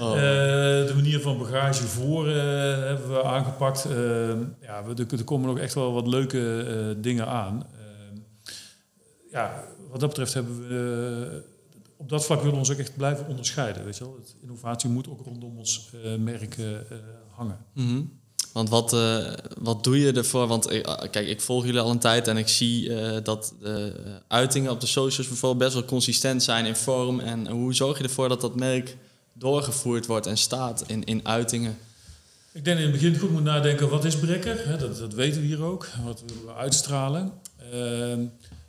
Oh. 0.01 0.13
Eh, 0.17 0.87
de 0.87 0.93
manier 0.95 1.21
van 1.21 1.39
bagage 1.39 1.83
voor 1.83 2.29
eh, 2.29 2.35
hebben 2.87 3.09
we 3.09 3.23
aangepakt. 3.23 3.85
Eh, 3.85 3.93
ja, 4.61 4.85
we, 4.85 4.95
er, 4.95 5.19
er 5.19 5.25
komen 5.25 5.49
nog 5.49 5.59
echt 5.59 5.75
wel 5.75 5.93
wat 5.93 6.07
leuke 6.07 6.63
eh, 6.63 7.03
dingen 7.03 7.27
aan. 7.27 7.67
Ja, 9.33 9.65
wat 9.91 10.01
dat 10.01 10.09
betreft 10.09 10.35
hebben 10.35 10.69
we... 10.69 11.29
eh, 11.33 11.39
op 11.97 12.09
dat 12.09 12.25
vlak 12.25 12.39
willen 12.39 12.53
we 12.53 12.59
ons 12.59 12.71
ook 12.71 12.79
echt 12.79 12.97
blijven 12.97 13.27
onderscheiden. 13.27 13.85
Weet 13.85 13.97
je 13.99 14.05
wel? 14.05 14.15
Het, 14.15 14.35
innovatie 14.43 14.91
moet 14.91 15.09
ook 15.09 15.21
rondom 15.25 15.59
ons 15.59 15.91
eh, 16.05 16.15
merk 16.15 16.59
eh, 16.59 16.67
hangen. 17.31 17.59
Mhm. 17.75 18.03
Want 18.53 18.69
wat, 18.69 18.97
wat 19.59 19.85
doe 19.85 19.99
je 19.99 20.13
ervoor? 20.13 20.47
Want 20.47 20.85
ah, 20.85 21.11
kijk, 21.11 21.29
ik 21.29 21.41
volg 21.41 21.65
jullie 21.65 21.81
al 21.81 21.91
een 21.91 21.99
tijd 21.99 22.29
en 22.29 22.37
ik 22.37 22.49
zie 22.49 22.93
dat 23.23 23.55
de 23.61 23.93
uitingen 24.29 24.71
op 24.71 24.81
de 24.81 24.87
socials 24.87 25.29
bijvoorbeeld 25.29 25.63
best 25.63 25.75
wel 25.75 25.85
consistent 25.85 26.43
zijn 26.43 26.67
in 26.67 26.77
vorm. 26.77 27.21
En 27.21 27.49
hoe 27.49 27.75
zorg 27.75 27.99
je 27.99 28.05
ervoor 28.05 28.29
dat 28.29 28.41
dat 28.41 28.57
merk 28.57 28.97
doorgevoerd 29.33 30.07
wordt 30.07 30.27
en 30.27 30.37
staat 30.37 30.85
in, 30.87 31.05
in 31.05 31.27
uitingen? 31.27 31.79
Ik 32.53 32.65
denk 32.65 32.79
in 32.79 32.83
het 32.83 32.93
begin 32.93 33.19
goed 33.19 33.31
moet 33.31 33.43
nadenken, 33.43 33.89
wat 33.89 34.05
is 34.05 34.19
Brekker? 34.19 34.79
Dat, 34.79 34.99
dat 34.99 35.13
weten 35.13 35.41
we 35.41 35.47
hier 35.47 35.63
ook. 35.63 35.89
Wat 36.05 36.23
willen 36.27 36.47
we 36.47 36.55
uitstralen? 36.55 37.33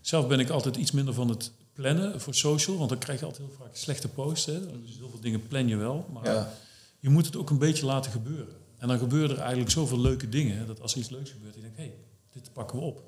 Zelf 0.02 0.28
ben 0.28 0.40
ik 0.40 0.50
altijd 0.50 0.76
iets 0.76 0.92
minder 0.92 1.14
van 1.14 1.30
het 1.30 1.52
plannen 1.74 2.22
voor 2.22 2.34
social. 2.36 2.78
Want 2.78 2.90
dan 2.90 3.00
krijg 3.00 3.20
je 3.20 3.26
altijd 3.26 3.48
heel 3.48 3.58
vaak 3.58 3.76
slechte 3.76 4.08
posts. 4.08 4.46
Hè. 4.46 4.82
Dus 4.82 4.98
heel 4.98 5.10
veel 5.10 5.20
dingen 5.20 5.48
plan 5.48 5.68
je 5.68 5.76
wel. 5.76 6.06
Maar 6.14 6.26
Ja. 6.26 6.54
je 7.00 7.10
moet 7.10 7.26
het 7.26 7.36
ook 7.36 7.50
een 7.50 7.58
beetje 7.58 7.86
laten 7.86 8.12
gebeuren. 8.12 8.56
En 8.78 8.88
dan 8.88 8.98
gebeuren 9.00 9.30
er 9.36 9.42
eigenlijk 9.42 9.72
zoveel 9.72 10.00
leuke 10.00 10.30
dingen. 10.30 10.68
Dat 10.68 10.82
als 10.82 10.94
er 10.94 11.00
iets 11.00 11.10
leuks 11.10 11.30
gebeurt, 11.30 11.56
je 11.56 11.62
denkt, 11.62 11.78
hé, 11.78 11.84
hey, 11.84 11.94
dit 12.32 12.54
pakken 12.54 12.78
we 12.80 12.84
op. 12.86 13.04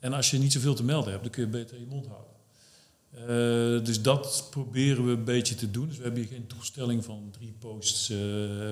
En 0.00 0.12
als 0.12 0.30
je 0.30 0.38
niet 0.38 0.52
zoveel 0.52 0.74
te 0.74 0.84
melden 0.84 1.10
hebt, 1.10 1.22
dan 1.22 1.32
kun 1.32 1.42
je 1.42 1.48
beter 1.48 1.78
je 1.78 1.86
mond 1.86 2.06
houden. 2.06 2.26
Eh, 3.10 3.84
dus 3.84 4.02
dat 4.02 4.46
proberen 4.50 5.04
we 5.04 5.10
een 5.12 5.24
beetje 5.24 5.54
te 5.54 5.70
doen. 5.70 5.86
Dus 5.88 5.96
we 5.96 6.02
hebben 6.02 6.20
hier 6.20 6.30
geen 6.30 6.46
toestelling 6.46 7.04
van 7.04 7.28
drie 7.30 7.54
posts 7.58 8.10
eh, 8.10 8.16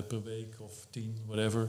per 0.09 0.22
week 0.22 0.55
of 0.59 0.87
tien, 0.90 1.18
whatever. 1.26 1.68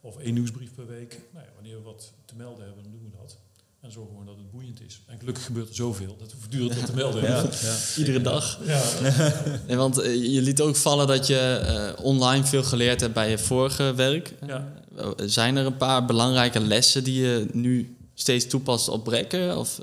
Of 0.00 0.16
één 0.18 0.34
nieuwsbrief 0.34 0.74
per 0.74 0.86
week. 0.86 1.20
Nou 1.32 1.44
ja, 1.44 1.50
wanneer 1.54 1.76
we 1.76 1.82
wat 1.82 2.12
te 2.24 2.34
melden 2.36 2.64
hebben, 2.64 2.82
dan 2.82 2.92
doen 2.92 3.10
we 3.10 3.16
dat. 3.16 3.38
En 3.84 3.92
zorgen 3.92 4.12
we 4.12 4.18
gewoon 4.20 4.26
dat 4.26 4.44
het 4.44 4.50
boeiend 4.50 4.80
is. 4.86 5.00
En 5.06 5.18
gelukkig 5.18 5.44
gebeurt 5.44 5.68
er 5.68 5.74
zoveel 5.74 6.16
dat 6.18 6.30
we 6.32 6.36
voortdurend 6.40 6.74
wat 6.76 6.86
te 6.86 6.94
melden 6.94 7.22
Ja, 7.22 7.42
ja. 7.62 7.76
Iedere 7.96 8.20
dag. 8.20 8.58
Ja. 8.64 8.82
Nee, 9.66 9.76
want 9.76 9.98
eh, 9.98 10.14
je 10.32 10.42
liet 10.42 10.60
ook 10.60 10.76
vallen 10.76 11.06
dat 11.06 11.26
je 11.26 11.38
eh, 11.38 12.04
online 12.04 12.44
veel 12.44 12.62
geleerd 12.62 13.00
hebt 13.00 13.14
bij 13.14 13.30
je 13.30 13.38
vorige 13.38 13.94
werk. 13.94 14.34
Ja. 14.46 14.72
Eh, 14.96 15.08
Zijn 15.16 15.56
er 15.56 15.66
een 15.66 15.76
paar 15.76 16.04
belangrijke 16.04 16.60
lessen 16.60 17.04
die 17.04 17.22
je 17.22 17.46
nu 17.52 17.96
steeds 18.14 18.46
toepast 18.46 18.88
op 18.88 19.04
brekken? 19.04 19.58
Of 19.58 19.80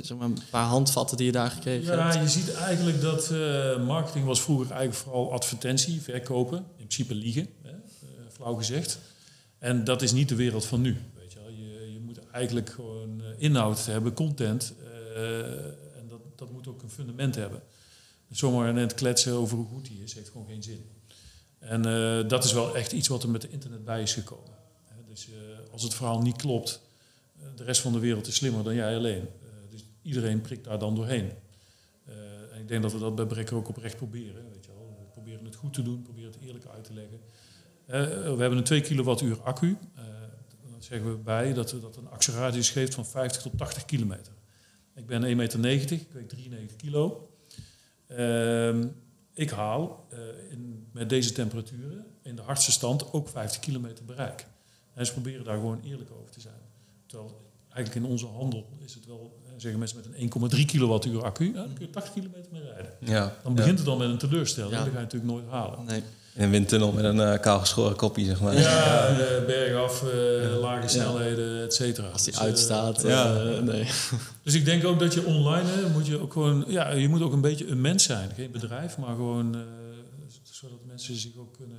zeg 0.00 0.16
maar 0.16 0.26
een 0.26 0.38
paar 0.50 0.64
handvatten 0.66 1.16
die 1.16 1.26
je 1.26 1.32
daar 1.32 1.50
gekregen 1.50 1.96
Ja, 1.96 2.10
hebt? 2.10 2.32
je 2.32 2.40
ziet 2.40 2.52
eigenlijk 2.54 3.00
dat 3.00 3.30
eh, 3.30 3.84
marketing 3.86 4.24
was 4.24 4.40
vroeger 4.40 4.66
eigenlijk 4.70 5.00
vooral 5.00 5.32
advertentie, 5.32 6.00
verkopen. 6.02 6.58
In 6.58 6.64
principe 6.76 7.14
liegen, 7.14 7.48
hè, 7.62 7.70
eh, 7.70 7.76
flauw 8.32 8.54
gezegd. 8.54 8.98
En 9.58 9.84
dat 9.84 10.02
is 10.02 10.12
niet 10.12 10.28
de 10.28 10.34
wereld 10.34 10.64
van 10.64 10.80
nu. 10.80 10.96
Weet 11.18 11.32
je, 11.32 11.38
wel. 11.38 11.48
je, 11.50 11.92
je 11.92 12.00
moet 12.00 12.18
eigenlijk 12.38 12.70
gewoon 12.70 13.20
eh, 13.20 13.26
inhoud 13.38 13.86
hebben, 13.86 14.12
content. 14.12 14.74
eh, 15.14 15.64
en 15.98 16.08
dat, 16.08 16.20
dat 16.36 16.50
moet 16.50 16.68
ook 16.68 16.82
een 16.82 16.90
fundament 16.90 17.34
hebben. 17.34 17.62
Zomaar 18.30 18.72
net 18.72 18.94
kletsen 18.94 19.32
over 19.32 19.56
hoe 19.56 19.66
goed 19.66 19.86
die 19.86 20.02
is, 20.02 20.14
heeft 20.14 20.30
gewoon 20.30 20.46
geen 20.46 20.62
zin. 20.62 20.84
En 21.58 21.84
eh, 21.84 22.28
dat 22.28 22.44
is 22.44 22.52
wel 22.52 22.76
echt 22.76 22.92
iets 22.92 23.08
wat 23.08 23.22
er 23.22 23.28
met 23.28 23.42
de 23.42 23.50
internet 23.50 23.84
bij 23.84 24.02
is 24.02 24.14
gekomen. 24.14 24.56
Dus 25.08 25.28
als 25.70 25.82
het 25.82 25.94
verhaal 25.94 26.20
niet 26.20 26.36
klopt, 26.36 26.80
de 27.56 27.64
rest 27.64 27.80
van 27.80 27.92
de 27.92 27.98
wereld 27.98 28.26
is 28.26 28.34
slimmer 28.34 28.64
dan 28.64 28.74
jij 28.74 28.96
alleen. 28.96 29.28
Dus 29.70 29.84
iedereen 30.02 30.40
prikt 30.40 30.64
daar 30.64 30.78
dan 30.78 30.94
doorheen. 30.94 31.30
En 32.52 32.60
ik 32.60 32.68
denk 32.68 32.82
dat 32.82 32.92
we 32.92 32.98
dat 32.98 33.14
bij 33.14 33.26
Brekker 33.26 33.56
ook 33.56 33.68
oprecht 33.68 33.96
proberen. 33.96 34.50
Weet 34.50 34.64
je 34.64 34.70
wel. 34.70 34.96
We 34.98 35.12
proberen 35.12 35.44
het 35.44 35.54
goed 35.54 35.74
te 35.74 35.82
doen, 35.82 36.02
proberen 36.02 36.32
het 36.32 36.40
eerlijk 36.42 36.66
uit 36.66 36.84
te 36.84 36.92
leggen. 36.92 37.20
We 38.36 38.40
hebben 38.40 38.58
een 38.58 38.64
2 38.64 38.80
kilowattuur 38.80 39.42
accu. 39.42 39.76
Zeggen 40.78 41.10
we 41.10 41.16
bij 41.16 41.52
dat, 41.52 41.74
dat 41.80 41.96
een 41.96 42.08
actieradius 42.08 42.70
geeft 42.70 42.94
van 42.94 43.06
50 43.06 43.42
tot 43.42 43.58
80 43.58 43.84
kilometer. 43.84 44.32
Ik 44.94 45.06
ben 45.06 45.22
1,90 45.22 45.58
meter, 45.58 45.96
ik 45.96 46.06
weeg 46.12 46.26
93 46.26 46.76
kilo. 46.76 47.28
Ehm, 48.06 48.86
ik 49.32 49.50
haal 49.50 50.06
eh, 50.10 50.18
in, 50.50 50.86
met 50.92 51.08
deze 51.08 51.32
temperaturen 51.32 52.06
in 52.22 52.36
de 52.36 52.42
hardste 52.42 52.72
stand 52.72 53.12
ook 53.12 53.28
50 53.28 53.60
kilometer 53.60 54.04
bereik. 54.04 54.46
En 54.94 55.06
ze 55.06 55.12
proberen 55.12 55.44
daar 55.44 55.56
gewoon 55.56 55.80
eerlijk 55.84 56.10
over 56.20 56.30
te 56.30 56.40
zijn. 56.40 56.60
Terwijl 57.06 57.46
eigenlijk 57.72 58.04
in 58.06 58.12
onze 58.12 58.26
handel 58.26 58.68
is 58.84 58.94
het 58.94 59.06
wel, 59.06 59.38
eh, 59.46 59.52
zeggen 59.56 59.78
mensen 59.78 59.96
met 59.96 60.06
een 60.06 60.20
1,3 60.20 60.64
kilowattuur 60.64 61.24
accu, 61.24 61.52
dan 61.52 61.72
kun 61.74 61.86
je 61.86 61.90
80 61.90 62.12
kilometer 62.12 62.52
mee 62.52 62.62
rijden. 62.62 62.92
Ja. 63.00 63.36
Dan 63.42 63.54
begint 63.54 63.78
het 63.78 63.86
dan 63.86 63.98
met 63.98 64.08
een 64.08 64.18
teleurstelling, 64.18 64.72
Ja. 64.72 64.78
dat 64.78 64.88
ga 64.88 64.98
je 64.98 65.04
natuurlijk 65.04 65.32
nooit 65.32 65.46
halen. 65.48 65.84
Nee. 65.84 66.02
In 66.34 66.44
een 66.44 66.50
windtunnel 66.50 66.92
met 66.92 67.04
een 67.04 67.20
eh 67.20 67.40
kaal 67.40 67.58
geschoren 67.60 67.96
kopje, 67.96 68.24
zeg 68.24 68.40
maar. 68.40 68.58
Ja, 68.58 69.06
eh, 69.08 69.44
bergaf, 69.46 70.02
eh, 70.02 70.58
lage 70.60 70.88
snelheden, 70.88 71.62
et 71.62 71.74
cetera. 71.74 72.08
Als 72.08 72.22
die 72.22 72.32
Dus, 72.32 72.40
eh, 72.40 72.46
uitstaat. 72.46 73.02
ja. 73.02 73.34
eh, 73.36 73.58
nee. 73.58 73.86
Dus 74.44 74.54
ik 74.54 74.64
denk 74.64 74.84
ook 74.84 74.98
dat 74.98 75.14
je 75.14 75.24
online 75.24 75.68
hè, 75.68 75.88
moet 75.88 76.06
je 76.06 76.20
ook 76.20 76.32
gewoon, 76.32 76.64
ja, 76.68 76.90
je 76.90 77.08
moet 77.08 77.22
ook 77.22 77.32
een 77.32 77.40
beetje 77.40 77.66
een 77.66 77.80
mens 77.80 78.04
zijn. 78.04 78.30
Geen 78.36 78.50
bedrijf, 78.50 78.98
maar 78.98 79.14
gewoon 79.14 79.54
eh, 79.54 79.60
zodat 80.42 80.78
mensen 80.86 81.14
zich 81.16 81.32
ook 81.38 81.56
kunnen 81.56 81.78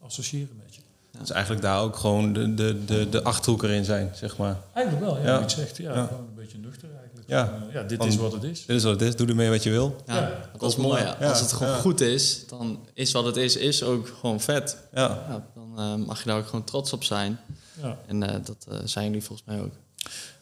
associëren 0.00 0.56
met 0.64 0.74
je. 0.74 0.80
Dus 1.18 1.30
eigenlijk 1.30 1.62
daar 1.62 1.80
ook 1.80 1.96
gewoon 1.96 2.32
de, 2.32 2.54
de, 2.54 2.84
de, 2.84 3.08
de 3.08 3.22
achterhoek 3.22 3.62
erin 3.62 3.84
zijn, 3.84 4.10
zeg 4.14 4.36
maar. 4.36 4.56
Eigenlijk 4.72 5.06
wel, 5.06 5.16
ja, 5.18 5.38
Ja. 5.38 5.48
zegt. 5.48 5.76
Ja, 5.76 5.94
Ja. 5.94 6.06
gewoon 6.06 6.22
een 6.28 6.34
beetje 6.34 6.58
nuchter 6.58 6.88
eigenlijk. 7.00 7.28
Ja. 7.28 7.52
Eh, 7.68 7.74
ja 7.74 7.82
dit 7.82 8.04
is 8.04 8.16
wat 8.16 8.32
het 8.32 8.42
is. 8.42 8.66
Dit 8.66 8.76
is 8.76 8.82
wat 8.82 8.92
het 9.00 9.02
is, 9.08 9.16
doe 9.16 9.26
ermee 9.26 9.50
wat 9.50 9.62
je 9.62 9.70
wil. 9.70 9.96
Ja, 10.06 10.16
Ja. 10.16 10.30
dat 10.58 10.70
is 10.70 10.76
mooi. 10.76 11.04
Als 11.20 11.40
het 11.40 11.52
gewoon 11.52 11.72
ja. 11.72 11.78
goed 11.78 12.00
is, 12.00 12.46
dan 12.48 12.86
is 12.94 13.12
wat 13.12 13.24
het 13.24 13.36
is, 13.36 13.56
is 13.56 13.82
ook 13.82 14.08
gewoon 14.20 14.40
vet. 14.40 14.76
Ja, 14.94 15.08
Ja, 15.28 15.44
dan 15.54 15.72
eh, 16.00 16.06
mag 16.06 16.18
je 16.22 16.28
daar 16.28 16.38
ook 16.38 16.46
gewoon 16.46 16.64
trots 16.64 16.92
op 16.92 17.04
zijn. 17.04 17.38
Ja. 17.82 17.98
En 18.06 18.22
eh, 18.22 18.36
dat 18.44 18.66
zijn 18.84 19.06
jullie 19.06 19.22
volgens 19.22 19.48
mij 19.48 19.60
ook. 19.60 19.72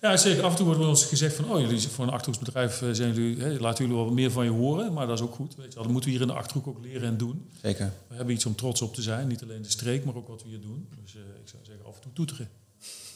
Ja, 0.00 0.16
zeker. 0.16 0.44
Af 0.44 0.50
en 0.50 0.56
toe 0.56 0.66
wordt 0.66 0.80
ons 0.80 1.04
gezegd 1.04 1.36
van, 1.36 1.50
oh, 1.50 1.60
jullie 1.60 1.78
zijn 1.78 1.92
voor 1.92 2.04
een 2.04 2.10
Achterhoeksbedrijf 2.10 2.82
eh, 2.82 2.88
zijn 2.92 3.14
jullie, 3.14 3.42
hè, 3.42 3.58
laten 3.58 3.78
jullie 3.84 3.96
wel 3.96 4.04
wat 4.04 4.14
meer 4.14 4.30
van 4.30 4.44
je 4.44 4.50
horen. 4.50 4.92
Maar 4.92 5.06
dat 5.06 5.18
is 5.18 5.24
ook 5.24 5.34
goed. 5.34 5.54
Weet 5.56 5.72
je. 5.72 5.78
Dat 5.78 5.88
moeten 5.88 6.04
we 6.04 6.10
hier 6.10 6.20
in 6.20 6.32
de 6.32 6.38
Achterhoek 6.38 6.66
ook 6.66 6.78
leren 6.82 7.08
en 7.08 7.16
doen. 7.16 7.48
zeker. 7.62 7.92
We 8.08 8.14
hebben 8.16 8.34
iets 8.34 8.46
om 8.46 8.54
trots 8.54 8.82
op 8.82 8.94
te 8.94 9.02
zijn. 9.02 9.28
Niet 9.28 9.42
alleen 9.42 9.62
de 9.62 9.70
streek, 9.70 10.04
maar 10.04 10.14
ook 10.14 10.28
wat 10.28 10.42
we 10.42 10.48
hier 10.48 10.60
doen. 10.60 10.88
Dus 11.02 11.14
eh, 11.14 11.20
ik 11.20 11.48
zou 11.48 11.62
zeggen, 11.66 11.86
af 11.86 11.94
en 11.94 12.00
toe 12.00 12.12
toeteren. 12.12 12.48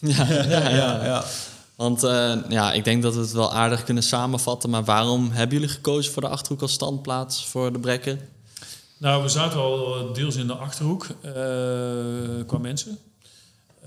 Ja, 0.01 0.27
ja, 0.29 0.69
ja. 0.69 1.05
Ja. 1.05 1.25
Want 1.77 2.03
eh, 2.03 2.35
ja, 2.49 2.73
ik 2.73 2.85
denk 2.85 3.03
dat 3.03 3.15
we 3.15 3.21
het 3.21 3.33
wel 3.33 3.53
aardig 3.53 3.85
kunnen 3.85 4.03
samenvatten. 4.03 4.71
Maar 4.71 4.85
waarom 4.85 5.31
hebben 5.31 5.59
jullie 5.59 5.75
gekozen 5.75 6.13
voor 6.13 6.23
de 6.23 6.29
Achterhoek 6.29 6.63
als 6.63 6.73
standplaats 6.73 7.47
voor 7.47 7.73
de 7.73 7.79
brekken? 7.79 8.21
Nou, 8.99 9.23
we 9.23 9.29
zaten 9.29 9.59
al 9.59 10.13
deels 10.13 10.37
in 10.37 10.47
de 10.47 10.55
Achterhoek 10.55 11.07
eh, 11.23 11.33
qua 12.47 12.59
mensen. 12.59 12.99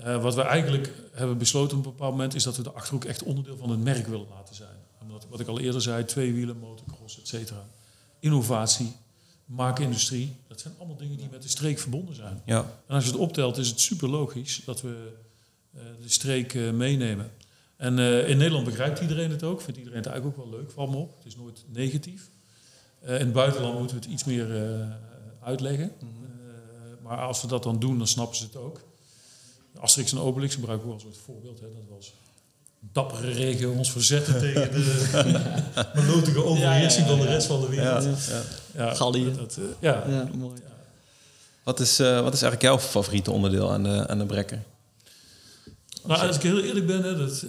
Eh, 0.02 0.22
wat 0.22 0.34
we 0.34 0.42
eigenlijk 0.42 0.92
hebben 1.12 1.38
besloten 1.38 1.78
op 1.78 1.84
een 1.84 1.90
bepaald 1.90 2.10
moment... 2.12 2.34
is 2.34 2.42
dat 2.42 2.56
we 2.56 2.62
de 2.62 2.70
Achterhoek 2.72 3.04
echt 3.04 3.22
onderdeel 3.22 3.56
van 3.56 3.70
het 3.70 3.80
merk 3.80 4.06
willen 4.06 4.26
laten 4.30 4.54
zijn. 4.54 4.76
Omdat, 5.02 5.26
wat 5.30 5.40
ik 5.40 5.46
al 5.46 5.60
eerder 5.60 5.82
zei, 5.82 6.04
tweewielen, 6.04 6.58
motocross, 6.58 7.20
et 7.20 7.28
cetera. 7.28 7.64
Innovatie, 8.18 8.92
maakindustrie. 9.44 10.36
Dat 10.46 10.60
zijn 10.60 10.74
allemaal 10.78 10.96
dingen 10.96 11.16
die 11.16 11.28
met 11.30 11.42
de 11.42 11.48
streek 11.48 11.78
verbonden 11.78 12.14
zijn. 12.14 12.42
ja. 12.44 12.58
En 12.86 12.94
als 12.94 13.04
je 13.04 13.10
het 13.10 13.20
optelt, 13.20 13.56
is 13.56 13.68
het 13.68 13.80
super 13.80 14.08
logisch 14.08 14.62
dat 14.64 14.80
we 14.80 15.12
eh, 15.74 15.80
de 16.02 16.08
streek 16.08 16.54
eh, 16.54 16.70
meenemen. 16.70 17.30
En 17.76 17.98
in 17.98 18.36
Nederland 18.36 18.64
begrijpt 18.64 19.00
iedereen 19.00 19.30
het 19.30 19.42
ook. 19.42 19.60
Vindt 19.60 19.78
iedereen 19.78 19.98
het 19.98 20.08
eigenlijk 20.08 20.38
ook 20.38 20.50
wel 20.50 20.60
leuk, 20.60 20.70
valt 20.70 20.90
me 20.90 20.96
op. 20.96 21.16
Het 21.16 21.26
is 21.26 21.36
nooit 21.36 21.64
negatief. 21.66 22.30
In 23.02 23.08
het 23.12 23.32
buitenland 23.32 23.78
moeten 23.78 23.96
we 23.96 24.02
het 24.02 24.12
iets 24.12 24.24
meer 24.24 24.46
uitleggen. 25.48 25.92
Eh, 26.00 26.06
maar 27.02 27.18
als 27.18 27.42
we 27.42 27.48
dat 27.48 27.62
dan 27.62 27.78
doen, 27.78 27.98
dan 27.98 28.06
snappen 28.06 28.36
ze 28.36 28.44
het 28.44 28.56
ook. 28.56 28.80
Asterix 29.80 30.12
en 30.12 30.18
Obelix 30.18 30.54
gebruiken 30.54 30.86
we 30.88 30.92
als 30.94 31.02
soort 31.02 31.16
voorbeeld. 31.24 31.60
Hè, 31.60 31.66
dat 31.66 31.82
we 31.88 31.94
als 31.94 32.12
dappere 32.92 33.30
regio 33.30 33.70
ons 33.72 33.92
verzetten 33.92 34.38
tegen 34.40 34.72
de 34.72 35.10
malotige 35.94 36.44
overheersing 36.44 37.06
van 37.06 37.18
de 37.18 37.26
rest 37.26 37.46
van 37.46 37.60
de 37.60 37.68
wereld. 37.68 38.04
ja. 38.04 38.40
Ja, 38.84 38.94
Gallië. 38.94 39.32
dat, 39.36 39.56
eh, 39.58 39.64
ja. 39.80 40.04
Ja, 40.08 40.28
mooi. 40.34 40.58
Wat, 41.62 41.80
is, 41.80 41.98
eh, 41.98 42.20
wat 42.20 42.34
is 42.34 42.42
eigenlijk 42.42 42.62
jouw 42.62 42.78
favoriete 42.78 43.30
onderdeel 43.30 43.72
aan 43.72 43.82
de, 43.82 44.06
aan 44.08 44.18
de 44.18 44.26
brekker? 44.26 44.62
Nou, 46.04 46.26
als 46.26 46.36
ik 46.36 46.42
heel 46.42 46.60
eerlijk 46.60 46.86
ben, 46.86 47.02
hè, 47.02 47.16
dat, 47.16 47.42
eh, 47.42 47.48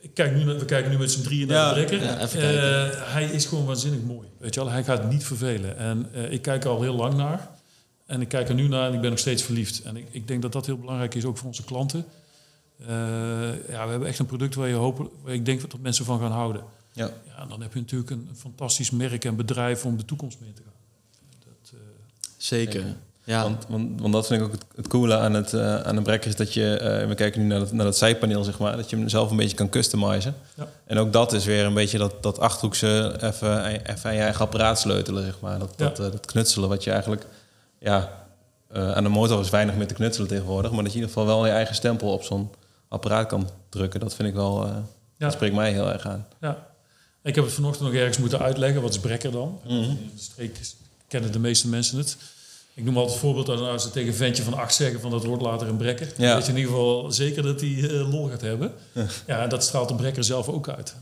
ik 0.00 0.14
kijk 0.14 0.34
nu, 0.36 0.44
we 0.44 0.64
kijken 0.64 0.90
nu 0.90 0.98
met 0.98 1.12
z'n 1.12 1.22
drieën 1.22 1.46
naar 1.46 1.56
Ja, 1.56 1.68
de 1.68 1.84
brekker. 1.84 2.08
Eh, 2.08 3.12
hij 3.12 3.24
is 3.24 3.44
gewoon 3.46 3.64
waanzinnig 3.64 4.00
mooi. 4.00 4.28
Weet 4.38 4.54
je 4.54 4.60
wel, 4.60 4.70
hij 4.70 4.84
gaat 4.84 5.10
niet 5.10 5.24
vervelen. 5.24 5.76
En 5.76 6.08
eh, 6.12 6.32
ik 6.32 6.42
kijk 6.42 6.64
er 6.64 6.70
al 6.70 6.82
heel 6.82 6.94
lang 6.94 7.14
naar. 7.14 7.48
En 8.06 8.20
ik 8.20 8.28
kijk 8.28 8.48
er 8.48 8.54
nu 8.54 8.68
naar 8.68 8.88
en 8.88 8.94
ik 8.94 9.00
ben 9.00 9.10
nog 9.10 9.18
steeds 9.18 9.42
verliefd. 9.42 9.82
En 9.82 9.96
ik, 9.96 10.06
ik 10.10 10.28
denk 10.28 10.42
dat 10.42 10.52
dat 10.52 10.66
heel 10.66 10.78
belangrijk 10.78 11.14
is, 11.14 11.24
ook 11.24 11.36
voor 11.36 11.46
onze 11.46 11.64
klanten. 11.64 12.04
Eh, 12.80 12.88
ja, 13.68 13.84
we 13.84 13.90
hebben 13.90 14.08
echt 14.08 14.18
een 14.18 14.26
product 14.26 14.54
waar, 14.54 14.68
je 14.68 14.74
hopen, 14.74 15.08
waar 15.22 15.34
ik 15.34 15.44
denk 15.44 15.60
dat 15.60 15.80
mensen 15.80 16.04
van 16.04 16.20
gaan 16.20 16.32
houden. 16.32 16.62
Ja. 16.92 17.10
Ja, 17.26 17.42
en 17.42 17.48
dan 17.48 17.62
heb 17.62 17.72
je 17.72 17.80
natuurlijk 17.80 18.10
een, 18.10 18.26
een 18.30 18.36
fantastisch 18.36 18.90
merk 18.90 19.24
en 19.24 19.36
bedrijf 19.36 19.84
om 19.84 19.96
de 19.96 20.04
toekomst 20.04 20.40
mee 20.40 20.52
te 20.52 20.62
gaan. 20.62 20.72
Dat, 21.44 21.72
eh, 21.72 21.78
Zeker. 22.36 22.84
Ja. 23.26 23.42
Want, 23.42 23.66
want, 23.68 24.00
want 24.00 24.12
dat 24.12 24.26
vind 24.26 24.40
ik 24.40 24.46
ook 24.46 24.52
het, 24.52 24.64
het 24.76 24.88
coole 24.88 25.16
aan, 25.16 25.34
het, 25.34 25.52
eh, 25.52 25.80
aan 25.80 25.96
de 25.96 26.02
brekker 26.02 26.30
is 26.30 26.36
dat 26.36 26.54
je, 26.54 26.76
eh, 26.76 27.08
we 27.08 27.14
kijken 27.14 27.40
nu 27.40 27.46
naar 27.46 27.58
dat, 27.58 27.72
naar 27.72 27.84
dat 27.84 27.96
zijpaneel, 27.96 28.44
zeg 28.44 28.58
maar, 28.58 28.76
dat 28.76 28.90
je 28.90 28.96
hem 28.96 29.08
zelf 29.08 29.30
een 29.30 29.36
beetje 29.36 29.56
kan 29.56 29.68
customizen. 29.68 30.34
Ja. 30.54 30.68
En 30.84 30.98
ook 30.98 31.12
dat 31.12 31.32
is 31.32 31.44
weer 31.44 31.64
een 31.64 31.74
beetje 31.74 31.98
dat, 31.98 32.22
dat 32.22 32.38
achthoekse, 32.38 33.16
even, 33.20 33.66
even 33.66 34.10
aan 34.10 34.14
je 34.14 34.20
eigen 34.20 34.40
apparaat 34.40 34.78
sleutelen, 34.78 35.24
zeg 35.24 35.40
maar. 35.40 35.58
Dat, 35.58 35.72
dat, 35.76 35.96
dat 35.96 36.26
knutselen, 36.26 36.68
wat 36.68 36.84
je 36.84 36.90
eigenlijk, 36.90 37.26
ja, 37.90 38.26
eh, 38.68 38.92
aan 38.92 39.02
de 39.02 39.08
motor 39.08 39.40
is 39.40 39.50
weinig 39.50 39.74
meer 39.74 39.86
te 39.86 39.94
knutselen 39.94 40.28
tegenwoordig, 40.28 40.70
maar 40.72 40.82
dat 40.82 40.92
je 40.92 40.98
in 40.98 41.04
ieder 41.04 41.18
geval 41.20 41.34
wel 41.36 41.46
je 41.46 41.52
eigen 41.52 41.74
stempel 41.74 42.12
op 42.12 42.22
zo'n 42.22 42.50
apparaat 42.88 43.26
kan 43.26 43.48
drukken, 43.68 44.00
dat 44.00 44.14
vind 44.14 44.28
ik 44.28 44.34
wel, 44.34 44.64
eh, 44.64 44.70
Ja. 44.70 45.24
dat 45.24 45.32
spreekt 45.32 45.54
mij 45.54 45.72
heel 45.72 45.92
erg 45.92 46.06
aan. 46.06 46.26
Ja. 46.40 46.66
Ik 47.22 47.34
heb 47.34 47.44
het 47.44 47.52
vanochtend 47.52 47.84
nog 47.84 47.94
ergens 47.94 48.18
moeten 48.18 48.38
uitleggen. 48.38 48.82
Wat 48.82 48.90
is 48.90 48.98
brekker 49.00 49.30
dan? 49.30 49.58
In 49.66 50.10
de 50.14 50.22
streek 50.22 50.58
kennen 51.08 51.32
de 51.32 51.38
meeste 51.38 51.68
mensen 51.68 51.98
het. 51.98 52.16
Ik 52.74 52.84
noem 52.84 52.94
altijd 52.96 53.12
het 53.12 53.22
voorbeeld 53.24 53.46
dat 53.46 53.60
als 53.60 53.82
ze 53.82 53.90
tegen 53.90 54.08
een 54.08 54.14
ventje 54.14 54.42
van 54.42 54.54
acht 54.54 54.74
zeggen 54.74 55.00
van 55.00 55.10
dat 55.10 55.24
wordt 55.24 55.42
later 55.42 55.68
een 55.68 55.76
brekker. 55.76 56.12
Dan 56.16 56.26
Ja. 56.26 56.34
weet 56.34 56.44
je 56.46 56.50
in 56.52 56.56
ieder 56.58 56.70
geval 56.72 57.12
zeker 57.12 57.42
dat 57.42 57.60
hij 57.60 57.90
eh, 57.90 58.10
lol 58.10 58.28
gaat 58.28 58.40
hebben. 58.40 58.72
Ja, 59.26 59.42
en 59.42 59.48
dat 59.48 59.62
straalt 59.64 59.88
de 59.88 59.94
brekker 59.94 60.24
zelf 60.24 60.48
ook 60.48 60.68
uit. 60.68 60.94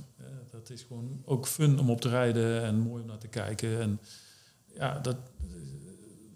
Dat 0.53 0.71
is 0.71 0.85
gewoon 0.89 1.23
ook 1.25 1.47
fun 1.47 1.79
om 1.79 1.91
op 1.91 2.01
te 2.01 2.09
rijden 2.09 2.63
en 2.63 2.79
mooi 2.79 3.03
om 3.03 3.09
naar 3.09 3.19
te 3.19 3.27
kijken. 3.29 3.81
En 3.81 4.01
ja, 4.79 4.99
dat, 5.03 5.17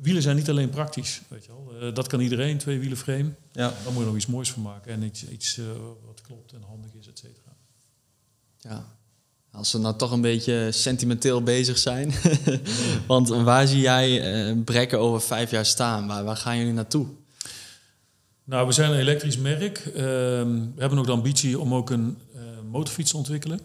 wielen 0.01 0.23
zijn 0.23 0.37
niet 0.37 0.49
alleen 0.49 0.71
praktisch. 0.71 1.21
Weet 1.29 1.45
je 1.45 1.53
wel. 1.53 1.81
Eh, 1.81 1.95
dat 1.95 2.07
kan 2.07 2.21
iedereen, 2.21 2.59
twee 2.59 2.79
wielen 2.79 2.99
frame. 2.99 3.35
Ja. 3.53 3.69
Daar 3.85 3.93
moet 3.93 4.01
je 4.01 4.07
nog 4.07 4.17
iets 4.17 4.27
moois 4.27 4.53
van 4.53 4.63
maken. 4.63 4.93
En 4.93 5.03
iets, 5.03 5.29
iets 5.29 5.59
eh, 5.59 5.65
wat 6.07 6.21
klopt 6.21 6.53
en 6.53 6.63
handig 6.69 6.91
is, 7.01 7.09
et 7.09 7.19
cetera. 7.19 7.57
Ja. 8.59 8.97
Als 9.53 9.73
we 9.73 9.79
nou 9.79 9.97
toch 9.97 10.11
een 10.11 10.21
beetje 10.21 10.69
sentimenteel 10.73 11.43
bezig 11.43 11.79
zijn. 11.79 12.13
Want 13.07 13.29
waar 13.29 13.67
zie 13.67 13.81
jij 13.81 14.21
eh 14.49 14.57
Brekker 14.65 14.99
over 14.99 15.21
vijf 15.21 15.51
jaar 15.51 15.67
staan? 15.67 16.07
Waar, 16.07 16.25
waar 16.25 16.37
gaan 16.37 16.59
jullie 16.59 16.73
naartoe? 16.73 17.07
Nou, 18.45 18.67
we 18.67 18.73
zijn 18.73 18.91
een 18.91 18.99
elektrisch 18.99 19.37
merk. 19.37 19.79
Ehm, 19.79 19.95
we 20.75 20.81
hebben 20.81 20.99
ook 20.99 21.07
de 21.07 21.13
ambitie 21.13 21.59
om 21.59 21.75
ook 21.75 21.91
een 21.91 22.19
eh, 22.35 22.41
motorfiets 22.71 23.11
te 23.11 23.17
ontwikkelen. 23.17 23.61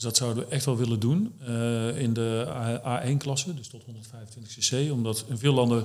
Dus 0.00 0.08
dat 0.08 0.18
zouden 0.18 0.44
we 0.44 0.50
echt 0.50 0.64
wel 0.64 0.76
willen 0.76 1.00
doen 1.00 1.34
eh, 1.40 1.98
in 1.98 2.12
de 2.12 2.46
A1-klasse, 2.84 3.54
dus 3.54 3.68
tot 3.68 3.84
125 3.84 4.52
cc. 4.52 4.92
Omdat 4.92 5.24
in 5.28 5.38
veel 5.38 5.52
landen 5.52 5.84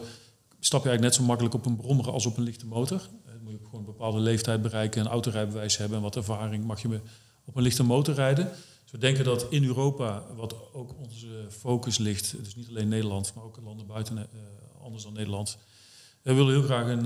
stap 0.59 0.83
je 0.83 0.89
eigenlijk 0.89 1.01
net 1.01 1.15
zo 1.15 1.23
makkelijk 1.23 1.55
op 1.55 1.65
een 1.65 1.75
brommer 1.75 2.11
als 2.11 2.25
op 2.25 2.37
een 2.37 2.43
lichte 2.43 2.65
motor. 2.65 3.01
Dan 3.25 3.43
moet 3.43 3.51
je 3.51 3.59
gewoon 3.63 3.79
een 3.79 3.85
bepaalde 3.85 4.19
leeftijd 4.19 4.61
bereiken, 4.61 5.01
een 5.01 5.07
autorijbewijs 5.07 5.77
hebben 5.77 5.97
en 5.97 6.03
wat 6.03 6.15
ervaring 6.15 6.65
mag 6.65 6.81
je 6.81 6.99
op 7.45 7.55
een 7.55 7.63
lichte 7.63 7.83
motor 7.83 8.13
rijden. 8.13 8.45
Dus 8.83 8.91
we 8.91 8.97
denken 8.97 9.23
dat 9.23 9.45
in 9.49 9.63
Europa, 9.63 10.23
wat 10.35 10.73
ook 10.73 10.95
onze 10.99 11.27
focus 11.49 11.97
ligt, 11.97 12.35
dus 12.43 12.55
niet 12.55 12.69
alleen 12.69 12.87
Nederland, 12.87 13.33
maar 13.35 13.43
ook 13.43 13.59
landen 13.63 13.87
buiten 13.87 14.17
eh, 14.17 14.25
anders 14.83 15.03
dan 15.03 15.13
Nederland, 15.13 15.57
we 16.21 16.33
willen 16.33 16.53
heel 16.53 16.63
graag 16.63 16.87
een, 16.87 17.05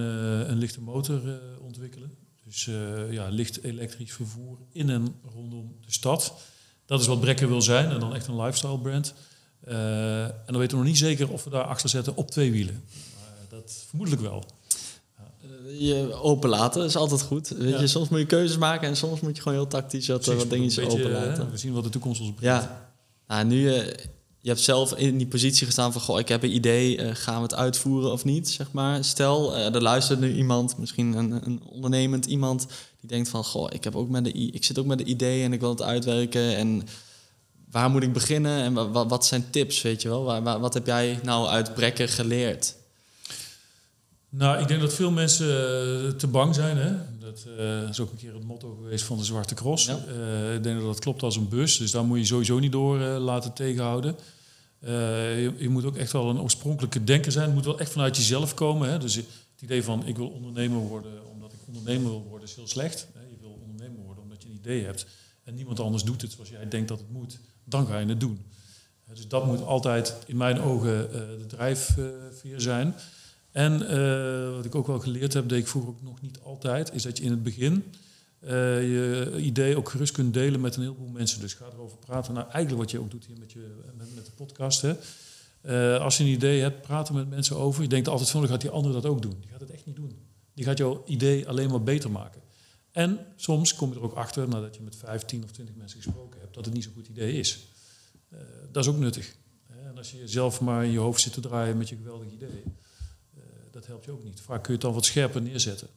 een 0.50 0.58
lichte 0.58 0.82
motor 0.82 1.22
ontwikkelen. 1.62 2.18
Dus 2.44 2.70
ja, 3.10 3.28
licht 3.30 3.64
elektrisch 3.64 4.14
vervoer 4.14 4.58
in 4.72 4.90
en 4.90 5.16
rondom 5.34 5.76
de 5.86 5.92
stad. 5.92 6.34
Dat 6.90 7.02
is 7.02 7.08
wat 7.08 7.20
Brekker 7.20 7.48
wil 7.48 7.62
zijn 7.62 7.90
en 7.90 8.00
dan 8.00 8.16
echt 8.16 8.28
een 8.28 8.42
lifestyle 8.42 8.80
brand. 8.80 9.14
Eh, 9.64 10.24
en 10.24 10.34
dan 10.46 10.58
weten 10.58 10.72
we 10.78 10.84
nog 10.84 10.92
niet 10.92 10.98
zeker 10.98 11.30
of 11.32 11.44
we 11.44 11.50
daar 11.50 11.64
achter 11.64 11.90
zetten 11.90 12.16
op 12.16 12.32
twee 12.32 12.52
wielen. 12.52 12.84
Maar 13.16 13.60
dat 13.60 13.84
vermoedelijk 13.88 14.22
wel. 14.24 14.44
Eh, 15.18 15.80
Je 15.80 16.14
openlaten 16.14 16.84
is 16.86 16.96
altijd 16.96 17.22
goed. 17.22 17.48
Weet 17.50 17.70
Ja. 17.74 17.80
je, 17.80 17.88
soms 17.88 18.10
moet 18.10 18.20
je 18.20 18.26
keuzes 18.26 18.58
maken 18.58 18.88
en 18.88 18.96
soms 18.96 19.20
moet 19.20 19.36
je 19.36 19.42
gewoon 19.42 19.58
heel 19.58 19.68
tactisch 19.68 20.08
wat, 20.08 20.22
Precies, 20.22 20.40
wat 20.40 20.50
dingetjes 20.50 20.76
beetje, 20.86 21.00
openlaten. 21.00 21.46
hè, 21.46 21.52
we 21.52 21.58
zien 21.58 21.74
wat 21.74 21.84
de 21.84 21.90
toekomst 21.90 22.22
ons 22.22 22.34
brengt. 22.36 22.64
Ja, 22.64 22.92
nou, 23.28 23.46
nu, 23.46 23.74
eh, 23.74 23.88
je 24.42 24.48
hebt 24.50 24.60
zelf 24.62 24.94
in 24.96 25.18
die 25.18 25.28
positie 25.28 25.66
gestaan 25.66 25.92
van, 25.92 26.02
goh, 26.02 26.20
ik 26.20 26.28
heb 26.28 26.44
een 26.44 26.54
idee, 26.56 26.98
eh, 26.98 27.16
gaan 27.16 27.36
we 27.36 27.42
het 27.42 27.56
uitvoeren 27.56 28.12
of 28.12 28.26
niet, 28.26 28.50
zeg 28.50 28.72
maar. 28.72 29.04
Stel, 29.04 29.56
eh, 29.56 29.74
er 29.76 29.82
luistert 29.82 30.20
nu 30.20 30.36
iemand, 30.36 30.78
misschien 30.78 31.14
een, 31.14 31.32
een 31.46 31.62
ondernemend 31.66 32.26
iemand, 32.26 32.68
die 33.00 33.10
denkt 33.10 33.30
van, 33.30 33.44
goh, 33.44 33.68
ik, 33.72 33.84
heb 33.84 33.96
ook 33.96 34.10
met 34.10 34.24
de, 34.24 34.32
ik 34.32 34.64
zit 34.64 34.80
ook 34.80 34.86
met 34.86 34.98
de 34.98 35.04
idee 35.04 35.44
en 35.44 35.54
ik 35.54 35.60
wil 35.60 35.70
het 35.70 35.82
uitwerken 35.82 36.56
en 36.56 36.88
waar 37.72 37.90
moet 37.90 38.04
ik 38.04 38.14
beginnen 38.14 38.62
en 38.62 38.74
wa- 38.74 38.90
wa- 38.90 39.08
wat 39.08 39.26
zijn 39.26 39.50
tips, 39.50 39.82
weet 39.82 40.02
je 40.02 40.10
wel? 40.10 40.24
Waar, 40.24 40.60
wat 40.60 40.74
heb 40.74 40.86
jij 40.86 41.20
nou 41.24 41.48
uit 41.48 41.74
Brekker 41.74 42.10
geleerd? 42.10 42.76
Nou, 44.30 44.62
ik 44.62 44.68
denk 44.68 44.82
dat 44.82 44.94
veel 44.94 45.12
mensen 45.12 45.48
eh, 45.48 46.12
te 46.12 46.28
bang 46.28 46.56
zijn. 46.56 46.78
Hè? 46.78 46.92
Dat 47.20 47.46
eh, 47.58 47.90
is 47.90 48.00
ook 48.00 48.12
een 48.12 48.18
keer 48.18 48.34
het 48.34 48.44
motto 48.44 48.78
geweest 48.82 49.04
van 49.04 49.18
de 49.18 49.24
Zwarte 49.24 49.54
Cross. 49.56 49.86
Ja. 49.86 50.00
Eh, 50.08 50.56
ik 50.56 50.64
denk 50.64 50.78
dat 50.78 50.86
dat 50.86 51.00
klopt 51.00 51.24
als 51.24 51.36
een 51.36 51.50
bus. 51.50 51.78
Dus 51.78 51.92
daar 51.92 52.04
moet 52.06 52.18
je 52.20 52.26
sowieso 52.26 52.60
niet 52.60 52.72
door 52.72 52.98
laten 53.00 53.54
tegenhouden. 53.54 54.16
Je, 54.82 55.54
je 55.58 55.70
moet 55.70 55.86
ook 55.86 55.96
echt 55.98 56.12
wel 56.12 56.30
een 56.30 56.40
oorspronkelijke 56.42 57.04
denker 57.04 57.32
zijn. 57.32 57.46
Het 57.46 57.54
moet 57.54 57.66
wel 57.66 57.80
echt 57.80 57.92
vanuit 57.92 58.18
jezelf 58.18 58.54
komen. 58.54 58.90
Hè? 58.90 58.98
Dus 58.98 59.16
het 59.16 59.26
idee 59.62 59.84
van 59.84 60.06
ik 60.08 60.18
wil 60.18 60.28
ondernemer 60.28 60.80
worden 60.80 61.12
ondernemer 61.70 62.10
wil 62.10 62.24
worden 62.24 62.48
is 62.48 62.56
heel 62.56 62.68
slecht. 62.68 63.08
Je 63.30 63.38
wil 63.40 63.60
ondernemer 63.62 64.02
worden 64.04 64.24
omdat 64.24 64.44
je 64.44 64.50
een 64.50 64.56
idee 64.56 64.84
hebt. 64.84 65.06
En 65.44 65.56
niemand 65.56 65.80
anders 65.80 66.04
doet 66.04 66.22
het 66.22 66.32
zoals 66.32 66.50
jij 66.50 66.68
denkt 66.68 66.88
dat 66.88 67.00
het 67.00 67.10
moet. 67.10 67.40
Dan 67.64 67.88
ga 67.88 67.98
je 67.98 68.06
het 68.06 68.20
doen. 68.20 68.46
Eh, 69.06 69.16
Dus 69.16 69.28
dat 69.28 69.46
moet 69.46 69.62
altijd 69.64 70.16
in 70.26 70.38
mijn 70.38 70.62
ogen 70.62 71.14
eh, 71.14 71.20
de 71.38 71.46
drijfveer 71.48 72.62
zijn. 72.62 72.96
En 73.52 73.88
eh, 73.88 74.56
wat 74.56 74.66
ik 74.66 74.76
ook 74.76 74.88
wel 74.88 75.00
geleerd 75.00 75.34
heb, 75.34 75.50
deed 75.50 75.60
ik 75.60 75.68
vroeger 75.68 75.92
ook 75.92 76.02
nog 76.02 76.22
niet 76.22 76.40
altijd, 76.40 76.94
is 76.94 77.04
dat 77.04 77.18
je 77.18 77.24
in 77.24 77.32
het 77.32 77.44
begin 77.44 77.84
eh, 78.40 78.82
je 78.82 79.34
idee 79.38 79.78
ook 79.78 79.90
gerust 79.90 80.14
kunt 80.14 80.34
delen 80.34 80.62
met 80.62 80.76
een 80.76 80.82
heleboel 80.82 81.08
mensen. 81.08 81.40
Dus 81.40 81.54
ga 81.54 81.66
erover 81.74 81.98
praten. 81.98 82.34
Nou, 82.34 82.46
eigenlijk 82.50 82.82
wat 82.82 82.92
je 82.92 83.00
ook 83.00 83.12
doet 83.12 83.26
hier 83.26 83.38
met, 83.40 83.52
je, 83.52 83.82
met, 83.98 84.26
de 84.26 84.32
podcast. 84.36 84.82
Hè. 84.82 84.96
Eh, 85.62 86.02
als 86.04 86.18
je 86.18 86.24
een 86.24 86.30
idee 86.30 86.62
hebt, 86.62 86.82
praat 86.82 87.10
er 87.10 87.14
met 87.14 87.30
mensen 87.30 87.56
over. 87.56 87.82
Je 87.82 87.90
denkt 87.90 88.08
altijd 88.08 88.30
van, 88.30 88.42
dan 88.42 88.50
gaat 88.50 88.62
die 88.62 88.70
andere 88.70 88.94
dat 88.94 89.06
ook 89.06 89.22
doen. 89.22 89.36
Die 89.40 89.50
gaat 89.50 89.60
het 89.60 89.72
echt 89.72 89.86
niet 89.86 89.96
doen. 89.96 90.18
Die 90.60 90.68
gaat 90.68 90.78
jouw 90.78 91.04
idee 91.06 91.48
alleen 91.48 91.70
maar 91.70 91.84
beter 91.84 92.12
maken. 92.12 92.42
En 92.92 93.26
soms 93.36 93.76
kom 93.76 93.90
je 93.90 93.96
er 93.96 94.04
ook 94.04 94.14
achter, 94.14 94.48
nadat 94.48 94.76
je 94.76 94.82
met 94.82 94.96
15 94.96 95.44
of 95.44 95.52
20 95.52 95.76
mensen 95.76 96.02
gesproken 96.02 96.40
hebt, 96.40 96.54
dat 96.54 96.66
het 96.66 96.74
niet 96.74 96.84
zo'n 96.84 96.94
goed 96.94 97.08
idee 97.08 97.34
is. 97.34 97.68
Eh, 98.30 98.40
dat 98.72 98.84
is 98.84 98.90
ook 98.90 98.98
nuttig. 98.98 99.36
Hè. 99.68 99.90
En 99.90 99.98
als 99.98 100.12
je 100.12 100.28
zelf 100.28 100.62
maar 100.62 100.86
in 100.86 100.92
je 100.92 100.98
hoofd 100.98 101.22
zit 101.22 101.34
te 101.34 101.42
draaien 101.42 101.78
met 101.78 101.90
je 101.90 101.96
geweldig 101.96 102.32
idee, 102.32 102.64
eh, 103.34 103.42
dat 103.72 103.86
helpt 103.86 104.06
je 104.06 104.12
ook 104.12 104.24
niet. 104.24 104.40
Vaak 104.40 104.64
kun 104.64 104.68
je 104.68 104.72
het 104.72 104.82
dan 104.82 104.94
wat 104.94 105.06
scherper 105.06 105.42
neerzetten. 105.42 105.88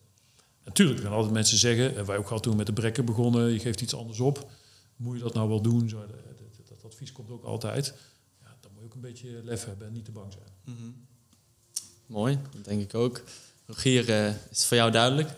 Natuurlijk 0.64 0.98
kunnen 1.00 1.16
altijd 1.16 1.34
mensen 1.34 1.58
zeggen, 1.58 1.96
en 1.96 2.06
wij 2.06 2.16
ook 2.16 2.28
al 2.28 2.40
toen 2.40 2.56
met 2.56 2.66
de 2.66 2.72
brekken 2.72 3.04
begonnen, 3.04 3.52
je 3.52 3.58
geeft 3.58 3.80
iets 3.80 3.94
anders 3.94 4.20
op. 4.20 4.50
Moet 4.96 5.16
je 5.16 5.22
dat 5.22 5.34
nou 5.34 5.48
wel 5.48 5.62
doen? 5.62 5.88
Dat, 5.88 6.84
advies 6.84 7.12
komt 7.12 7.30
ook 7.30 7.44
altijd. 7.44 7.94
Ja, 8.40 8.56
dan 8.60 8.70
moet 8.72 8.80
je 8.80 8.86
ook 8.86 8.94
een 8.94 9.00
beetje 9.00 9.40
lef 9.44 9.64
hebben 9.64 9.86
en 9.86 9.92
niet 9.92 10.04
te 10.04 10.12
bang 10.12 10.32
zijn. 10.32 10.76
Mooi, 12.06 12.38
dat 12.52 12.64
denk 12.64 12.82
ik 12.82 12.94
ook. 12.94 13.22
Rogier, 13.72 14.08
eh, 14.10 14.26
is 14.26 14.34
het 14.48 14.64
voor 14.64 14.76
jou 14.76 14.90
duidelijk? 14.90 15.28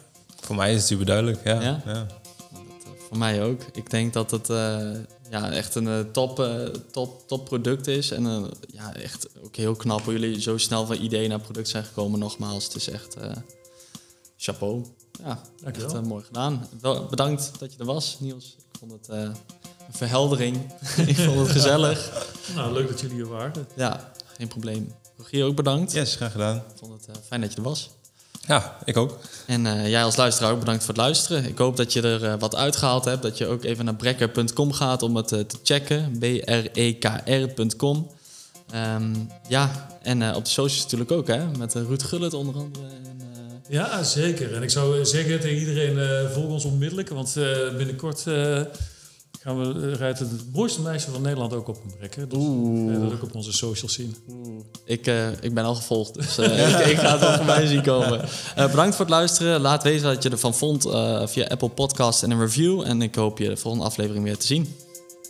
Voor 0.41 0.57
mij 0.57 0.71
is 0.71 0.77
het 0.77 0.87
super 0.87 1.07
duidelijk, 1.07 1.45
ja. 1.45 1.61
Ja? 1.61 1.83
ja. 1.87 1.93
Dat, 1.93 2.09
eh, 2.53 2.91
voor 3.09 3.19
mij 3.19 3.43
ook. 3.43 3.63
Ik 3.73 3.91
denk 3.91 4.13
dat 4.13 4.31
het 4.31 4.51
eh, 4.51 4.91
ja, 5.31 5.51
echt 5.53 5.75
een 5.75 6.11
top, 6.13 6.41
eh, 6.41 6.65
top, 6.91 7.29
top 7.29 7.45
product 7.45 7.87
is. 7.87 8.11
En 8.11 8.51
ja, 8.67 8.95
echt 8.95 9.29
ook 9.45 9.57
heel 9.57 9.75
knap 9.75 10.05
hoe 10.05 10.13
jullie 10.13 10.41
zo 10.41 10.59
snel 10.59 10.87
van 10.87 10.97
idee 10.97 11.29
naar 11.29 11.41
product 11.41 11.69
zijn 11.69 11.85
gekomen. 11.85 12.19
Nogmaals, 12.19 12.65
het 12.65 12.75
is 12.75 12.89
echt 12.89 13.15
eh, 13.17 13.31
chapeau. 14.37 14.85
Ja, 15.25 15.41
Dankjewel. 15.63 15.95
echt 15.95 16.05
mooi 16.05 16.25
gedaan. 16.25 16.69
Wel, 16.81 17.07
bedankt 17.07 17.51
dat 17.59 17.73
je 17.73 17.79
er 17.79 17.85
was, 17.85 18.17
Niels. 18.21 18.57
Ik 18.73 18.79
vond 18.79 18.93
het 18.93 19.09
eh, 19.09 19.21
een 19.21 19.37
verheldering. 19.91 20.57
ik 21.07 21.17
vond 21.17 21.39
het 21.39 21.49
gezellig. 21.51 21.99
Nou, 22.55 22.73
leuk 22.73 22.89
dat 22.89 23.01
jullie 23.01 23.17
hier 23.17 23.29
waren. 23.29 23.67
Ja, 23.77 24.13
geen 24.37 24.49
probleem. 24.49 24.95
Rogier 25.17 25.45
ook 25.45 25.57
bedankt. 25.57 25.93
Yes, 25.93 26.17
graag 26.17 26.33
gedaan. 26.33 26.57
Ik 26.57 26.63
vond 26.77 26.93
het 26.93 27.17
eh, 27.17 27.23
fijn 27.27 27.41
dat 27.41 27.51
je 27.51 27.57
er 27.57 27.63
was. 27.63 27.91
Ja, 28.47 28.77
ik 28.85 28.97
ook. 28.97 29.19
En 29.47 29.67
eh, 29.67 29.89
jij 29.89 30.05
als 30.05 30.17
luisteraar 30.17 30.53
ook 30.53 30.59
bedankt 30.59 30.85
voor 30.85 30.95
het 30.95 31.03
luisteren. 31.03 31.45
Ik 31.45 31.59
hoop 31.59 31.77
dat 31.77 31.93
je 31.93 32.03
er 32.03 32.25
eh, 32.25 32.35
wat 32.39 32.57
uitgehaald 32.57 33.05
hebt. 33.05 33.23
Dat 33.23 33.39
je 33.39 33.47
ook 33.47 33.65
even 33.65 33.85
naar 33.85 33.95
brekker.com 33.95 34.73
gaat 34.73 35.03
om 35.03 35.17
het 35.17 35.33
eh, 35.33 35.41
te 35.41 35.57
checken. 35.63 36.17
E 36.21 36.41
B-R-E-K-R.com. 36.41 38.11
Ehm, 38.71 39.15
ja, 39.49 39.89
en 40.03 40.23
eh, 40.23 40.37
op 40.37 40.45
de 40.45 40.51
socials 40.51 40.83
natuurlijk 40.83 41.13
ook, 41.13 41.27
hè? 41.27 41.47
Met 41.59 41.75
Ruud 41.75 42.03
Gullit 42.03 42.35
onder 42.35 42.55
andere. 42.55 42.85
En, 42.85 43.21
eh, 43.21 43.75
Ja, 43.75 44.03
zeker. 44.03 44.55
En 44.55 44.63
ik 44.63 44.71
zou 44.71 45.05
zeggen 45.05 45.41
tegen 45.41 45.59
iedereen, 45.59 45.99
eh 45.99 46.31
volg 46.31 46.49
ons 46.49 46.65
onmiddellijk. 46.65 47.09
Want 47.09 47.37
eh, 47.37 47.77
binnenkort 47.77 48.27
eh, 48.27 48.61
gaan 49.45 49.59
we, 49.59 49.91
eh, 49.91 49.97
rijdt 49.97 50.19
het, 50.19 50.31
mooiste 50.53 50.81
meisje 50.81 51.11
van 51.11 51.23
Nederland 51.23 51.53
ook 51.53 51.69
op 51.69 51.77
een 51.85 51.97
brekker. 51.99 52.29
Dus 52.29 52.39
we 52.39 52.99
dat 53.01 53.13
ook 53.13 53.23
op 53.23 53.35
onze 53.35 53.53
socials 53.53 53.93
zien. 53.93 54.17
Ik, 54.85 55.07
eh, 55.07 55.31
ik 55.41 55.55
ben 55.55 55.65
al 55.65 55.75
gevolgd, 55.75 56.15
dus 56.15 56.39
eh, 56.39 56.69
ik, 56.81 56.87
ik 56.87 56.99
ga 56.99 57.11
het 57.11 57.21
wel 57.21 57.37
voorbij 57.37 57.67
zien 57.67 57.83
komen. 57.83 58.29
Bedankt 58.57 58.97
voor 58.97 59.05
het 59.05 59.15
luisteren. 59.15 59.61
Laat 59.61 59.83
weten 59.83 60.07
wat 60.07 60.23
je 60.23 60.31
ervan 60.31 60.55
vond 60.55 60.83
via 61.31 61.47
Apple 61.49 61.69
Podcast 61.69 62.23
en 62.23 62.31
een 62.31 62.41
review. 62.41 62.81
En 62.81 63.03
ik 63.03 63.15
hoop 63.15 63.39
je 63.39 63.49
de 63.49 63.57
volgende 63.57 63.87
aflevering 63.87 64.25
weer 64.25 64.39
te 64.39 64.47
zien. 64.47 64.77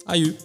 Aju. 0.04 0.36